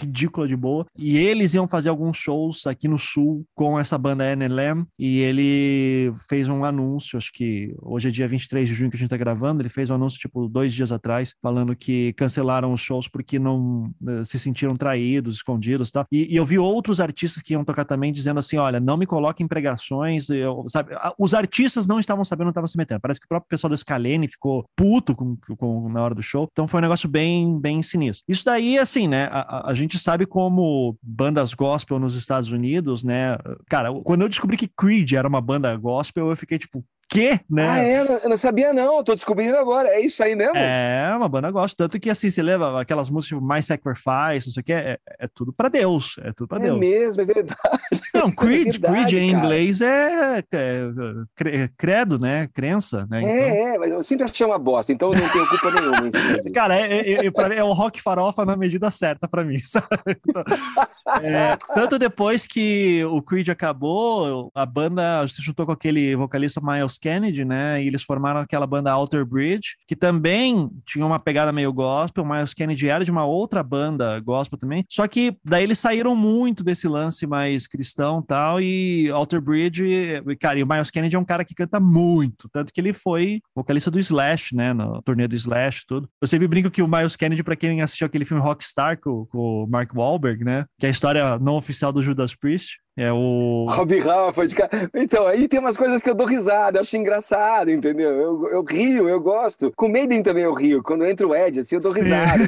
ridícula 0.00 0.46
de 0.46 0.56
boa, 0.56 0.86
e 0.96 1.16
eles 1.16 1.54
iam 1.54 1.66
fazer 1.66 1.88
alguns 1.88 2.16
shows 2.16 2.66
aqui 2.66 2.88
no 2.88 2.98
Sul 2.98 3.44
com 3.54 3.78
essa 3.78 3.98
banda 3.98 4.24
NLM, 4.24 4.84
e 4.98 5.18
ele 5.18 6.12
fez 6.28 6.48
um 6.48 6.64
anúncio, 6.64 7.16
acho 7.16 7.32
que 7.32 7.74
hoje 7.80 8.08
é 8.08 8.10
dia 8.10 8.28
23 8.28 8.68
de 8.68 8.74
junho 8.74 8.90
que 8.90 8.96
a 8.96 9.00
gente 9.00 9.10
tá 9.10 9.16
gravando, 9.16 9.62
ele 9.62 9.68
fez 9.68 9.90
um 9.90 9.94
anúncio, 9.94 10.18
tipo, 10.18 10.43
dois 10.48 10.72
dias 10.72 10.92
atrás, 10.92 11.34
falando 11.42 11.74
que 11.76 12.12
cancelaram 12.14 12.72
os 12.72 12.80
shows 12.80 13.08
porque 13.08 13.38
não 13.38 13.90
uh, 14.02 14.24
se 14.24 14.38
sentiram 14.38 14.76
traídos, 14.76 15.36
escondidos 15.36 15.90
tá? 15.90 16.06
e, 16.10 16.32
e 16.32 16.36
eu 16.36 16.44
vi 16.44 16.58
outros 16.58 17.00
artistas 17.00 17.42
que 17.42 17.52
iam 17.52 17.64
tocar 17.64 17.84
também 17.84 18.12
dizendo 18.12 18.38
assim: 18.38 18.56
olha, 18.56 18.80
não 18.80 18.96
me 18.96 19.06
coloque 19.06 19.42
em 19.42 19.48
pregações, 19.48 20.28
eu, 20.28 20.64
sabe? 20.68 20.94
Os 21.18 21.34
artistas 21.34 21.86
não 21.86 21.98
estavam 21.98 22.24
sabendo, 22.24 22.46
não 22.46 22.50
estavam 22.50 22.68
se 22.68 22.76
metendo. 22.76 23.00
Parece 23.00 23.20
que 23.20 23.26
o 23.26 23.28
próprio 23.28 23.48
pessoal 23.48 23.70
do 23.70 23.78
Scalene 23.78 24.28
ficou 24.28 24.64
puto 24.76 25.14
com, 25.14 25.36
com, 25.56 25.88
na 25.88 26.02
hora 26.02 26.14
do 26.14 26.22
show, 26.22 26.48
então 26.50 26.66
foi 26.66 26.78
um 26.80 26.82
negócio 26.82 27.08
bem, 27.08 27.58
bem 27.60 27.82
sinistro. 27.82 28.24
Isso 28.28 28.44
daí, 28.44 28.78
assim, 28.78 29.08
né? 29.08 29.28
A, 29.30 29.70
a 29.70 29.74
gente 29.74 29.98
sabe 29.98 30.26
como 30.26 30.96
bandas 31.02 31.54
gospel 31.54 31.98
nos 31.98 32.14
Estados 32.14 32.50
Unidos, 32.52 33.04
né? 33.04 33.36
Cara, 33.68 33.92
quando 34.02 34.22
eu 34.22 34.28
descobri 34.28 34.56
que 34.56 34.68
Creed 34.68 35.12
era 35.12 35.28
uma 35.28 35.40
banda 35.40 35.74
gospel, 35.76 36.30
eu 36.30 36.36
fiquei 36.36 36.58
tipo, 36.58 36.84
quê, 37.08 37.40
né? 37.48 37.68
Ah, 37.68 37.78
é? 37.78 38.24
Eu 38.24 38.28
não 38.28 38.36
sabia, 38.36 38.72
não. 38.72 38.98
Eu 38.98 39.04
tô 39.04 39.14
descobrindo 39.14 39.56
agora. 39.56 39.88
É 39.88 40.00
isso 40.00 40.22
aí 40.22 40.34
mesmo? 40.34 40.56
É, 40.56 41.12
uma 41.16 41.28
banda 41.28 41.50
gosta. 41.50 41.76
Tanto 41.76 41.98
que, 41.98 42.10
assim, 42.10 42.30
você 42.30 42.42
leva 42.42 42.80
aquelas 42.80 43.10
músicas 43.10 43.38
tipo 43.38 43.54
My 43.54 43.62
Sacrifice, 43.62 44.46
não 44.46 44.52
sei 44.52 44.60
o 44.60 44.64
que, 44.64 44.72
é, 44.72 44.98
é 45.18 45.28
tudo 45.32 45.52
pra 45.52 45.68
Deus. 45.68 46.16
É 46.22 46.32
tudo 46.32 46.48
pra 46.48 46.58
é 46.58 46.62
Deus. 46.62 46.76
É 46.76 46.80
mesmo, 46.80 47.22
é 47.22 47.24
verdade. 47.24 47.56
Não, 48.14 48.30
Creed, 48.30 48.68
é 48.68 48.70
verdade, 48.72 48.94
Creed 48.94 49.12
em 49.12 49.32
cara. 49.32 49.44
inglês 49.44 49.80
é, 49.80 50.38
é, 50.52 51.68
credo, 51.76 52.18
né? 52.18 52.48
Crença, 52.52 53.06
né? 53.10 53.20
Então... 53.20 53.34
É, 53.34 53.74
é, 53.74 53.78
mas 53.78 53.92
eu 53.92 54.02
sempre 54.02 54.24
achei 54.24 54.46
uma 54.46 54.58
bosta, 54.58 54.92
então 54.92 55.12
eu 55.12 55.20
não 55.20 55.28
tenho 55.28 55.48
culpa 55.48 55.70
nenhuma 55.72 56.10
disso. 56.10 56.24
Cara, 56.54 56.76
é, 56.76 57.00
é, 57.00 57.26
é, 57.26 57.64
o 57.64 57.72
rock 57.72 58.00
farofa 58.00 58.44
na 58.44 58.56
medida 58.56 58.90
certa 58.90 59.28
pra 59.28 59.44
mim, 59.44 59.58
sabe? 59.64 59.86
Então, 60.06 61.74
tanto 61.74 61.98
depois 61.98 62.46
que 62.46 63.04
o 63.04 63.20
Creed 63.20 63.48
acabou, 63.48 64.50
a 64.54 64.64
banda 64.64 65.26
se 65.26 65.42
juntou 65.42 65.66
com 65.66 65.72
aquele 65.72 66.14
vocalista 66.14 66.60
Miles 66.62 66.93
Kennedy, 66.98 67.44
né? 67.44 67.82
E 67.82 67.86
eles 67.86 68.02
formaram 68.02 68.40
aquela 68.40 68.66
banda 68.66 68.92
Alter 68.92 69.24
Bridge, 69.24 69.76
que 69.86 69.96
também 69.96 70.70
tinha 70.86 71.04
uma 71.04 71.18
pegada 71.18 71.52
meio 71.52 71.72
gospel. 71.72 72.24
Miles 72.24 72.54
Kennedy 72.54 72.88
era 72.88 73.04
de 73.04 73.10
uma 73.10 73.24
outra 73.24 73.62
banda 73.62 74.18
gospel 74.20 74.58
também. 74.58 74.84
Só 74.88 75.06
que 75.06 75.36
daí 75.44 75.62
eles 75.62 75.78
saíram 75.78 76.14
muito 76.14 76.64
desse 76.64 76.88
lance 76.88 77.26
mais 77.26 77.66
cristão 77.66 78.22
tal. 78.22 78.60
E 78.60 79.10
Alter 79.10 79.40
Bridge, 79.40 80.22
cara, 80.40 80.58
e 80.58 80.62
o 80.62 80.66
Miles 80.66 80.90
Kennedy 80.90 81.16
é 81.16 81.18
um 81.18 81.24
cara 81.24 81.44
que 81.44 81.54
canta 81.54 81.80
muito. 81.80 82.48
Tanto 82.52 82.72
que 82.72 82.80
ele 82.80 82.92
foi 82.92 83.40
vocalista 83.54 83.90
do 83.90 83.98
Slash, 83.98 84.54
né? 84.54 84.72
No 84.72 85.02
turnê 85.02 85.26
do 85.28 85.36
Slash 85.36 85.84
tudo. 85.86 86.08
Eu 86.20 86.28
sempre 86.28 86.48
brinco 86.48 86.70
que 86.70 86.82
o 86.82 86.88
Miles 86.88 87.16
Kennedy, 87.16 87.42
para 87.42 87.56
quem 87.56 87.82
assistiu 87.82 88.06
aquele 88.06 88.24
filme 88.24 88.42
Rockstar 88.42 89.00
com, 89.00 89.26
com 89.26 89.38
o 89.38 89.66
Mark 89.66 89.92
Wahlberg, 89.94 90.44
né? 90.44 90.64
Que 90.78 90.86
é 90.86 90.88
a 90.88 90.92
história 90.92 91.38
não 91.38 91.56
oficial 91.56 91.92
do 91.92 92.02
Judas 92.02 92.34
Priest. 92.34 92.78
É 92.96 93.12
o. 93.12 93.66
Robbie 93.68 94.00
Halford. 94.00 94.54
Então, 94.94 95.26
aí 95.26 95.48
tem 95.48 95.58
umas 95.58 95.76
coisas 95.76 96.00
que 96.00 96.08
eu 96.08 96.14
dou 96.14 96.26
risada, 96.26 96.78
eu 96.78 96.82
acho 96.82 96.96
engraçado, 96.96 97.70
entendeu? 97.70 98.10
Eu, 98.10 98.48
eu 98.50 98.64
rio, 98.64 99.08
eu 99.08 99.20
gosto. 99.20 99.72
Com 99.76 99.88
Maiden 99.88 100.22
também 100.22 100.44
eu 100.44 100.54
rio. 100.54 100.82
Quando 100.82 101.04
entra 101.04 101.26
o 101.26 101.34
Ed, 101.34 101.58
assim, 101.58 101.74
eu 101.74 101.80
dou 101.80 101.92
Sim. 101.92 102.02
risada. 102.02 102.44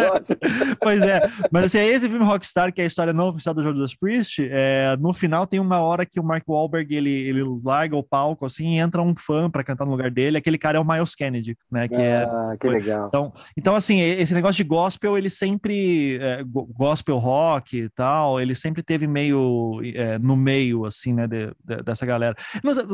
pois 0.80 1.02
é. 1.02 1.20
Mas 1.50 1.64
assim, 1.64 1.78
esse 1.78 2.08
filme 2.08 2.24
Rockstar, 2.24 2.72
que 2.72 2.80
é 2.80 2.84
a 2.84 2.86
história 2.86 3.12
não 3.12 3.28
oficial 3.28 3.54
do 3.54 3.62
Judas 3.62 3.94
Priest, 3.94 4.48
é, 4.50 4.96
no 4.98 5.12
final 5.12 5.46
tem 5.46 5.60
uma 5.60 5.80
hora 5.80 6.06
que 6.06 6.18
o 6.18 6.24
Mark 6.24 6.44
Wahlberg 6.48 6.94
ele, 6.94 7.10
ele 7.10 7.42
larga 7.62 7.96
o 7.96 8.02
palco 8.02 8.46
assim 8.46 8.76
e 8.76 8.78
entra 8.78 9.02
um 9.02 9.14
fã 9.14 9.50
para 9.50 9.62
cantar 9.62 9.84
no 9.84 9.90
lugar 9.90 10.10
dele. 10.10 10.38
Aquele 10.38 10.56
cara 10.56 10.78
é 10.78 10.80
o 10.80 10.84
Miles 10.86 11.14
Kennedy, 11.14 11.56
né? 11.70 11.86
Que 11.86 11.96
é 11.96 12.24
ah, 12.24 12.52
é, 12.54 12.56
que 12.56 12.68
legal. 12.68 13.08
Então, 13.08 13.32
então, 13.56 13.74
assim, 13.76 14.00
esse 14.00 14.32
negócio 14.32 14.62
de 14.62 14.68
gospel, 14.68 15.18
ele 15.18 15.28
sempre. 15.28 16.18
É, 16.20 16.42
gospel 16.44 17.18
rock 17.18 17.76
e 17.76 17.88
tal, 17.90 18.40
ele 18.40 18.54
sempre 18.54 18.82
teve 18.82 19.06
meio 19.06 19.81
é, 19.94 20.18
no 20.18 20.36
meio, 20.36 20.84
assim, 20.84 21.12
né, 21.12 21.26
de, 21.26 21.52
de, 21.64 21.82
dessa 21.82 22.06
galera. 22.06 22.34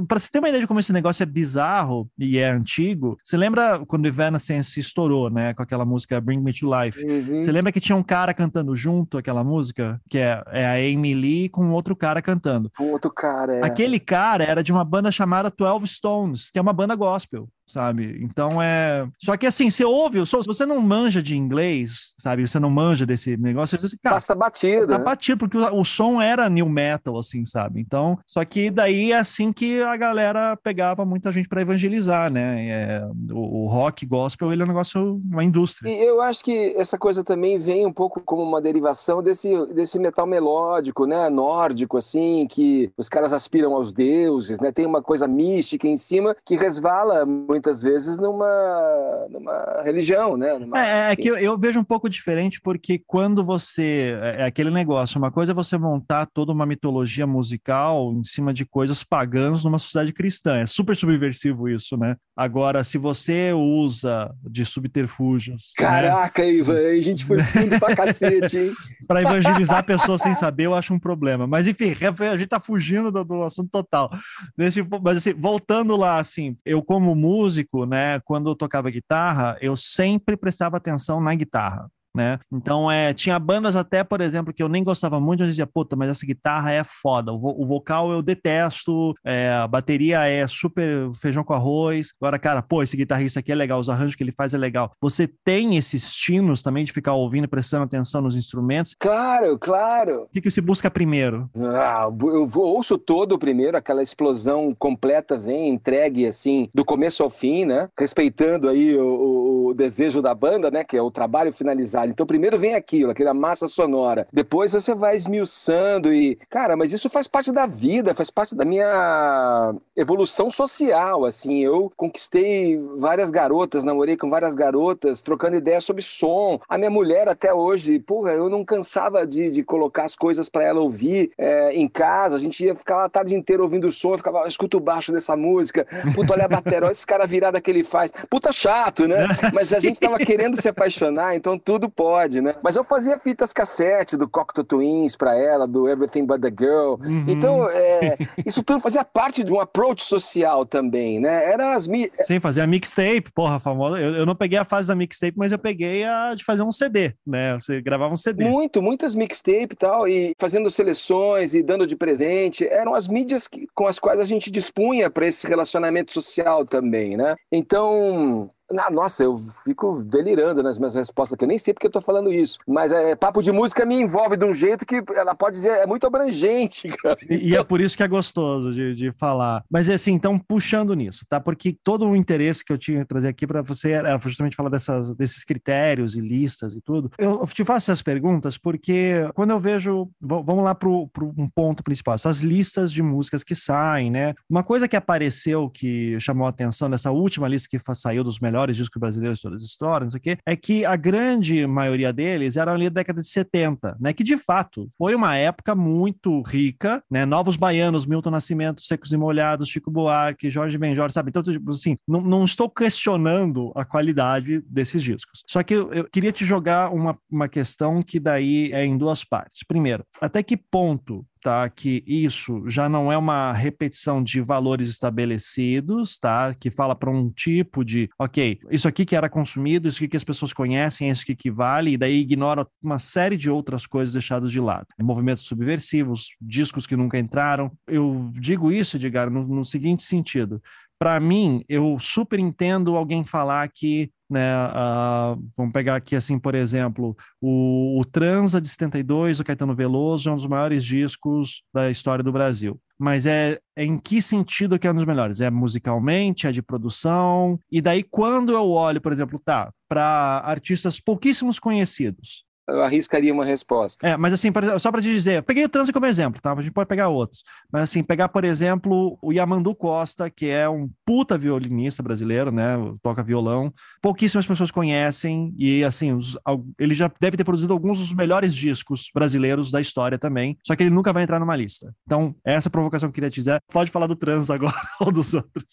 Para 0.06 0.18
você 0.18 0.30
ter 0.30 0.38
uma 0.38 0.48
ideia 0.48 0.62
de 0.62 0.66
como 0.66 0.80
esse 0.80 0.92
negócio 0.92 1.22
é 1.22 1.26
bizarro 1.26 2.08
e 2.18 2.38
é 2.38 2.48
antigo, 2.48 3.18
você 3.22 3.36
lembra 3.36 3.80
quando 3.86 4.06
Evanescence 4.06 4.78
estourou, 4.78 5.30
né, 5.30 5.54
com 5.54 5.62
aquela 5.62 5.84
música 5.84 6.20
Bring 6.20 6.40
Me 6.40 6.52
to 6.52 6.68
Life? 6.70 7.04
Uhum. 7.04 7.40
Você 7.40 7.52
lembra 7.52 7.72
que 7.72 7.80
tinha 7.80 7.96
um 7.96 8.02
cara 8.02 8.32
cantando 8.32 8.74
junto 8.74 9.18
aquela 9.18 9.44
música? 9.44 10.00
Que 10.08 10.18
é, 10.18 10.42
é 10.48 10.66
a 10.66 10.72
Amy 10.74 11.14
Lee 11.14 11.48
com 11.48 11.70
outro 11.70 11.94
cara 11.94 12.22
cantando. 12.22 12.70
Com 12.76 12.90
outro 12.92 13.10
cara, 13.10 13.56
é. 13.56 13.64
Aquele 13.64 13.98
cara 13.98 14.44
era 14.44 14.62
de 14.62 14.72
uma 14.72 14.84
banda 14.84 15.10
chamada 15.10 15.50
Twelve 15.50 15.86
Stones, 15.86 16.50
que 16.50 16.58
é 16.58 16.62
uma 16.62 16.72
banda 16.72 16.94
gospel 16.94 17.48
sabe? 17.68 18.18
Então 18.22 18.60
é. 18.60 19.06
Só 19.22 19.36
que 19.36 19.46
assim, 19.46 19.70
você 19.70 19.84
ouve, 19.84 20.24
se 20.26 20.36
você 20.46 20.64
não 20.64 20.80
manja 20.80 21.22
de 21.22 21.36
inglês, 21.36 22.14
sabe? 22.16 22.46
Você 22.46 22.58
não 22.58 22.70
manja 22.70 23.04
desse 23.04 23.36
negócio, 23.36 23.78
você 23.78 23.86
diz, 23.86 23.98
cara, 24.02 24.16
passa 24.16 24.34
batido. 24.34 24.86
Tá 24.86 24.98
né? 24.98 25.04
batido, 25.04 25.38
porque 25.38 25.56
o, 25.56 25.80
o, 25.80 25.84
som 25.84 26.20
era 26.20 26.48
new 26.48 26.68
metal, 26.68 27.18
assim, 27.18 27.44
sabe? 27.44 27.80
Então, 27.80 28.18
só 28.26 28.44
que 28.44 28.70
daí 28.70 29.12
é 29.12 29.18
assim 29.18 29.52
que 29.52 29.82
a 29.82 29.96
galera 29.96 30.56
pegava 30.56 31.04
muita 31.04 31.30
gente 31.30 31.48
para 31.48 31.60
evangelizar, 31.60 32.30
né? 32.30 32.68
É, 32.68 33.08
o, 33.30 33.64
o, 33.64 33.66
rock 33.68 34.06
gospel, 34.06 34.52
ele 34.52 34.62
é 34.62 34.64
um 34.64 34.68
negócio, 34.68 35.20
uma 35.30 35.44
indústria. 35.44 35.90
E 35.90 36.06
eu 36.06 36.20
acho 36.22 36.42
que 36.42 36.74
essa 36.76 36.98
coisa 36.98 37.22
também 37.22 37.58
vem 37.58 37.86
um 37.86 37.92
pouco 37.92 38.20
como 38.20 38.42
uma 38.42 38.62
derivação 38.62 39.22
desse, 39.22 39.66
desse 39.74 39.98
metal 39.98 40.26
melódico, 40.26 41.04
né? 41.04 41.28
Nórdico, 41.28 41.98
assim, 41.98 42.46
que 42.48 42.90
os 42.96 43.08
caras 43.08 43.32
aspiram 43.32 43.74
aos 43.74 43.92
deuses, 43.92 44.58
né? 44.60 44.72
Tem 44.72 44.86
uma 44.86 45.02
coisa 45.02 45.28
mística 45.28 45.86
em 45.86 45.96
cima 45.96 46.34
que 46.44 46.56
resvala 46.56 47.26
muito 47.26 47.57
muitas 47.58 47.82
vezes 47.82 48.18
numa, 48.18 49.26
numa 49.30 49.82
religião, 49.82 50.36
né? 50.36 50.56
Numa, 50.56 50.78
é, 50.78 51.12
é 51.12 51.16
que 51.16 51.28
eu, 51.28 51.36
eu, 51.36 51.58
vejo 51.58 51.80
um 51.80 51.84
pouco 51.84 52.08
diferente 52.08 52.60
porque 52.62 53.02
quando 53.04 53.44
você 53.44 54.16
é, 54.22 54.42
é 54.42 54.44
aquele 54.44 54.70
negócio, 54.70 55.18
uma 55.18 55.30
coisa 55.30 55.52
é 55.52 55.54
você 55.54 55.76
montar 55.76 56.26
toda 56.26 56.52
uma 56.52 56.64
mitologia 56.64 57.26
musical 57.26 58.12
em 58.12 58.22
cima 58.22 58.54
de 58.54 58.64
coisas 58.64 59.02
pagãs 59.02 59.64
numa 59.64 59.78
sociedade 59.78 60.12
cristã, 60.12 60.60
é 60.60 60.66
super 60.66 60.96
subversivo 60.96 61.68
isso, 61.68 61.96
né? 61.96 62.16
Agora, 62.36 62.84
se 62.84 62.96
você 62.96 63.52
usa 63.52 64.30
de 64.48 64.64
subterfúgios, 64.64 65.72
né? 65.78 65.84
caraca, 65.84 66.42
né? 66.42 66.52
Ivan, 66.52 66.78
a 66.78 67.00
gente 67.00 67.24
foi 67.24 67.42
fundo 67.42 67.78
pra 67.80 67.96
cacete, 67.96 68.56
hein? 68.56 68.72
para 69.08 69.22
evangelizar 69.22 69.84
pessoas 69.84 70.22
sem 70.22 70.34
saber, 70.34 70.66
eu 70.66 70.74
acho 70.74 70.94
um 70.94 71.00
problema. 71.00 71.46
Mas 71.46 71.66
enfim, 71.66 71.94
a 72.00 72.36
gente 72.36 72.48
tá 72.48 72.60
fugindo 72.60 73.10
do, 73.10 73.24
do 73.24 73.42
assunto 73.42 73.68
total. 73.70 74.10
Nesse, 74.56 74.86
mas 75.02 75.16
assim, 75.16 75.34
voltando 75.34 75.96
lá, 75.96 76.20
assim, 76.20 76.56
eu 76.64 76.82
como 76.82 77.16
músico 77.16 77.47
músico, 77.48 77.86
né, 77.86 78.20
quando 78.20 78.50
eu 78.50 78.54
tocava 78.54 78.90
guitarra, 78.90 79.56
eu 79.62 79.74
sempre 79.74 80.36
prestava 80.36 80.76
atenção 80.76 81.18
na 81.20 81.34
guitarra 81.34 81.90
né? 82.18 82.40
Então, 82.52 82.90
é, 82.90 83.14
tinha 83.14 83.38
bandas 83.38 83.76
até, 83.76 84.02
por 84.02 84.20
exemplo, 84.20 84.52
que 84.52 84.60
eu 84.60 84.68
nem 84.68 84.82
gostava 84.82 85.20
muito, 85.20 85.44
eu 85.44 85.46
dizia, 85.46 85.66
puta, 85.66 85.94
mas 85.94 86.10
essa 86.10 86.26
guitarra 86.26 86.72
é 86.72 86.82
foda, 86.82 87.32
o, 87.32 87.38
vo 87.38 87.54
o 87.56 87.64
vocal 87.64 88.10
eu 88.10 88.20
detesto, 88.20 89.14
é, 89.24 89.52
a 89.52 89.68
bateria 89.68 90.26
é 90.26 90.44
super 90.48 91.12
feijão 91.14 91.44
com 91.44 91.54
arroz. 91.54 92.08
Agora, 92.20 92.38
cara, 92.38 92.60
pô, 92.60 92.82
esse 92.82 92.96
guitarrista 92.96 93.38
aqui 93.38 93.52
é 93.52 93.54
legal, 93.54 93.78
os 93.78 93.88
arranjos 93.88 94.16
que 94.16 94.22
ele 94.24 94.34
faz 94.36 94.52
é 94.52 94.58
legal. 94.58 94.90
Você 95.00 95.28
tem 95.44 95.76
esses 95.76 96.12
tinos 96.12 96.60
também 96.60 96.84
de 96.84 96.92
ficar 96.92 97.14
ouvindo, 97.14 97.48
prestando 97.48 97.84
atenção 97.84 98.20
nos 98.20 98.34
instrumentos? 98.34 98.96
Claro, 98.98 99.56
claro. 99.58 100.24
O 100.24 100.28
que, 100.28 100.40
que 100.40 100.50
se 100.50 100.60
busca 100.60 100.90
primeiro? 100.90 101.48
Ah, 101.56 102.08
eu 102.20 102.46
vou, 102.48 102.64
ouço 102.64 102.98
todo 102.98 103.38
primeiro, 103.38 103.76
aquela 103.76 104.02
explosão 104.02 104.74
completa 104.76 105.38
vem, 105.38 105.68
entregue 105.68 106.26
assim, 106.26 106.68
do 106.74 106.84
começo 106.84 107.22
ao 107.22 107.30
fim, 107.30 107.64
né? 107.64 107.88
Respeitando 107.96 108.68
aí 108.68 108.96
o, 108.96 109.06
o, 109.06 109.66
o 109.68 109.74
desejo 109.74 110.20
da 110.20 110.34
banda, 110.34 110.68
né? 110.68 110.82
Que 110.82 110.96
é 110.96 111.02
o 111.02 111.10
trabalho 111.10 111.52
finalizado 111.52 112.07
então, 112.10 112.26
primeiro 112.26 112.58
vem 112.58 112.74
aquilo, 112.74 113.10
aquela 113.10 113.34
massa 113.34 113.66
sonora. 113.66 114.26
Depois 114.32 114.72
você 114.72 114.94
vai 114.94 115.16
esmiuçando 115.16 116.12
e, 116.12 116.36
cara, 116.48 116.76
mas 116.76 116.92
isso 116.92 117.08
faz 117.08 117.26
parte 117.26 117.52
da 117.52 117.66
vida, 117.66 118.14
faz 118.14 118.30
parte 118.30 118.54
da 118.54 118.64
minha 118.64 119.74
evolução 119.96 120.50
social, 120.50 121.24
assim. 121.24 121.58
Eu 121.58 121.92
conquistei 121.96 122.78
várias 122.96 123.30
garotas, 123.30 123.84
namorei 123.84 124.16
com 124.16 124.30
várias 124.30 124.54
garotas, 124.54 125.22
trocando 125.22 125.56
ideias 125.56 125.84
sobre 125.84 126.02
som. 126.02 126.60
A 126.68 126.78
minha 126.78 126.90
mulher 126.90 127.28
até 127.28 127.52
hoje, 127.52 127.98
porra, 127.98 128.32
eu 128.32 128.48
não 128.48 128.64
cansava 128.64 129.26
de, 129.26 129.50
de 129.50 129.62
colocar 129.62 130.04
as 130.04 130.16
coisas 130.16 130.48
para 130.48 130.64
ela 130.64 130.80
ouvir 130.80 131.30
é, 131.36 131.72
em 131.72 131.88
casa. 131.88 132.36
A 132.36 132.38
gente 132.38 132.64
ia 132.64 132.74
ficar 132.74 133.04
a 133.04 133.08
tarde 133.08 133.34
inteira 133.34 133.62
ouvindo 133.62 133.86
o 133.86 133.92
som, 133.92 134.12
eu 134.12 134.18
ficava, 134.18 134.46
escuta 134.46 134.76
o 134.76 134.80
baixo 134.80 135.12
dessa 135.12 135.36
música, 135.36 135.86
puta, 136.14 136.32
olha 136.32 136.44
a 136.44 136.48
bateria, 136.48 136.84
olha 136.84 136.92
esse 136.92 137.06
cara 137.06 137.26
virada 137.26 137.60
que 137.60 137.70
ele 137.70 137.84
faz. 137.84 138.12
Puta 138.30 138.52
chato, 138.52 139.06
né? 139.06 139.26
Mas 139.52 139.72
a 139.72 139.80
gente 139.80 140.00
tava 140.00 140.18
querendo 140.18 140.60
se 140.60 140.68
apaixonar, 140.68 141.34
então 141.34 141.58
tudo 141.58 141.87
tudo 141.88 141.90
pode, 141.90 142.40
né? 142.40 142.54
Mas 142.62 142.76
eu 142.76 142.84
fazia 142.84 143.18
fitas 143.18 143.52
cassete 143.52 144.16
do 144.16 144.28
Cocteau 144.28 144.64
Twins 144.64 145.16
pra 145.16 145.34
ela, 145.34 145.66
do 145.66 145.88
Everything 145.88 146.26
But 146.26 146.40
The 146.40 146.50
Girl. 146.50 146.94
Uhum. 147.00 147.24
Então, 147.26 147.68
é, 147.68 148.16
isso 148.44 148.62
tudo 148.62 148.80
fazia 148.80 149.04
parte 149.04 149.42
de 149.42 149.52
um 149.52 149.60
approach 149.60 150.02
social 150.02 150.64
também, 150.66 151.18
né? 151.18 151.50
Era 151.50 151.74
as... 151.74 151.88
Mi... 151.88 152.10
Sim, 152.22 152.40
fazia 152.40 152.66
mixtape, 152.66 153.32
porra, 153.34 153.58
famosa. 153.58 153.98
Eu, 153.98 154.14
eu 154.14 154.26
não 154.26 154.36
peguei 154.36 154.58
a 154.58 154.64
fase 154.64 154.88
da 154.88 154.94
mixtape, 154.94 155.38
mas 155.38 155.52
eu 155.52 155.58
peguei 155.58 156.04
a 156.04 156.34
de 156.34 156.44
fazer 156.44 156.62
um 156.62 156.72
CD, 156.72 157.14
né? 157.26 157.54
Você 157.54 157.80
gravava 157.80 158.12
um 158.12 158.16
CD. 158.16 158.44
Muito, 158.44 158.82
muitas 158.82 159.16
mixtape 159.16 159.72
e 159.72 159.76
tal, 159.76 160.06
e 160.06 160.32
fazendo 160.38 160.70
seleções 160.70 161.54
e 161.54 161.62
dando 161.62 161.86
de 161.86 161.96
presente. 161.96 162.66
Eram 162.66 162.94
as 162.94 163.08
mídias 163.08 163.48
que, 163.48 163.66
com 163.74 163.86
as 163.86 163.98
quais 163.98 164.20
a 164.20 164.24
gente 164.24 164.50
dispunha 164.50 165.10
para 165.10 165.26
esse 165.26 165.46
relacionamento 165.46 166.12
social 166.12 166.64
também, 166.64 167.16
né? 167.16 167.34
Então, 167.52 168.48
nossa, 168.90 169.22
eu 169.22 169.36
fico 169.64 170.02
delirando 170.02 170.62
nas 170.62 170.78
minhas 170.78 170.94
respostas, 170.94 171.36
que 171.36 171.44
eu 171.44 171.48
nem 171.48 171.58
sei 171.58 171.72
porque 171.72 171.86
eu 171.86 171.90
tô 171.90 172.00
falando 172.00 172.32
isso. 172.32 172.58
Mas 172.66 172.92
é, 172.92 173.16
papo 173.16 173.42
de 173.42 173.50
música 173.50 173.86
me 173.86 174.00
envolve 174.00 174.36
de 174.36 174.44
um 174.44 174.52
jeito 174.52 174.84
que 174.84 175.02
ela 175.14 175.34
pode 175.34 175.56
dizer, 175.56 175.70
é 175.70 175.86
muito 175.86 176.06
abrangente, 176.06 176.88
cara. 177.02 177.18
E, 177.22 177.34
então... 177.34 177.48
e 177.48 177.56
é 177.56 177.64
por 177.64 177.80
isso 177.80 177.96
que 177.96 178.02
é 178.02 178.08
gostoso 178.08 178.72
de, 178.72 178.94
de 178.94 179.12
falar. 179.12 179.64
Mas 179.70 179.88
é 179.88 179.94
assim, 179.94 180.12
então, 180.12 180.38
puxando 180.38 180.94
nisso, 180.94 181.24
tá? 181.28 181.40
Porque 181.40 181.76
todo 181.82 182.06
o 182.06 182.16
interesse 182.16 182.64
que 182.64 182.72
eu 182.72 182.78
tinha 182.78 183.06
trazer 183.06 183.28
aqui 183.28 183.46
para 183.46 183.62
você 183.62 183.92
era 183.92 184.18
justamente 184.18 184.56
falar 184.56 184.68
dessas, 184.68 185.14
desses 185.14 185.44
critérios 185.44 186.16
e 186.16 186.20
listas 186.20 186.74
e 186.74 186.80
tudo. 186.80 187.10
Eu 187.18 187.46
te 187.46 187.64
faço 187.64 187.90
essas 187.90 188.02
perguntas 188.02 188.58
porque 188.58 189.28
quando 189.34 189.50
eu 189.50 189.60
vejo. 189.60 190.10
Vamos 190.20 190.64
lá 190.64 190.74
para 190.74 190.88
um 190.88 191.48
ponto 191.54 191.82
principal, 191.82 192.14
essas 192.14 192.40
listas 192.40 192.92
de 192.92 193.02
músicas 193.02 193.42
que 193.42 193.54
saem, 193.54 194.10
né? 194.10 194.34
Uma 194.48 194.62
coisa 194.62 194.88
que 194.88 194.96
apareceu 194.96 195.70
que 195.70 196.18
chamou 196.20 196.46
a 196.46 196.50
atenção 196.50 196.88
nessa 196.88 197.10
última 197.10 197.48
lista 197.48 197.68
que 197.70 197.80
saiu 197.94 198.22
dos 198.22 198.38
melhores 198.40 198.57
melhores 198.58 198.76
discos 198.76 198.98
brasileiros 198.98 199.38
de 199.38 199.42
todas 199.42 199.62
as 199.62 199.68
histórias, 199.68 200.06
não 200.06 200.10
sei 200.10 200.18
o 200.18 200.22
quê, 200.22 200.38
é 200.44 200.56
que 200.56 200.84
a 200.84 200.96
grande 200.96 201.66
maioria 201.66 202.12
deles 202.12 202.56
eram 202.56 202.72
ali 202.72 202.90
da 202.90 203.00
década 203.00 203.20
de 203.20 203.28
70, 203.28 203.96
né? 204.00 204.12
Que 204.12 204.24
de 204.24 204.36
fato 204.36 204.88
foi 204.98 205.14
uma 205.14 205.36
época 205.36 205.74
muito 205.74 206.40
rica, 206.42 207.02
né? 207.10 207.24
Novos 207.24 207.56
Baianos, 207.56 208.06
Milton 208.06 208.30
Nascimento, 208.30 208.82
Secos 208.82 209.12
e 209.12 209.16
Molhados, 209.16 209.68
Chico 209.68 209.90
Buarque, 209.90 210.50
Jorge 210.50 210.76
Benjor, 210.76 211.10
sabe? 211.12 211.30
Então, 211.30 211.42
tipo 211.42 211.70
assim, 211.70 211.96
não, 212.06 212.20
não 212.20 212.44
estou 212.44 212.68
questionando 212.68 213.72
a 213.76 213.84
qualidade 213.84 214.60
desses 214.68 215.02
discos. 215.02 215.44
Só 215.46 215.62
que 215.62 215.74
eu, 215.74 215.92
eu 215.92 216.04
queria 216.04 216.32
te 216.32 216.44
jogar 216.44 216.92
uma, 216.92 217.16
uma 217.30 217.48
questão 217.48 218.02
que 218.02 218.18
daí 218.18 218.70
é 218.72 218.84
em 218.84 218.98
duas 218.98 219.24
partes. 219.24 219.62
Primeiro, 219.66 220.04
até 220.20 220.42
que 220.42 220.56
ponto 220.56 221.24
tá? 221.40 221.68
Que 221.68 222.02
isso 222.06 222.62
já 222.68 222.88
não 222.88 223.10
é 223.10 223.16
uma 223.16 223.52
repetição 223.52 224.22
de 224.22 224.40
valores 224.40 224.88
estabelecidos, 224.88 226.18
tá? 226.18 226.54
Que 226.54 226.70
fala 226.70 226.94
para 226.94 227.10
um 227.10 227.30
tipo 227.30 227.84
de, 227.84 228.08
ok, 228.18 228.58
isso 228.70 228.88
aqui 228.88 229.04
que 229.04 229.16
era 229.16 229.28
consumido, 229.28 229.88
isso 229.88 229.98
aqui 229.98 230.08
que 230.08 230.16
as 230.16 230.24
pessoas 230.24 230.52
conhecem, 230.52 231.10
isso 231.10 231.22
aqui 231.22 231.34
que 231.34 231.50
vale, 231.50 231.92
e 231.92 231.96
daí 231.96 232.20
ignora 232.20 232.66
uma 232.82 232.98
série 232.98 233.36
de 233.36 233.50
outras 233.50 233.86
coisas 233.86 234.12
deixadas 234.12 234.52
de 234.52 234.60
lado. 234.60 234.86
Movimentos 235.00 235.44
subversivos, 235.44 236.36
discos 236.40 236.86
que 236.86 236.96
nunca 236.96 237.18
entraram. 237.18 237.70
Eu 237.86 238.30
digo 238.34 238.72
isso, 238.72 238.96
Edgar, 238.96 239.30
no, 239.30 239.46
no 239.46 239.64
seguinte 239.64 240.04
sentido 240.04 240.60
para 240.98 241.18
mim, 241.20 241.64
eu 241.68 241.98
super 241.98 242.38
entendo 242.38 242.96
alguém 242.96 243.24
falar 243.24 243.68
que 243.68 244.10
né? 244.30 244.52
Uh, 244.66 245.50
vamos 245.56 245.72
pegar 245.72 245.96
aqui, 245.96 246.14
assim, 246.14 246.38
por 246.38 246.54
exemplo, 246.54 247.16
o, 247.40 247.98
o 247.98 248.04
Transa 248.04 248.60
de 248.60 248.68
72, 248.68 249.40
o 249.40 249.44
Caetano 249.44 249.74
Veloso, 249.74 250.28
é 250.28 250.32
um 250.32 250.36
dos 250.36 250.46
maiores 250.46 250.84
discos 250.84 251.62
da 251.72 251.90
história 251.90 252.22
do 252.22 252.32
Brasil. 252.32 252.78
Mas 252.98 253.26
é, 253.26 253.58
é 253.74 253.84
em 253.84 253.96
que 253.96 254.20
sentido 254.20 254.78
que 254.78 254.86
é 254.86 254.90
um 254.90 254.94
dos 254.94 255.06
melhores? 255.06 255.40
É 255.40 255.50
musicalmente, 255.50 256.46
é 256.46 256.52
de 256.52 256.60
produção? 256.60 257.58
E 257.70 257.80
daí, 257.80 258.02
quando 258.02 258.52
eu 258.52 258.68
olho, 258.68 259.00
por 259.00 259.12
exemplo, 259.12 259.38
tá, 259.38 259.72
para 259.88 260.42
artistas 260.44 261.00
pouquíssimos 261.00 261.58
conhecidos, 261.58 262.44
eu 262.68 262.82
arriscaria 262.82 263.32
uma 263.32 263.44
resposta. 263.44 264.06
É, 264.06 264.16
mas 264.16 264.32
assim, 264.32 264.50
só 264.78 264.92
para 264.92 265.00
te 265.00 265.08
dizer, 265.08 265.42
peguei 265.42 265.64
o 265.64 265.68
trânsito 265.68 265.92
como 265.92 266.06
exemplo, 266.06 266.40
tá? 266.40 266.52
A 266.52 266.62
gente 266.62 266.72
pode 266.72 266.88
pegar 266.88 267.08
outros. 267.08 267.42
Mas 267.72 267.82
assim, 267.82 268.02
pegar, 268.02 268.28
por 268.28 268.44
exemplo, 268.44 269.18
o 269.22 269.32
Yamandu 269.32 269.74
Costa, 269.74 270.30
que 270.30 270.48
é 270.48 270.68
um 270.68 270.88
puta 271.04 271.38
violinista 271.38 272.02
brasileiro, 272.02 272.52
né? 272.52 272.76
Toca 273.02 273.22
violão. 273.22 273.72
Pouquíssimas 274.02 274.46
pessoas 274.46 274.70
conhecem 274.70 275.54
e 275.58 275.82
assim, 275.82 276.12
os, 276.12 276.36
ele 276.78 276.94
já 276.94 277.10
deve 277.20 277.36
ter 277.36 277.44
produzido 277.44 277.72
alguns 277.72 277.98
dos 277.98 278.12
melhores 278.12 278.54
discos 278.54 279.10
brasileiros 279.14 279.70
da 279.70 279.80
história 279.80 280.18
também, 280.18 280.56
só 280.66 280.76
que 280.76 280.82
ele 280.82 280.90
nunca 280.90 281.12
vai 281.12 281.22
entrar 281.22 281.40
numa 281.40 281.56
lista. 281.56 281.94
Então, 282.06 282.34
essa 282.44 282.68
provocação 282.68 283.08
que 283.08 283.12
eu 283.12 283.14
queria 283.14 283.30
te 283.30 283.40
dizer. 283.40 283.60
Pode 283.72 283.90
falar 283.90 284.06
do 284.06 284.16
trans 284.16 284.50
agora 284.50 284.74
ou 285.00 285.10
dos 285.10 285.34
outros. 285.34 285.66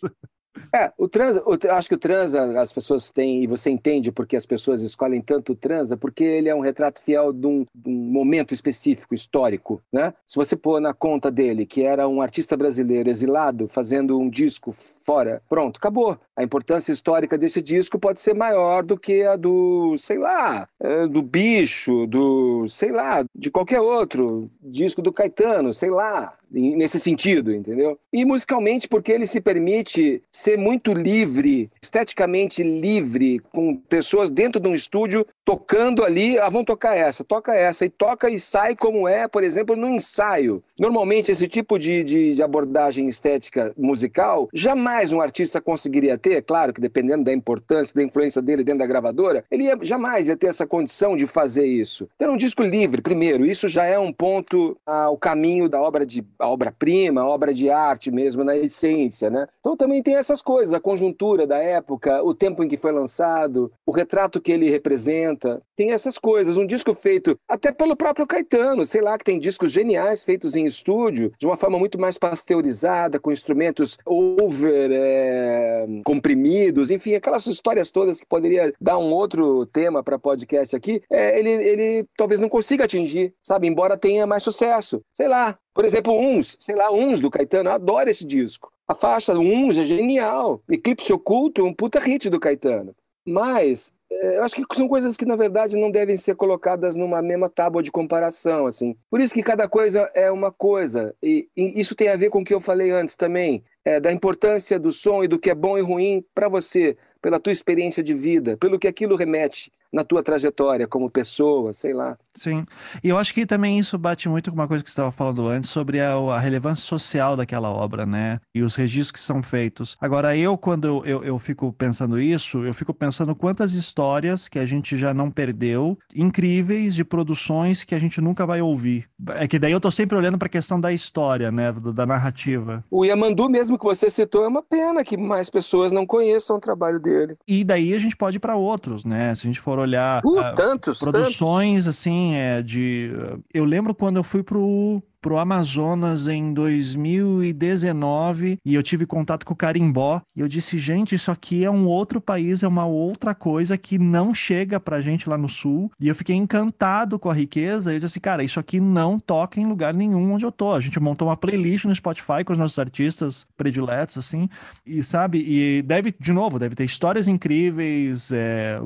É, 0.74 0.92
o 0.98 1.08
trans, 1.08 1.38
o, 1.38 1.58
acho 1.72 1.90
que 1.90 1.96
o 1.96 2.00
transa 2.00 2.60
as 2.60 2.72
pessoas 2.72 3.12
têm, 3.12 3.44
e 3.44 3.48
você 3.48 3.70
entende 3.70 4.12
porque 4.12 4.36
as 4.36 4.46
pessoas 4.46 4.82
escolhem 4.82 5.22
tanto 5.22 5.54
o 5.54 5.56
transa, 5.56 5.98
porque 5.98 6.24
ele 6.24 6.50
é 6.50 6.56
um 6.56 6.60
retrato 6.60 7.02
fiel 7.02 7.32
de 7.34 7.48
um, 7.48 7.66
de 7.74 7.90
um, 7.90 7.94
momento 7.94 8.54
específico, 8.54 9.14
histórico, 9.14 9.82
né? 9.92 10.14
Se 10.28 10.36
você 10.36 10.56
pôr 10.56 10.80
na 10.80 10.94
conta 10.94 11.32
dele 11.32 11.66
que 11.66 11.84
era 11.84 12.08
um 12.08 12.22
artista 12.22 12.56
brasileiro 12.56 13.10
exilado, 13.10 13.68
fazendo 13.68 14.18
um 14.20 14.30
disco 14.30 14.72
fora, 14.72 15.42
pronto, 15.50 15.78
acabou. 15.78 16.18
A 16.36 16.44
importância 16.44 16.92
histórica 16.92 17.38
desse 17.38 17.62
disco 17.62 17.98
pode 17.98 18.20
ser 18.20 18.34
maior 18.34 18.84
do 18.84 18.98
que 18.98 19.24
a 19.24 19.36
do, 19.36 19.96
sei 19.98 20.18
lá, 20.18 20.68
é, 20.80 21.08
do 21.08 21.22
Bicho, 21.22 22.06
do, 22.08 22.68
sei 22.68 22.92
lá, 22.92 23.24
de 23.34 23.50
qualquer 23.50 23.82
outro 23.82 24.50
disco 24.62 25.02
do 25.02 25.14
Caetano, 25.14 25.72
sei 25.72 25.90
lá, 25.90 26.34
nesse 26.56 27.00
sentido, 27.00 27.54
entendeu? 27.54 27.98
E 28.12 28.24
musicalmente, 28.24 28.88
porque 28.88 29.12
ele 29.12 29.28
se 29.28 29.42
permite 29.42 30.24
ser 30.32 30.58
muito 30.58 30.94
livre, 30.94 31.70
esteticamente 31.82 32.64
livre, 32.64 33.40
com 33.52 33.76
pessoas 33.76 34.30
dentro 34.30 34.60
de 34.60 34.68
um 34.68 34.76
estúdio 34.76 35.26
tocando 35.44 36.04
ali, 36.04 36.40
ah, 36.40 36.50
vamos 36.50 36.66
tocar 36.66 36.98
essa, 36.98 37.24
toca 37.24 37.54
essa, 37.54 37.86
e 37.86 37.90
toca 37.90 38.30
e 38.30 38.40
sai 38.40 38.76
como 38.76 39.08
é, 39.08 39.28
por 39.28 39.44
exemplo, 39.44 39.76
no 39.76 39.88
ensaio. 39.88 40.64
Normalmente, 40.80 41.32
esse 41.32 41.48
tipo 41.48 41.78
de, 41.78 42.04
de, 42.04 42.34
de 42.34 42.44
abordagem 42.44 43.08
estética 43.08 43.74
musical, 43.78 44.50
jamais 44.54 45.14
um 45.14 45.22
artista 45.22 45.62
conseguiria 45.62 46.18
ter, 46.18 46.42
claro 46.42 46.74
que 46.74 46.82
dependendo 46.82 47.24
da 47.24 47.34
importância, 47.34 47.94
da 47.94 48.04
influência 48.04 48.42
dele 48.42 48.64
dentro 48.64 48.80
da 48.80 48.88
gravadora, 48.88 49.44
ele 49.52 49.66
ia, 49.66 49.78
jamais 49.82 50.28
ia 50.28 50.36
ter 50.36 50.48
essa 50.48 50.66
condição 50.66 51.16
de 51.16 51.28
fazer 51.28 51.66
isso. 51.66 52.08
Ter 52.18 52.30
um 52.30 52.38
disco 52.38 52.64
livre, 52.64 53.02
primeiro, 53.02 53.46
isso 53.46 53.68
já 53.68 53.86
é 53.86 54.00
um 54.00 54.12
ponto 54.12 54.78
ao 54.86 55.18
caminho 55.18 55.70
da 55.70 55.80
obra 55.80 56.06
de 56.06 56.24
obra-prima, 56.48 57.26
obra 57.26 57.54
de 57.54 57.70
arte 57.70 58.12
mesmo, 58.12 58.44
na 58.44 58.56
essência, 58.56 59.30
né? 59.30 59.48
Então 59.60 59.76
também 59.76 60.02
tem 60.02 60.16
essas 60.16 60.42
coisas, 60.42 60.74
a 60.74 60.80
conjuntura 60.80 61.48
da 61.48 61.58
época, 61.58 62.24
o 62.24 62.34
tempo 62.34 62.64
em 62.64 62.68
que 62.68 62.78
foi 62.78 62.92
lançado, 62.92 63.72
o 63.86 63.92
retrato 63.92 64.42
que 64.42 64.52
ele 64.52 64.70
representa, 64.70 65.62
tem 65.76 65.92
essas 65.92 66.18
coisas. 66.18 66.58
Um 66.58 66.66
disco 66.66 66.94
feito 66.94 67.38
até 67.48 67.72
pelo 67.72 67.96
próprio 67.96 68.28
Caetano, 68.28 68.86
sei 68.86 69.02
lá, 69.02 69.18
que 69.18 69.24
tem 69.24 69.40
discos 69.40 69.72
geniais 69.72 70.24
feitos 70.24 70.56
em 70.56 70.66
estúdio, 70.66 71.32
de 71.40 71.46
uma 71.46 71.58
forma 71.58 71.78
muito 71.78 72.00
mais 72.00 72.18
pasteurizada, 72.18 73.20
com 73.20 73.32
instrumentos 73.32 73.98
over 74.06 74.90
é, 74.92 75.86
comprimidos, 76.04 76.92
enfim, 76.92 77.16
aquelas 77.16 77.46
histórias 77.48 77.92
todas 77.92 78.20
que 78.20 78.26
poderia 78.26 78.74
dar 78.80 78.98
um 78.98 79.12
outro 79.12 79.66
tema 79.68 80.04
para 80.04 80.20
podcast 80.20 80.76
aqui, 80.76 81.02
é, 81.10 81.38
ele, 81.40 81.50
ele 81.50 82.06
talvez 82.18 82.40
não 82.40 82.50
consiga 82.50 82.86
atingir, 82.86 83.34
sabe? 83.42 83.68
Embora 83.68 83.98
tenha 83.98 84.26
mais 84.26 84.44
sucesso. 84.44 85.02
Sei 85.14 85.28
lá, 85.28 85.58
por 85.76 85.84
exemplo, 85.84 86.18
Uns, 86.18 86.56
sei 86.58 86.74
lá, 86.74 86.90
Uns 86.90 87.20
do 87.20 87.30
Caetano, 87.30 87.70
eu 87.70 87.74
adoro 87.74 88.10
esse 88.10 88.26
disco. 88.26 88.72
A 88.88 88.96
faixa 88.96 89.34
Uns 89.34 89.78
é 89.78 89.84
genial. 89.84 90.62
Eclipse 90.70 91.12
Oculto 91.12 91.60
é 91.60 91.64
um 91.66 91.74
puta 91.74 92.00
hit 92.00 92.30
do 92.30 92.40
Caetano. 92.40 92.96
Mas 93.28 93.92
é, 94.10 94.38
eu 94.38 94.44
acho 94.44 94.56
que 94.56 94.64
são 94.74 94.88
coisas 94.88 95.18
que, 95.18 95.26
na 95.26 95.36
verdade, 95.36 95.76
não 95.76 95.92
devem 95.92 96.16
ser 96.16 96.36
colocadas 96.36 96.96
numa 96.96 97.22
mesma 97.22 97.50
tábua 97.50 97.84
de 97.84 97.92
comparação, 97.92 98.66
assim. 98.66 98.96
Por 99.10 99.20
isso 99.20 99.34
que 99.34 99.44
cada 99.44 99.68
coisa 99.68 100.10
é 100.14 100.32
uma 100.32 100.50
coisa. 100.50 101.14
E, 101.22 101.50
e 101.58 101.78
isso 101.78 101.94
tem 101.94 102.08
a 102.08 102.16
ver 102.16 102.30
com 102.30 102.40
o 102.40 102.46
que 102.46 102.54
eu 102.54 102.62
falei 102.62 102.92
antes 102.92 103.18
também, 103.18 103.62
é, 103.84 104.00
da 104.00 104.14
importância 104.14 104.80
do 104.80 104.94
som 104.94 105.26
e 105.26 105.28
do 105.28 105.38
que 105.38 105.50
é 105.50 105.56
bom 105.56 105.78
e 105.78 105.82
ruim 105.82 106.24
para 106.34 106.48
você, 106.48 106.96
pela 107.22 107.40
tua 107.40 107.52
experiência 107.52 108.02
de 108.02 108.14
vida, 108.14 108.56
pelo 108.56 108.80
que 108.80 108.88
aquilo 108.88 109.18
remete 109.18 109.72
na 109.96 110.04
tua 110.04 110.22
trajetória 110.22 110.86
como 110.88 111.10
pessoa, 111.10 111.72
sei 111.72 111.94
lá. 111.94 112.18
Sim. 112.36 112.66
E 113.02 113.08
eu 113.08 113.18
acho 113.18 113.34
que 113.34 113.46
também 113.46 113.80
isso 113.80 113.98
bate 113.98 114.28
muito 114.28 114.52
com 114.52 114.58
uma 114.58 114.68
coisa 114.68 114.84
que 114.84 114.90
você 114.90 114.94
estava 114.94 115.12
falando 115.12 115.48
antes 115.48 115.70
sobre 115.70 116.02
a, 116.02 116.16
a, 116.16 116.38
relevância 116.38 116.84
social 116.84 117.38
daquela 117.38 117.72
obra, 117.72 118.06
né? 118.06 118.42
E 118.54 118.62
os 118.62 118.76
registros 118.76 119.12
que 119.12 119.20
são 119.20 119.42
feitos. 119.42 119.96
Agora, 120.02 120.36
eu, 120.36 120.58
quando 120.58 121.02
eu, 121.06 121.24
eu, 121.24 121.40
fico 121.40 121.72
pensando 121.72 122.20
isso, 122.20 122.66
eu 122.66 122.74
fico 122.74 122.94
pensando 122.94 123.34
quantas 123.34 123.74
histórias 123.74 124.50
que 124.50 124.60
a 124.60 124.66
gente 124.66 124.98
já 124.98 125.14
não 125.14 125.32
perdeu, 125.32 125.98
incríveis, 126.14 126.94
de 126.94 127.06
produções 127.06 127.86
que 127.86 127.96
a 127.96 128.00
gente 128.00 128.20
nunca 128.20 128.46
vai 128.46 128.62
ouvir. 128.62 129.08
É 129.36 129.48
que 129.48 129.58
daí 129.58 129.72
eu 129.72 129.80
tô 129.80 129.90
sempre 129.90 130.18
olhando 130.18 130.38
para 130.38 130.48
a 130.48 130.50
questão 130.50 130.80
da 130.80 130.92
história, 130.92 131.50
né? 131.54 131.72
Da 131.72 132.06
narrativa. 132.06 132.84
O 132.92 133.06
Yamandu, 133.06 133.50
mesmo 133.50 133.80
que 133.80 133.86
você 133.86 134.10
citou, 134.10 134.44
é 134.44 134.50
uma 134.50 134.62
pena 134.62 135.06
que 135.06 135.16
mais 135.16 135.50
pessoas 135.50 135.94
não 135.94 136.06
conheçam 136.06 136.58
o 136.58 136.60
trabalho 136.60 137.00
dele. 137.00 137.38
E 137.48 137.64
daí 137.64 137.94
a 137.94 137.98
gente 137.98 138.18
pode 138.18 138.36
ir 138.38 138.42
para 138.42 138.58
outros, 138.58 139.06
né? 139.06 139.34
Se 139.34 139.44
a 139.44 139.48
gente 139.48 139.62
for 139.62 139.85
olhar 139.86 140.22
uh, 140.26 140.40
uh, 140.40 140.56
tantos, 140.56 141.00
produções 141.00 141.86
tantos. 141.86 141.88
assim 141.88 142.36
é 142.36 142.62
de 142.62 143.12
eu 143.54 143.66
lembro 143.66 143.94
quando 143.94 144.18
eu 144.18 144.24
fui 144.24 144.44
pro 144.44 145.02
pro 145.26 145.40
Amazonas 145.40 146.28
em 146.28 146.54
2019 146.54 148.60
e 148.64 148.76
eu 148.76 148.84
tive 148.84 149.08
contato 149.08 149.44
com 149.44 149.54
o 149.54 149.58
Carimbó 149.58 150.22
e 150.36 150.42
eu 150.42 150.48
disse, 150.48 150.78
gente, 150.78 151.16
isso 151.16 151.32
aqui 151.32 151.66
é 151.66 151.72
um 151.72 151.88
outro 151.88 152.22
país, 152.22 152.62
é 152.62 152.68
uma 152.68 152.86
outra 152.86 153.34
coisa 153.34 153.76
que 153.76 153.98
não 153.98 154.36
chega 154.36 154.80
pra 154.80 155.02
gente 155.02 155.28
lá 155.28 155.36
no 155.36 155.50
sul. 155.50 155.92
E 156.00 156.08
eu 156.08 156.14
fiquei 156.14 156.36
encantado 156.36 157.18
com 157.18 157.28
a 157.28 157.34
riqueza. 157.34 157.92
E 157.92 157.96
eu 157.96 158.00
disse, 158.00 158.20
cara, 158.20 158.44
isso 158.44 158.60
aqui 158.60 158.80
não 158.80 159.18
toca 159.18 159.60
em 159.60 159.66
lugar 159.66 159.96
nenhum 159.96 160.34
onde 160.34 160.46
eu 160.46 160.52
tô. 160.52 160.74
A 160.74 160.80
gente 160.80 161.00
montou 161.00 161.28
uma 161.28 161.36
playlist 161.36 161.86
no 161.86 161.96
Spotify 161.96 162.44
com 162.46 162.54
os 162.54 162.60
nossos 162.60 162.78
artistas 162.78 163.48
prediletos, 163.58 164.20
assim, 164.20 164.48
e 164.86 165.02
sabe, 165.02 165.40
e 165.40 165.82
deve, 165.82 166.14
de 166.20 166.32
novo, 166.32 166.60
deve 166.60 166.76
ter 166.76 166.84
histórias 166.84 167.28
incríveis, 167.28 168.32
é, 168.32 168.78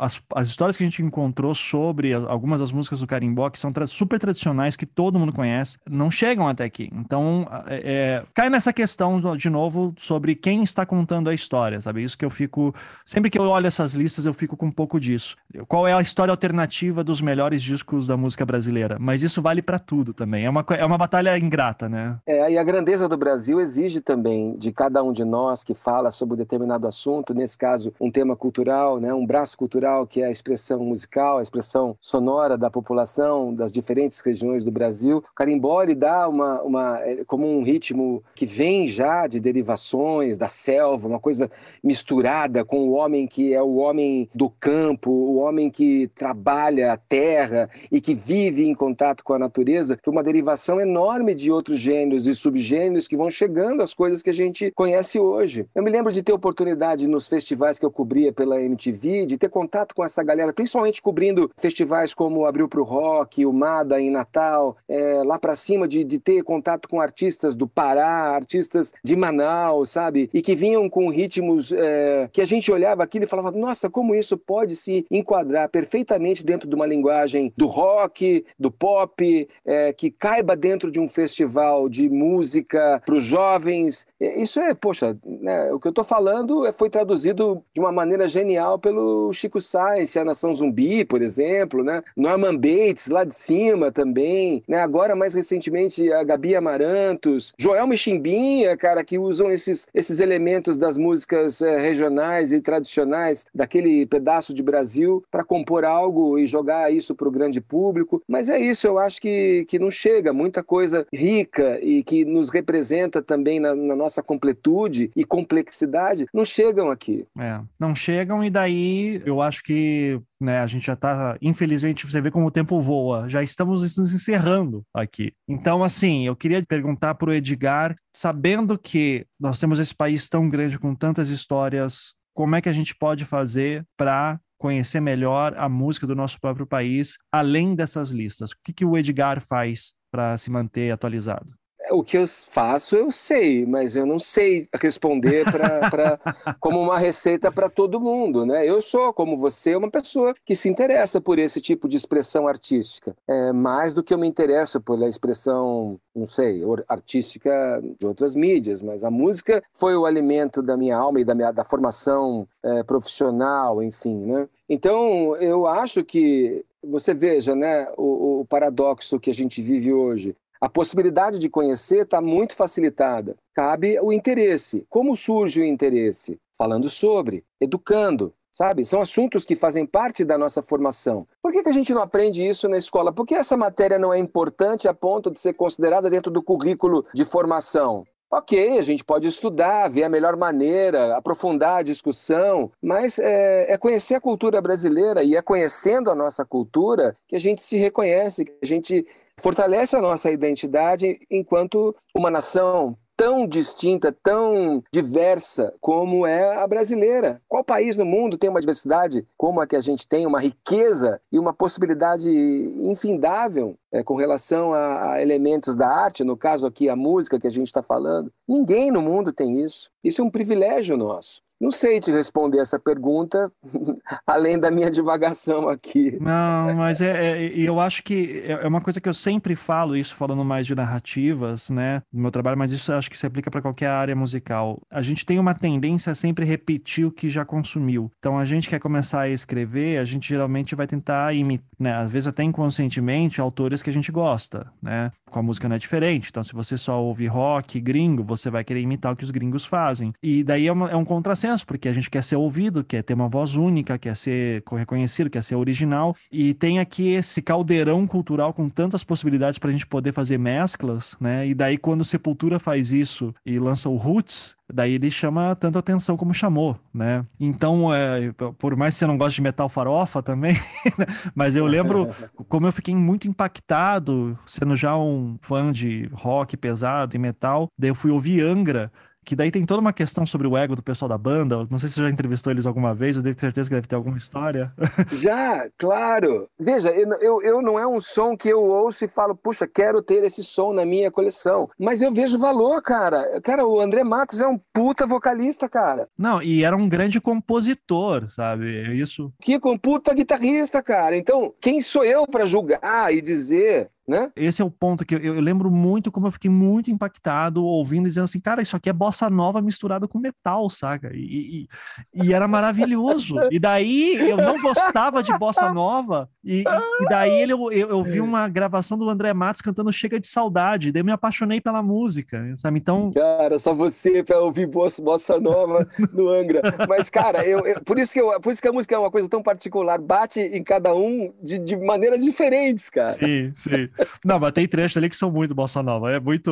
as, 0.00 0.20
as 0.34 0.48
histórias 0.48 0.76
que 0.76 0.82
a 0.82 0.86
gente 0.86 1.00
encontrou 1.00 1.54
sobre 1.54 2.12
algumas 2.12 2.58
das 2.58 2.72
músicas 2.72 2.98
do 2.98 3.06
Carimbó, 3.06 3.48
que 3.50 3.58
são 3.58 3.72
tra 3.72 3.86
super 3.86 4.18
tradicionais, 4.18 4.74
que 4.74 4.86
todo 4.86 5.16
mundo 5.16 5.32
conhece 5.32 5.59
não 5.88 6.10
chegam 6.10 6.46
até 6.46 6.64
aqui. 6.64 6.90
Então, 6.92 7.46
é, 7.66 7.82
é, 7.84 8.24
cai 8.34 8.50
nessa 8.50 8.72
questão, 8.72 9.36
de 9.36 9.50
novo, 9.50 9.94
sobre 9.96 10.34
quem 10.34 10.62
está 10.62 10.84
contando 10.84 11.28
a 11.28 11.34
história, 11.34 11.80
sabe? 11.80 12.02
Isso 12.02 12.16
que 12.16 12.24
eu 12.24 12.30
fico. 12.30 12.74
Sempre 13.04 13.30
que 13.30 13.38
eu 13.38 13.44
olho 13.44 13.66
essas 13.66 13.92
listas, 13.92 14.24
eu 14.24 14.34
fico 14.34 14.56
com 14.56 14.66
um 14.66 14.72
pouco 14.72 15.00
disso. 15.00 15.36
Qual 15.66 15.86
é 15.86 15.92
a 15.92 16.00
história 16.00 16.30
alternativa 16.30 17.02
dos 17.02 17.20
melhores 17.20 17.62
discos 17.62 18.06
da 18.06 18.16
música 18.16 18.44
brasileira? 18.44 18.96
Mas 18.98 19.22
isso 19.22 19.42
vale 19.42 19.62
para 19.62 19.78
tudo 19.78 20.12
também. 20.12 20.44
É 20.44 20.50
uma, 20.50 20.64
é 20.76 20.84
uma 20.84 20.98
batalha 20.98 21.38
ingrata, 21.38 21.88
né? 21.88 22.18
É, 22.26 22.52
e 22.52 22.58
a 22.58 22.64
grandeza 22.64 23.08
do 23.08 23.16
Brasil 23.16 23.60
exige 23.60 24.00
também 24.00 24.56
de 24.56 24.72
cada 24.72 25.02
um 25.02 25.12
de 25.12 25.24
nós 25.24 25.64
que 25.64 25.74
fala 25.74 26.10
sobre 26.10 26.34
um 26.34 26.38
determinado 26.38 26.86
assunto, 26.86 27.34
nesse 27.34 27.56
caso, 27.56 27.92
um 28.00 28.10
tema 28.10 28.36
cultural, 28.36 29.00
né? 29.00 29.12
um 29.12 29.26
braço 29.26 29.56
cultural 29.56 30.06
que 30.06 30.22
é 30.22 30.26
a 30.26 30.30
expressão 30.30 30.84
musical, 30.84 31.38
a 31.38 31.42
expressão 31.42 31.96
sonora 32.00 32.56
da 32.56 32.70
população 32.70 33.54
das 33.54 33.72
diferentes 33.72 34.20
regiões 34.20 34.64
do 34.64 34.70
Brasil. 34.70 35.18
O 35.18 35.34
carimbó 35.50 35.82
ele 35.82 35.94
dá 35.94 36.28
uma, 36.28 36.62
uma 36.62 37.00
é, 37.00 37.24
como 37.24 37.46
um 37.46 37.62
ritmo 37.62 38.22
que 38.34 38.46
vem 38.46 38.86
já 38.86 39.26
de 39.26 39.40
derivações 39.40 40.38
da 40.38 40.48
selva, 40.48 41.08
uma 41.08 41.18
coisa 41.18 41.50
misturada 41.82 42.64
com 42.64 42.88
o 42.88 42.92
homem 42.92 43.26
que 43.26 43.52
é 43.52 43.62
o 43.62 43.76
homem 43.76 44.28
do 44.34 44.48
campo, 44.48 45.10
o 45.10 45.36
homem 45.36 45.70
que 45.70 46.08
trabalha 46.14 46.92
a 46.92 46.96
terra 46.96 47.68
e 47.90 48.00
que 48.00 48.14
vive 48.14 48.66
em 48.66 48.74
contato 48.74 49.24
com 49.24 49.32
a 49.32 49.38
natureza, 49.38 49.98
para 50.00 50.10
uma 50.10 50.22
derivação 50.22 50.80
enorme 50.80 51.34
de 51.34 51.50
outros 51.50 51.78
gêneros 51.78 52.26
e 52.26 52.34
subgêneros 52.34 53.08
que 53.08 53.16
vão 53.16 53.30
chegando 53.30 53.82
às 53.82 53.92
coisas 53.92 54.22
que 54.22 54.30
a 54.30 54.34
gente 54.34 54.70
conhece 54.72 55.18
hoje. 55.18 55.66
Eu 55.74 55.82
me 55.82 55.90
lembro 55.90 56.12
de 56.12 56.22
ter 56.22 56.32
oportunidade 56.32 57.08
nos 57.08 57.26
festivais 57.26 57.78
que 57.78 57.84
eu 57.84 57.90
cobria 57.90 58.32
pela 58.32 58.60
MTV, 58.60 59.26
de 59.26 59.38
ter 59.38 59.48
contato 59.48 59.94
com 59.94 60.04
essa 60.04 60.22
galera, 60.22 60.52
principalmente 60.52 61.02
cobrindo 61.02 61.50
festivais 61.56 62.14
como 62.14 62.46
Abril 62.46 62.68
para 62.68 62.80
o 62.80 62.84
Rock, 62.84 63.44
o 63.44 63.52
Mada 63.52 64.00
em 64.00 64.10
Natal, 64.10 64.76
é, 64.88 65.22
lá 65.24 65.38
para 65.40 65.56
cima 65.56 65.88
de, 65.88 66.04
de 66.04 66.18
ter 66.18 66.42
contato 66.42 66.88
com 66.88 67.00
artistas 67.00 67.56
do 67.56 67.66
Pará, 67.66 68.34
artistas 68.34 68.92
de 69.02 69.16
Manaus, 69.16 69.90
sabe? 69.90 70.28
E 70.32 70.42
que 70.42 70.54
vinham 70.54 70.88
com 70.88 71.08
ritmos 71.08 71.72
é, 71.72 72.28
que 72.32 72.40
a 72.40 72.46
gente 72.46 72.70
olhava 72.70 73.02
aquilo 73.02 73.24
e 73.24 73.28
falava, 73.28 73.50
nossa, 73.50 73.88
como 73.88 74.14
isso 74.14 74.36
pode 74.36 74.76
se 74.76 75.06
enquadrar 75.10 75.68
perfeitamente 75.68 76.44
dentro 76.44 76.68
de 76.68 76.74
uma 76.74 76.86
linguagem 76.86 77.52
do 77.56 77.66
rock, 77.66 78.44
do 78.58 78.70
pop, 78.70 79.48
é, 79.64 79.92
que 79.92 80.10
caiba 80.10 80.54
dentro 80.54 80.90
de 80.90 81.00
um 81.00 81.08
festival 81.08 81.88
de 81.88 82.08
música 82.08 83.02
para 83.04 83.14
os 83.14 83.24
jovens. 83.24 84.06
Isso 84.20 84.60
é, 84.60 84.74
poxa, 84.74 85.16
né, 85.24 85.72
o 85.72 85.80
que 85.80 85.86
eu 85.86 85.90
estou 85.90 86.04
falando 86.04 86.66
é, 86.66 86.72
foi 86.72 86.90
traduzido 86.90 87.62
de 87.72 87.80
uma 87.80 87.92
maneira 87.92 88.28
genial 88.28 88.78
pelo 88.78 89.32
Chico 89.32 89.60
Sainz, 89.60 90.16
a 90.16 90.24
Nação 90.24 90.52
Zumbi, 90.52 91.04
por 91.04 91.22
exemplo, 91.22 91.82
né? 91.82 92.02
Norman 92.16 92.56
Bates, 92.56 93.08
lá 93.08 93.24
de 93.24 93.34
cima 93.34 93.90
também, 93.90 94.62
né? 94.68 94.80
Agora, 94.80 95.14
mais 95.20 95.34
recentemente, 95.34 96.10
a 96.10 96.24
Gabi 96.24 96.56
Amarantos, 96.56 97.52
Joel 97.58 97.86
Michimbinha, 97.86 98.74
cara, 98.74 99.04
que 99.04 99.18
usam 99.18 99.50
esses, 99.50 99.86
esses 99.92 100.18
elementos 100.18 100.78
das 100.78 100.96
músicas 100.96 101.60
é, 101.60 101.78
regionais 101.78 102.52
e 102.52 102.60
tradicionais 102.62 103.44
daquele 103.54 104.06
pedaço 104.06 104.54
de 104.54 104.62
Brasil 104.62 105.22
para 105.30 105.44
compor 105.44 105.84
algo 105.84 106.38
e 106.38 106.46
jogar 106.46 106.90
isso 106.90 107.14
para 107.14 107.28
o 107.28 107.30
grande 107.30 107.60
público. 107.60 108.22
Mas 108.26 108.48
é 108.48 108.58
isso, 108.58 108.86
eu 108.86 108.98
acho 108.98 109.20
que, 109.20 109.66
que 109.68 109.78
não 109.78 109.90
chega. 109.90 110.32
Muita 110.32 110.62
coisa 110.62 111.06
rica 111.12 111.78
e 111.82 112.02
que 112.02 112.24
nos 112.24 112.48
representa 112.48 113.20
também 113.20 113.60
na, 113.60 113.74
na 113.74 113.94
nossa 113.94 114.22
completude 114.22 115.10
e 115.14 115.22
complexidade 115.22 116.26
não 116.32 116.46
chegam 116.46 116.90
aqui. 116.90 117.26
É, 117.38 117.60
não 117.78 117.94
chegam, 117.94 118.42
e 118.42 118.48
daí 118.48 119.20
eu 119.26 119.42
acho 119.42 119.62
que 119.62 120.18
né, 120.40 120.58
a 120.58 120.66
gente 120.66 120.86
já 120.86 120.94
está, 120.94 121.36
infelizmente, 121.42 122.06
você 122.06 122.20
vê 122.20 122.30
como 122.30 122.46
o 122.46 122.50
tempo 122.50 122.80
voa, 122.80 123.28
já 123.28 123.42
estamos 123.42 123.82
nos 123.96 124.14
encerrando 124.14 124.82
aqui. 124.94 125.32
Então, 125.48 125.84
assim, 125.84 126.26
eu 126.26 126.34
queria 126.34 126.64
perguntar 126.66 127.14
para 127.14 127.30
o 127.30 127.32
Edgar, 127.32 127.94
sabendo 128.16 128.78
que 128.78 129.26
nós 129.38 129.60
temos 129.60 129.78
esse 129.78 129.94
país 129.94 130.28
tão 130.28 130.48
grande 130.48 130.78
com 130.78 130.94
tantas 130.94 131.28
histórias, 131.28 132.14
como 132.34 132.56
é 132.56 132.60
que 132.60 132.68
a 132.68 132.72
gente 132.72 132.94
pode 132.94 133.24
fazer 133.24 133.84
para 133.96 134.40
conhecer 134.58 135.00
melhor 135.00 135.54
a 135.56 135.68
música 135.68 136.06
do 136.06 136.14
nosso 136.14 136.40
próprio 136.40 136.66
país, 136.66 137.16
além 137.32 137.74
dessas 137.74 138.10
listas? 138.10 138.50
O 138.50 138.54
que, 138.64 138.72
que 138.72 138.84
o 138.84 138.96
Edgar 138.96 139.42
faz 139.42 139.94
para 140.10 140.36
se 140.38 140.50
manter 140.50 140.90
atualizado? 140.90 141.59
O 141.92 142.04
que 142.04 142.16
eu 142.16 142.26
faço 142.26 142.94
eu 142.94 143.10
sei, 143.10 143.64
mas 143.64 143.96
eu 143.96 144.04
não 144.04 144.18
sei 144.18 144.68
responder 144.80 145.44
pra, 145.50 145.90
pra 145.90 146.18
como 146.60 146.80
uma 146.80 146.98
receita 146.98 147.50
para 147.50 147.68
todo 147.68 148.00
mundo. 148.00 148.44
Né? 148.44 148.68
Eu 148.68 148.82
sou, 148.82 149.12
como 149.12 149.36
você, 149.36 149.74
uma 149.74 149.90
pessoa 149.90 150.34
que 150.44 150.54
se 150.54 150.68
interessa 150.68 151.20
por 151.20 151.38
esse 151.38 151.60
tipo 151.60 151.88
de 151.88 151.96
expressão 151.96 152.46
artística. 152.46 153.16
É, 153.26 153.52
mais 153.52 153.94
do 153.94 154.02
que 154.02 154.12
eu 154.12 154.18
me 154.18 154.28
interesso 154.28 154.80
pela 154.80 155.08
expressão, 155.08 155.98
não 156.14 156.26
sei, 156.26 156.62
artística 156.88 157.50
de 157.98 158.06
outras 158.06 158.34
mídias, 158.34 158.82
mas 158.82 159.02
a 159.02 159.10
música 159.10 159.62
foi 159.72 159.96
o 159.96 160.04
alimento 160.04 160.62
da 160.62 160.76
minha 160.76 160.96
alma 160.96 161.20
e 161.20 161.24
da, 161.24 161.34
minha, 161.34 161.50
da 161.50 161.64
formação 161.64 162.46
é, 162.62 162.82
profissional, 162.82 163.82
enfim. 163.82 164.18
Né? 164.26 164.48
Então, 164.68 165.34
eu 165.36 165.66
acho 165.66 166.04
que 166.04 166.64
você 166.82 167.12
veja 167.12 167.54
né, 167.54 167.88
o, 167.96 168.40
o, 168.40 168.44
paradoxo 168.44 169.20
que 169.20 169.30
a 169.30 169.34
gente 169.34 169.60
vive 169.60 169.92
hoje. 169.92 170.36
A 170.60 170.68
possibilidade 170.68 171.38
de 171.38 171.48
conhecer 171.48 172.02
está 172.02 172.20
muito 172.20 172.54
facilitada. 172.54 173.34
Cabe 173.54 173.98
o 174.00 174.12
interesse. 174.12 174.84
Como 174.90 175.16
surge 175.16 175.62
o 175.62 175.64
interesse? 175.64 176.38
Falando 176.58 176.90
sobre, 176.90 177.42
educando, 177.58 178.34
sabe? 178.52 178.84
São 178.84 179.00
assuntos 179.00 179.46
que 179.46 179.54
fazem 179.54 179.86
parte 179.86 180.22
da 180.22 180.36
nossa 180.36 180.62
formação. 180.62 181.26
Por 181.42 181.50
que, 181.50 181.62
que 181.62 181.70
a 181.70 181.72
gente 181.72 181.94
não 181.94 182.02
aprende 182.02 182.46
isso 182.46 182.68
na 182.68 182.76
escola? 182.76 183.10
Por 183.10 183.26
que 183.26 183.34
essa 183.34 183.56
matéria 183.56 183.98
não 183.98 184.12
é 184.12 184.18
importante 184.18 184.86
a 184.86 184.92
ponto 184.92 185.30
de 185.30 185.38
ser 185.38 185.54
considerada 185.54 186.10
dentro 186.10 186.30
do 186.30 186.42
currículo 186.42 187.06
de 187.14 187.24
formação? 187.24 188.04
Ok, 188.32 188.78
a 188.78 188.82
gente 188.82 189.02
pode 189.02 189.26
estudar, 189.26 189.88
ver 189.88 190.04
a 190.04 190.08
melhor 190.08 190.36
maneira, 190.36 191.16
aprofundar 191.16 191.78
a 191.78 191.82
discussão, 191.82 192.70
mas 192.80 193.18
é, 193.18 193.72
é, 193.72 193.76
conhecer 193.76 194.14
a 194.14 194.20
cultura 194.20 194.60
brasileira 194.60 195.24
e 195.24 195.34
é 195.34 195.42
conhecendo 195.42 196.12
a 196.12 196.14
nossa 196.14 196.44
cultura 196.44 197.16
que 197.26 197.34
a 197.34 197.40
gente 197.40 197.60
se 197.60 197.76
reconhece, 197.76 198.44
que 198.44 198.52
a 198.62 198.66
gente 198.66 199.04
fortalece 199.40 199.96
a 199.96 200.00
nossa 200.00 200.30
identidade 200.30 201.18
enquanto 201.30 201.94
uma 202.14 202.30
nação 202.30 202.96
tão 203.20 203.46
distinta, 203.46 204.16
tão 204.22 204.82
diversa 204.90 205.74
como 205.78 206.26
é 206.26 206.56
a 206.56 206.66
brasileira. 206.66 207.42
Qual 207.46 207.62
país 207.62 207.94
no 207.94 208.06
mundo 208.06 208.38
tem 208.38 208.48
uma 208.48 208.60
diversidade 208.60 209.26
como 209.36 209.60
a 209.60 209.66
que 209.66 209.76
a 209.76 209.80
gente 209.80 210.08
tem, 210.08 210.26
uma 210.26 210.40
riqueza 210.40 211.20
e 211.30 211.38
uma 211.38 211.52
possibilidade 211.52 212.30
infindável 212.30 213.76
é, 213.92 214.02
com 214.02 214.14
relação 214.14 214.72
a, 214.72 215.12
a, 215.12 215.22
elementos 215.22 215.76
da 215.76 215.86
arte, 215.86 216.24
no 216.24 216.34
caso 216.34 216.66
aqui 216.66 216.88
a 216.88 216.96
música 216.96 217.38
que 217.38 217.46
a 217.46 217.50
gente 217.50 217.66
está 217.66 217.82
falando? 217.82 218.32
Ninguém 218.48 218.90
no 218.90 219.02
mundo 219.02 219.34
tem 219.34 219.62
isso. 219.62 219.90
Isso 220.02 220.22
é 220.22 220.24
um 220.24 220.30
privilégio 220.30 220.96
nosso. 220.96 221.42
Não 221.60 221.70
sei 221.70 222.00
te 222.00 222.10
responder 222.10 222.58
essa 222.58 222.78
pergunta, 222.78 223.52
além 224.26 224.58
da 224.58 224.70
minha 224.70 224.90
divagação 224.90 225.68
aqui. 225.68 226.16
Não, 226.18 226.74
mas 226.74 227.02
é, 227.02 227.44
é, 227.44 227.52
eu 227.54 227.78
acho 227.78 228.02
que 228.02 228.42
é, 228.46 228.52
é 228.52 228.66
uma 228.66 228.80
coisa 228.80 229.00
que 229.00 229.08
eu 229.08 229.12
sempre 229.12 229.54
falo, 229.54 229.94
isso 229.94 230.14
falando 230.14 230.42
mais 230.42 230.66
de 230.66 230.74
narrativas, 230.74 231.68
né, 231.68 232.02
no 232.10 232.22
meu 232.22 232.30
trabalho, 232.30 232.56
mas 232.56 232.72
isso 232.72 232.90
acho 232.92 233.10
que 233.10 233.18
se 233.18 233.26
aplica 233.26 233.50
para 233.50 233.60
qualquer 233.60 233.88
área 233.88 234.16
musical. 234.16 234.80
A 234.90 235.02
gente 235.02 235.26
tem 235.26 235.38
uma 235.38 235.54
tendência 235.54 236.12
a 236.12 236.14
sempre 236.14 236.46
repetir 236.46 237.04
o 237.04 237.12
que 237.12 237.28
já 237.28 237.44
consumiu. 237.44 238.10
Então, 238.18 238.38
a 238.38 238.44
gente 238.46 238.68
quer 238.68 238.78
começar 238.78 239.20
a 239.20 239.28
escrever, 239.28 239.98
a 239.98 240.04
gente 240.04 240.28
geralmente 240.28 240.74
vai 240.74 240.86
tentar 240.86 241.34
imitar, 241.34 241.66
né, 241.78 241.94
às 241.94 242.10
vezes 242.10 242.26
até 242.26 242.42
inconscientemente, 242.42 243.40
autores 243.40 243.82
que 243.82 243.90
a 243.90 243.92
gente 243.92 244.10
gosta, 244.10 244.72
né? 244.82 245.10
Com 245.30 245.38
a 245.38 245.42
música 245.42 245.68
não 245.68 245.76
é 245.76 245.78
diferente. 245.78 246.28
Então, 246.30 246.42
se 246.42 246.52
você 246.52 246.76
só 246.76 247.02
ouve 247.02 247.26
rock 247.26 247.80
gringo, 247.80 248.22
você 248.22 248.50
vai 248.50 248.64
querer 248.64 248.80
imitar 248.80 249.12
o 249.12 249.16
que 249.16 249.24
os 249.24 249.30
gringos 249.30 249.64
fazem. 249.64 250.12
E 250.22 250.42
daí 250.42 250.66
é, 250.66 250.72
uma, 250.72 250.90
é 250.90 250.96
um 250.96 251.04
contrassenso 251.04 251.66
porque 251.66 251.88
a 251.88 251.92
gente 251.92 252.10
quer 252.10 252.22
ser 252.22 252.36
ouvido, 252.36 252.84
quer 252.84 253.02
ter 253.02 253.14
uma 253.14 253.28
voz 253.28 253.54
única, 253.54 253.98
quer 253.98 254.16
ser 254.16 254.62
reconhecido, 254.72 255.30
quer 255.30 255.42
ser 255.42 255.54
original. 255.54 256.16
E 256.30 256.54
tem 256.54 256.78
aqui 256.78 257.08
esse 257.08 257.40
caldeirão 257.40 258.06
cultural 258.06 258.52
com 258.52 258.68
tantas 258.68 259.04
possibilidades 259.04 259.58
para 259.58 259.70
a 259.70 259.72
gente 259.72 259.86
poder 259.86 260.12
fazer 260.12 260.38
mesclas, 260.38 261.16
né? 261.20 261.46
E 261.46 261.54
daí, 261.54 261.78
quando 261.78 262.04
Sepultura 262.04 262.58
faz 262.58 262.92
isso 262.92 263.34
e 263.44 263.58
lança 263.58 263.88
o 263.88 263.96
Roots, 263.96 264.56
daí 264.72 264.94
ele 264.94 265.10
chama 265.10 265.54
tanto 265.54 265.78
atenção 265.78 266.16
como 266.16 266.34
chamou, 266.34 266.78
né? 266.92 267.24
Então, 267.38 267.92
é, 267.92 268.32
por 268.58 268.76
mais 268.76 268.94
que 268.94 268.98
você 268.98 269.06
não 269.06 269.18
goste 269.18 269.36
de 269.36 269.42
metal 269.42 269.68
farofa 269.68 270.22
também, 270.22 270.54
né? 270.98 271.06
mas 271.34 271.56
eu 271.56 271.66
lembro 271.66 272.08
como 272.48 272.66
eu 272.66 272.72
fiquei 272.72 272.94
muito 272.94 273.28
impactado, 273.28 274.38
sendo 274.46 274.76
já 274.76 274.96
um 274.96 275.38
fã 275.40 275.70
de 275.70 276.08
rock 276.12 276.56
pesado 276.56 277.14
e 277.14 277.18
metal, 277.18 277.68
daí 277.78 277.90
eu 277.90 277.94
fui 277.94 278.10
ouvir 278.10 278.42
Angra 278.42 278.90
que 279.24 279.36
daí 279.36 279.50
tem 279.50 279.64
toda 279.64 279.80
uma 279.80 279.92
questão 279.92 280.24
sobre 280.24 280.46
o 280.46 280.56
ego 280.56 280.74
do 280.74 280.82
pessoal 280.82 281.08
da 281.08 281.18
banda. 281.18 281.66
Não 281.70 281.78
sei 281.78 281.88
se 281.88 281.96
você 281.96 282.02
já 282.02 282.10
entrevistou 282.10 282.52
eles 282.52 282.66
alguma 282.66 282.94
vez, 282.94 283.16
eu 283.16 283.22
tenho 283.22 283.38
certeza 283.38 283.68
que 283.68 283.74
deve 283.74 283.86
ter 283.86 283.96
alguma 283.96 284.16
história. 284.16 284.72
Já, 285.12 285.68
claro. 285.76 286.48
Veja, 286.58 286.90
eu, 286.90 287.42
eu 287.42 287.62
não 287.62 287.78
é 287.78 287.86
um 287.86 288.00
som 288.00 288.36
que 288.36 288.48
eu 288.48 288.62
ouço 288.62 289.04
e 289.04 289.08
falo, 289.08 289.36
puxa, 289.36 289.66
quero 289.66 290.02
ter 290.02 290.24
esse 290.24 290.42
som 290.42 290.72
na 290.72 290.84
minha 290.84 291.10
coleção. 291.10 291.68
Mas 291.78 292.02
eu 292.02 292.12
vejo 292.12 292.38
valor, 292.38 292.80
cara. 292.82 293.40
Cara, 293.42 293.66
o 293.66 293.80
André 293.80 294.02
Matos 294.04 294.40
é 294.40 294.46
um 294.46 294.58
puta 294.72 295.06
vocalista, 295.06 295.68
cara. 295.68 296.08
Não, 296.16 296.42
e 296.42 296.64
era 296.64 296.76
um 296.76 296.88
grande 296.88 297.20
compositor, 297.20 298.28
sabe? 298.28 298.76
É 298.86 298.94
isso. 298.94 299.32
Que 299.40 299.60
com 299.60 299.78
puta 299.78 300.14
guitarrista, 300.14 300.82
cara. 300.82 301.16
Então, 301.16 301.52
quem 301.60 301.80
sou 301.80 302.04
eu 302.04 302.26
para 302.26 302.46
julgar 302.46 303.12
e 303.14 303.20
dizer 303.20 303.90
né? 304.10 304.32
Esse 304.34 304.60
é 304.60 304.64
o 304.64 304.70
ponto 304.70 305.06
que 305.06 305.14
eu, 305.14 305.20
eu, 305.20 305.40
lembro 305.40 305.70
muito 305.70 306.10
como 306.10 306.26
eu 306.26 306.32
fiquei 306.32 306.50
muito 306.50 306.90
impactado 306.90 307.64
ouvindo 307.64 308.08
dizendo 308.08 308.24
assim, 308.24 308.40
cara, 308.40 308.60
isso 308.60 308.74
aqui 308.74 308.90
é 308.90 308.92
bossa 308.92 309.30
nova 309.30 309.62
misturada 309.62 310.08
com 310.08 310.18
metal, 310.18 310.68
saca? 310.68 311.12
E, 311.14 311.68
e, 312.12 312.24
e 312.24 312.34
era 312.34 312.48
maravilhoso. 312.48 313.36
e 313.52 313.58
daí 313.60 314.16
eu 314.16 314.36
não 314.36 314.60
gostava 314.60 315.22
de 315.22 315.36
bossa 315.38 315.72
nova, 315.72 316.28
e, 316.42 316.62
e 316.62 317.08
daí 317.08 317.40
ele, 317.40 317.52
eu, 317.52 317.70
eu, 317.70 318.02
vi 318.02 318.20
uma 318.20 318.48
gravação 318.48 318.96
do 318.96 319.08
André 319.08 319.32
Matos 319.34 319.60
cantando 319.60 319.92
Chega 319.92 320.18
de 320.18 320.26
Saudade, 320.26 320.90
daí 320.90 321.00
eu 321.00 321.04
me 321.04 321.12
apaixonei 321.12 321.60
pela 321.60 321.82
música, 321.82 322.52
sabe? 322.56 322.78
Então. 322.78 323.12
Cara, 323.12 323.58
só 323.58 323.74
você 323.74 324.24
para 324.24 324.40
ouvir 324.40 324.66
bossa 324.66 325.38
nova 325.38 325.86
no 326.12 326.28
Angra. 326.28 326.62
Mas, 326.88 327.10
cara, 327.10 327.46
eu, 327.46 327.64
eu, 327.66 327.80
por, 327.82 327.98
isso 327.98 328.12
que 328.12 328.20
eu, 328.20 328.40
por 328.40 328.52
isso 328.52 328.62
que 328.62 328.68
a 328.68 328.72
música 328.72 328.94
é 328.94 328.98
uma 328.98 329.10
coisa 329.10 329.28
tão 329.28 329.42
particular, 329.42 330.00
bate 330.00 330.40
em 330.40 330.62
cada 330.62 330.94
um 330.94 331.32
de, 331.42 331.58
de 331.58 331.76
maneiras 331.76 332.24
diferentes, 332.24 332.88
cara. 332.88 333.12
Sim, 333.12 333.52
sim. 333.54 333.88
Não, 334.24 334.38
mas 334.38 334.52
tem 334.52 334.66
trechos 334.66 334.96
ali 334.96 335.08
que 335.08 335.16
são 335.16 335.30
muito 335.30 335.54
bossa 335.54 335.82
nova. 335.82 336.12
É 336.12 336.20
muito. 336.20 336.50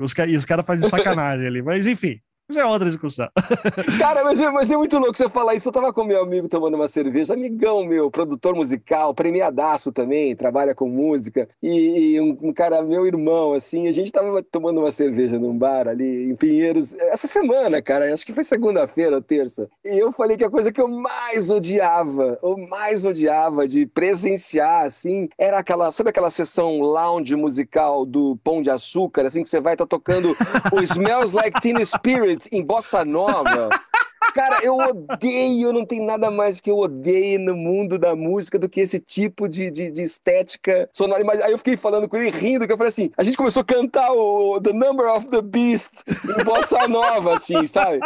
Os, 0.00 0.12
os 0.36 0.44
caras 0.44 0.66
fazem 0.66 0.88
sacanagem 0.88 1.46
ali. 1.46 1.62
Mas 1.62 1.86
enfim, 1.86 2.20
isso 2.48 2.60
é 2.60 2.64
outra 2.64 2.88
discussão. 2.88 3.28
Cara, 3.98 4.22
mas, 4.22 4.40
é, 4.40 4.48
mas 4.50 4.70
é 4.70 4.76
muito 4.76 4.96
louco 4.98 5.16
você 5.16 5.28
falar 5.28 5.54
isso. 5.56 5.68
Eu 5.68 5.72
tava 5.72 5.92
com 5.92 6.04
meu 6.04 6.22
amigo 6.22 6.48
tomando 6.48 6.74
uma 6.74 6.86
cerveja, 6.86 7.34
amigão 7.34 7.84
meu, 7.84 8.08
produtor 8.08 8.54
musical, 8.54 9.12
premiadaço 9.12 9.90
também, 9.90 10.36
trabalha 10.36 10.74
com 10.74 10.88
música, 10.88 11.48
e, 11.60 12.12
e 12.14 12.20
um, 12.20 12.38
um, 12.42 12.52
cara, 12.52 12.82
meu 12.82 13.04
irmão, 13.04 13.52
assim, 13.52 13.88
a 13.88 13.92
gente 13.92 14.12
tava 14.12 14.42
tomando 14.44 14.78
uma 14.78 14.92
cerveja 14.92 15.38
num 15.38 15.56
bar 15.56 15.88
ali 15.88 16.30
em 16.30 16.36
Pinheiros, 16.36 16.94
essa 16.94 17.26
semana, 17.26 17.82
cara, 17.82 18.12
acho 18.14 18.24
que 18.24 18.32
foi 18.32 18.44
segunda-feira 18.44 19.16
ou 19.16 19.22
terça. 19.22 19.68
E 19.84 19.98
eu 19.98 20.12
falei 20.12 20.36
que 20.36 20.44
a 20.44 20.50
coisa 20.50 20.70
que 20.70 20.80
eu 20.80 20.86
mais 20.86 21.50
odiava, 21.50 22.38
ou 22.42 22.56
mais 22.68 23.04
odiava 23.04 23.66
de 23.66 23.86
presenciar, 23.86 24.84
assim, 24.84 25.28
era 25.36 25.58
aquela, 25.58 25.90
sabe 25.90 26.10
aquela 26.10 26.30
sessão 26.30 26.78
lounge 26.80 27.34
musical 27.34 28.06
do 28.06 28.36
Pão 28.44 28.62
de 28.62 28.70
Açúcar, 28.70 29.26
assim, 29.26 29.42
que 29.42 29.48
você 29.48 29.60
vai 29.60 29.74
estar 29.74 29.86
tá 29.86 29.88
tocando 29.88 30.36
o 30.72 30.80
Smells 30.82 31.34
Like 31.34 31.60
Teen 31.60 31.84
Spirit 31.84 32.35
em 32.52 32.64
bossa 32.64 33.04
nova. 33.04 33.68
Cara, 34.36 34.58
eu 34.62 34.76
odeio, 34.76 35.72
não 35.72 35.86
tem 35.86 35.98
nada 35.98 36.30
mais 36.30 36.60
que 36.60 36.70
eu 36.70 36.76
odeio 36.76 37.40
no 37.40 37.56
mundo 37.56 37.98
da 37.98 38.14
música 38.14 38.58
do 38.58 38.68
que 38.68 38.80
esse 38.80 39.00
tipo 39.00 39.48
de, 39.48 39.70
de, 39.70 39.90
de 39.90 40.02
estética 40.02 40.88
sonora. 40.92 41.24
Aí 41.42 41.52
eu 41.52 41.58
fiquei 41.58 41.74
falando 41.74 42.06
com 42.06 42.16
ele, 42.16 42.28
rindo, 42.28 42.66
que 42.66 42.72
eu 42.72 42.76
falei 42.76 42.90
assim, 42.90 43.10
a 43.16 43.22
gente 43.22 43.36
começou 43.36 43.62
a 43.62 43.64
cantar 43.64 44.12
o 44.12 44.60
The 44.60 44.74
Number 44.74 45.06
of 45.06 45.28
the 45.28 45.40
Beast 45.40 46.02
em 46.38 46.44
bossa 46.44 46.86
nova, 46.86 47.36
assim, 47.36 47.64
sabe? 47.64 47.98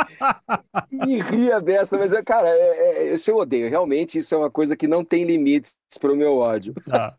E 1.08 1.18
ria 1.18 1.60
dessa, 1.60 1.98
mas, 1.98 2.12
cara, 2.24 2.48
é, 2.48 3.08
é, 3.08 3.14
isso 3.14 3.28
eu 3.28 3.36
odeio. 3.36 3.68
Realmente, 3.68 4.18
isso 4.18 4.32
é 4.32 4.38
uma 4.38 4.50
coisa 4.50 4.76
que 4.76 4.86
não 4.86 5.04
tem 5.04 5.24
limites 5.24 5.79
para 5.98 6.12
o 6.12 6.16
meu 6.16 6.38
ódio. 6.38 6.74
Tá. 6.86 7.14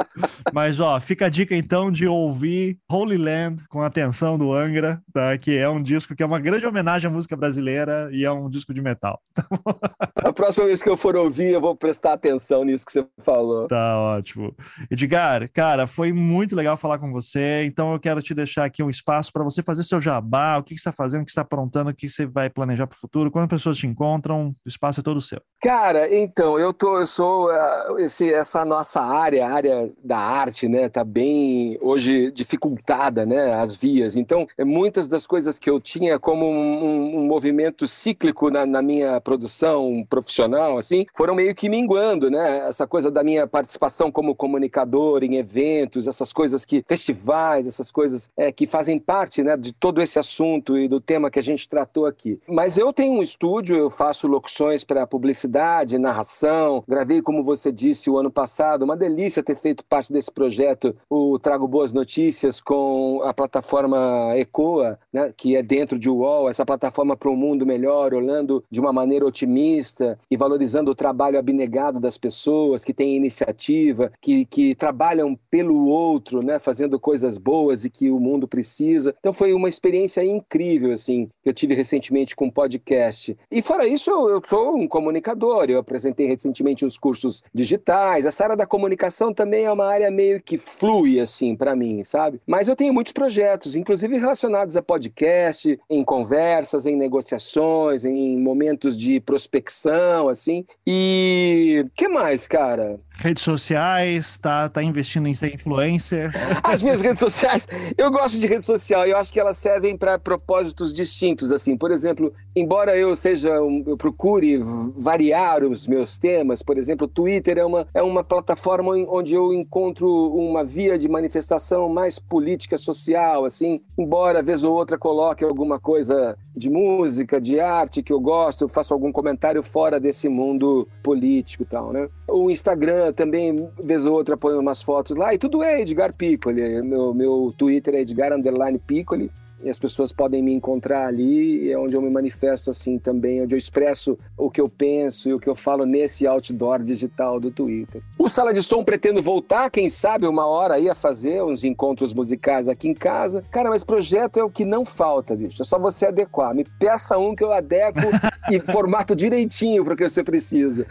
Mas, 0.53 0.79
ó, 0.79 0.99
fica 0.99 1.25
a 1.25 1.29
dica 1.29 1.55
então 1.55 1.91
de 1.91 2.07
ouvir 2.07 2.77
Holy 2.89 3.17
Land 3.17 3.63
com 3.69 3.81
atenção 3.81 4.37
do 4.37 4.53
Angra, 4.53 5.01
tá? 5.13 5.37
que 5.37 5.57
é 5.57 5.67
um 5.69 5.81
disco 5.81 6.15
que 6.15 6.23
é 6.23 6.25
uma 6.25 6.39
grande 6.39 6.65
homenagem 6.65 7.09
à 7.09 7.13
música 7.13 7.35
brasileira 7.35 8.09
e 8.11 8.25
é 8.25 8.31
um 8.31 8.49
disco 8.49 8.73
de 8.73 8.81
metal. 8.81 9.19
a 10.23 10.33
próxima 10.33 10.65
vez 10.65 10.81
que 10.81 10.89
eu 10.89 10.97
for 10.97 11.15
ouvir, 11.15 11.51
eu 11.51 11.61
vou 11.61 11.75
prestar 11.75 12.13
atenção 12.13 12.63
nisso 12.63 12.85
que 12.85 12.91
você 12.91 13.05
falou. 13.23 13.67
Tá 13.67 13.97
ótimo. 13.97 14.55
Edgar, 14.89 15.49
cara, 15.51 15.87
foi 15.87 16.11
muito 16.11 16.55
legal 16.55 16.77
falar 16.77 16.99
com 16.99 17.11
você, 17.11 17.63
então 17.63 17.93
eu 17.93 17.99
quero 17.99 18.21
te 18.21 18.33
deixar 18.33 18.65
aqui 18.65 18.81
um 18.83 18.89
espaço 18.89 19.31
para 19.31 19.43
você 19.43 19.61
fazer 19.61 19.83
seu 19.83 19.99
jabá, 19.99 20.57
o 20.57 20.63
que, 20.63 20.75
que 20.75 20.81
você 20.81 20.89
está 20.89 20.91
fazendo, 20.91 21.21
o 21.21 21.25
que 21.25 21.31
você 21.31 21.39
está 21.39 21.41
aprontando, 21.41 21.89
o 21.89 21.95
que 21.95 22.09
você 22.09 22.25
vai 22.25 22.49
planejar 22.49 22.87
para 22.87 22.95
o 22.95 22.99
futuro, 22.99 23.31
quando 23.31 23.43
as 23.43 23.49
pessoas 23.49 23.77
te 23.77 23.87
encontram, 23.87 24.49
o 24.49 24.67
espaço 24.67 24.99
é 24.99 25.03
todo 25.03 25.21
seu. 25.21 25.41
Cara, 25.61 26.13
então, 26.13 26.59
eu, 26.59 26.73
tô, 26.73 26.99
eu 26.99 27.05
sou 27.05 27.49
uh, 27.49 27.99
esse, 27.99 28.33
essa 28.33 28.60
a 28.61 28.65
nossa 28.65 29.01
área, 29.01 29.45
a 29.45 29.51
área 29.51 29.91
da 30.03 30.17
arte, 30.17 30.67
né, 30.67 30.87
tá 30.87 31.03
bem 31.03 31.77
hoje 31.81 32.31
dificultada, 32.31 33.25
né, 33.25 33.53
as 33.53 33.75
vias. 33.75 34.15
Então, 34.15 34.47
é, 34.57 34.63
muitas 34.63 35.07
das 35.07 35.25
coisas 35.25 35.57
que 35.57 35.69
eu 35.69 35.79
tinha 35.79 36.19
como 36.19 36.47
um, 36.47 37.19
um 37.19 37.25
movimento 37.25 37.87
cíclico 37.87 38.49
na, 38.49 38.65
na, 38.65 38.81
minha 38.81 39.19
produção 39.21 40.05
profissional, 40.09 40.77
assim, 40.77 41.05
foram 41.15 41.35
meio 41.35 41.53
que 41.55 41.69
minguando, 41.69 42.29
né? 42.29 42.67
Essa 42.67 42.87
coisa 42.87 43.09
da 43.11 43.23
minha 43.23 43.47
participação 43.47 44.11
como 44.11 44.35
comunicador 44.35 45.23
em 45.23 45.35
eventos, 45.37 46.07
essas 46.07 46.33
coisas 46.33 46.65
que 46.65 46.83
festivais, 46.87 47.67
essas 47.67 47.91
coisas 47.91 48.29
é, 48.35 48.51
que 48.51 48.67
fazem 48.67 48.99
parte, 48.99 49.43
né, 49.43 49.55
de 49.55 49.71
todo 49.73 50.01
esse 50.01 50.19
assunto 50.19 50.77
e 50.77 50.87
do 50.87 50.99
tema 50.99 51.29
que 51.29 51.39
a 51.39 51.43
gente 51.43 51.67
tratou 51.67 52.05
aqui. 52.05 52.39
Mas 52.47 52.77
eu 52.77 52.91
tenho 52.91 53.13
um 53.13 53.21
estúdio, 53.21 53.75
eu 53.75 53.89
faço 53.89 54.27
locuções 54.27 54.83
para 54.83 55.07
publicidade, 55.07 55.97
narração, 55.97 56.83
gravei 56.87 57.21
como 57.21 57.43
você 57.43 57.71
disse 57.71 58.09
o 58.09 58.17
ano 58.17 58.31
passado 58.31 58.50
passado. 58.51 58.83
Uma 58.83 58.97
delícia 58.97 59.41
ter 59.41 59.55
feito 59.55 59.85
parte 59.85 60.11
desse 60.11 60.29
projeto, 60.29 60.93
o 61.09 61.39
Trago 61.39 61.67
Boas 61.67 61.93
Notícias, 61.93 62.59
com 62.59 63.21
a 63.23 63.33
plataforma 63.33 64.33
Ecoa, 64.35 64.99
né, 65.11 65.33
que 65.35 65.55
é 65.55 65.63
dentro 65.63 65.97
de 65.97 66.09
UOL, 66.09 66.49
essa 66.49 66.65
plataforma 66.65 67.15
para 67.15 67.29
um 67.29 67.35
mundo 67.35 67.65
melhor, 67.65 68.13
olhando 68.13 68.63
de 68.69 68.79
uma 68.79 68.91
maneira 68.91 69.25
otimista 69.25 70.19
e 70.29 70.35
valorizando 70.35 70.91
o 70.91 70.95
trabalho 70.95 71.39
abnegado 71.39 71.99
das 71.99 72.17
pessoas 72.17 72.83
que 72.83 72.93
têm 72.93 73.15
iniciativa, 73.15 74.11
que, 74.19 74.45
que 74.45 74.75
trabalham 74.75 75.39
pelo 75.49 75.85
outro, 75.85 76.45
né, 76.45 76.59
fazendo 76.59 76.99
coisas 76.99 77.37
boas 77.37 77.85
e 77.85 77.89
que 77.89 78.11
o 78.11 78.19
mundo 78.19 78.47
precisa. 78.47 79.15
Então 79.19 79.31
foi 79.31 79.53
uma 79.53 79.69
experiência 79.69 80.23
incrível, 80.23 80.91
assim, 80.91 81.29
que 81.41 81.49
eu 81.49 81.53
tive 81.53 81.73
recentemente 81.73 82.35
com 82.35 82.45
um 82.45 82.51
podcast. 82.51 83.37
E 83.49 83.61
fora 83.61 83.87
isso, 83.87 84.09
eu, 84.11 84.29
eu 84.29 84.41
sou 84.45 84.75
um 84.75 84.87
comunicador, 84.87 85.65
eu 85.69 85.79
apresentei 85.79 86.27
recentemente 86.27 86.85
uns 86.85 86.97
cursos 86.97 87.43
digitais, 87.53 88.25
essa 88.25 88.40
área 88.45 88.57
da 88.57 88.65
comunicação 88.65 89.33
também 89.33 89.65
é 89.65 89.71
uma 89.71 89.87
área 89.87 90.09
meio 90.11 90.41
que 90.41 90.57
flui, 90.57 91.19
assim, 91.19 91.55
para 91.55 91.75
mim, 91.75 92.03
sabe? 92.03 92.39
Mas 92.45 92.67
eu 92.67 92.75
tenho 92.75 92.93
muitos 92.93 93.13
projetos, 93.13 93.75
inclusive 93.75 94.17
relacionados 94.17 94.75
a 94.75 94.81
podcast, 94.81 95.79
em 95.89 96.03
conversas, 96.03 96.85
em 96.85 96.95
negociações, 96.95 98.05
em 98.05 98.37
momentos 98.37 98.97
de 98.97 99.19
prospecção, 99.19 100.29
assim. 100.29 100.65
E 100.85 101.85
que 101.95 102.07
mais, 102.07 102.47
cara? 102.47 102.99
Redes 103.21 103.43
sociais, 103.43 104.39
tá, 104.39 104.67
tá 104.67 104.83
investindo 104.83 105.27
em 105.27 105.33
ser 105.33 105.53
influencer? 105.53 106.31
As 106.63 106.81
minhas 106.81 107.01
redes 107.01 107.19
sociais, 107.19 107.67
eu 107.97 108.11
gosto 108.11 108.39
de 108.39 108.47
rede 108.47 108.63
social, 108.63 109.05
eu 109.05 109.17
acho 109.17 109.31
que 109.31 109.39
elas 109.39 109.57
servem 109.57 109.95
para 109.95 110.17
propósitos 110.17 110.93
distintos, 110.93 111.51
assim. 111.51 111.77
Por 111.77 111.91
exemplo, 111.91 112.33
embora 112.55 112.97
eu 112.97 113.15
seja, 113.15 113.49
eu 113.49 113.95
procure 113.97 114.59
variar 114.95 115.63
os 115.63 115.87
meus 115.87 116.17
temas, 116.17 116.61
por 116.63 116.77
exemplo, 116.77 117.05
o 117.05 117.09
Twitter 117.09 117.57
é 117.57 117.65
uma, 117.65 117.87
é 117.93 118.01
uma 118.01 118.23
plataforma 118.23 118.91
onde 119.07 119.33
eu 119.33 119.53
encontro 119.53 120.07
uma 120.33 120.63
via 120.63 120.97
de 120.97 121.07
manifestação 121.07 121.87
mais 121.87 122.17
política 122.17 122.77
social, 122.77 123.45
assim. 123.45 123.81
Embora 123.97 124.41
vez 124.41 124.63
ou 124.63 124.73
outra 124.73 124.97
coloque 124.97 125.43
alguma 125.43 125.79
coisa 125.79 126.35
de 126.55 126.69
música, 126.69 127.39
de 127.39 127.59
arte 127.59 128.03
que 128.03 128.11
eu 128.11 128.19
gosto, 128.19 128.67
faço 128.67 128.93
algum 128.93 129.11
comentário 129.11 129.61
fora 129.63 129.99
desse 129.99 130.27
mundo 130.27 130.87
político 131.03 131.63
e 131.63 131.65
tal, 131.65 131.93
né? 131.93 132.07
O 132.27 132.49
Instagram 132.49 133.10
também, 133.13 133.69
vez 133.83 134.05
ou 134.05 134.13
outra, 134.13 134.37
põe 134.37 134.55
umas 134.55 134.81
fotos 134.81 135.17
lá, 135.17 135.33
e 135.33 135.37
tudo 135.37 135.63
é 135.63 135.81
Edgar 135.81 136.15
Piccoli. 136.15 136.81
Meu, 136.81 137.13
meu 137.13 137.53
Twitter 137.57 137.95
é 137.95 138.01
Edgar 138.01 138.33
Underline 138.33 138.79
Piccoli 138.79 139.31
e 139.63 139.69
as 139.69 139.79
pessoas 139.79 140.11
podem 140.11 140.41
me 140.41 140.53
encontrar 140.53 141.07
ali, 141.07 141.71
é 141.71 141.77
onde 141.77 141.95
eu 141.95 142.01
me 142.01 142.09
manifesto 142.09 142.69
assim 142.69 142.97
também, 142.97 143.41
onde 143.41 143.55
eu 143.55 143.57
expresso 143.57 144.17
o 144.37 144.49
que 144.49 144.59
eu 144.59 144.69
penso 144.69 145.29
e 145.29 145.33
o 145.33 145.39
que 145.39 145.47
eu 145.47 145.55
falo 145.55 145.85
nesse 145.85 146.27
outdoor 146.27 146.83
digital 146.83 147.39
do 147.39 147.51
Twitter. 147.51 148.01
O 148.17 148.29
Sala 148.29 148.53
de 148.53 148.61
Som 148.63 148.83
pretendo 148.83 149.21
voltar, 149.21 149.69
quem 149.69 149.89
sabe, 149.89 150.27
uma 150.27 150.45
hora 150.45 150.75
aí 150.75 150.89
a 150.89 150.95
fazer 150.95 151.43
uns 151.43 151.63
encontros 151.63 152.13
musicais 152.13 152.67
aqui 152.67 152.87
em 152.87 152.93
casa. 152.93 153.43
Cara, 153.51 153.69
mas 153.69 153.83
projeto 153.83 154.37
é 154.37 154.43
o 154.43 154.49
que 154.49 154.65
não 154.65 154.85
falta, 154.85 155.35
bicho. 155.35 155.61
É 155.61 155.65
só 155.65 155.79
você 155.79 156.07
adequar. 156.07 156.53
Me 156.53 156.65
peça 156.79 157.17
um 157.17 157.35
que 157.35 157.43
eu 157.43 157.51
adequo 157.51 157.99
e 158.51 158.59
formato 158.71 159.15
direitinho 159.15 159.83
para 159.83 159.93
o 159.93 159.97
que 159.97 160.09
você 160.09 160.23
precisa. 160.23 160.85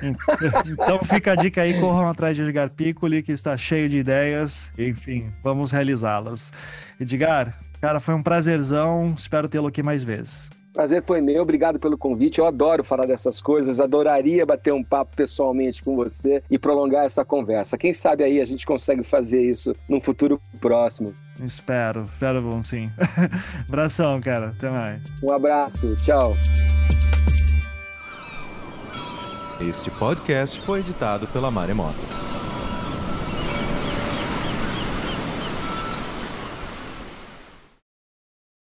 então 0.67 0.99
fica 1.05 1.33
a 1.33 1.35
dica 1.37 1.63
aí, 1.63 1.81
corram 1.81 2.09
atrás 2.09 2.37
de 2.37 2.43
Edgar 2.43 2.71
Piccoli, 2.71 3.23
que 3.23 3.33
está 3.33 3.57
cheio 3.57 3.89
de 3.89 3.99
ideias. 3.99 4.73
Enfim, 4.79 5.31
vamos 5.43 5.71
realizá-las. 5.71 6.53
Edgar, 7.01 7.59
Cara, 7.81 7.99
foi 8.01 8.15
um 8.15 8.23
prazerzão. 8.23 9.15
Espero 9.17 9.49
tê-lo 9.49 9.67
aqui 9.67 9.83
mais 9.83 10.03
vezes. 10.03 10.51
Prazer 10.73 11.03
foi 11.03 11.21
meu, 11.21 11.43
obrigado 11.43 11.81
pelo 11.81 11.99
convite. 11.99 12.39
Eu 12.39 12.47
adoro 12.47 12.85
falar 12.85 13.05
dessas 13.05 13.43
coisas, 13.43 13.81
adoraria 13.81 14.47
bater 14.47 14.73
um 14.73 14.85
papo 14.85 15.17
pessoalmente 15.17 15.83
com 15.83 15.97
você 15.97 16.43
e 16.49 16.59
prolongar 16.59 17.05
essa 17.05 17.25
conversa. 17.25 17.77
Quem 17.77 17.93
sabe 17.93 18.23
aí 18.23 18.41
a 18.41 18.45
gente 18.45 18.65
consegue 18.65 19.03
fazer 19.03 19.43
isso 19.43 19.75
num 19.89 20.01
futuro 20.01 20.41
próximo. 20.61 21.13
Espero, 21.43 22.05
espero 22.05 22.41
bom 22.41 22.63
sim. 22.63 22.91
Abração, 23.69 24.21
cara. 24.21 24.51
Até 24.57 24.71
mais. 24.71 25.03
Um 25.23 25.33
abraço, 25.33 25.97
tchau. 25.97 26.37
Este 29.61 29.91
podcast 29.91 30.61
foi 30.61 30.81
editado 30.81 31.27
pela 31.27 31.51
Maremoto. 31.51 32.30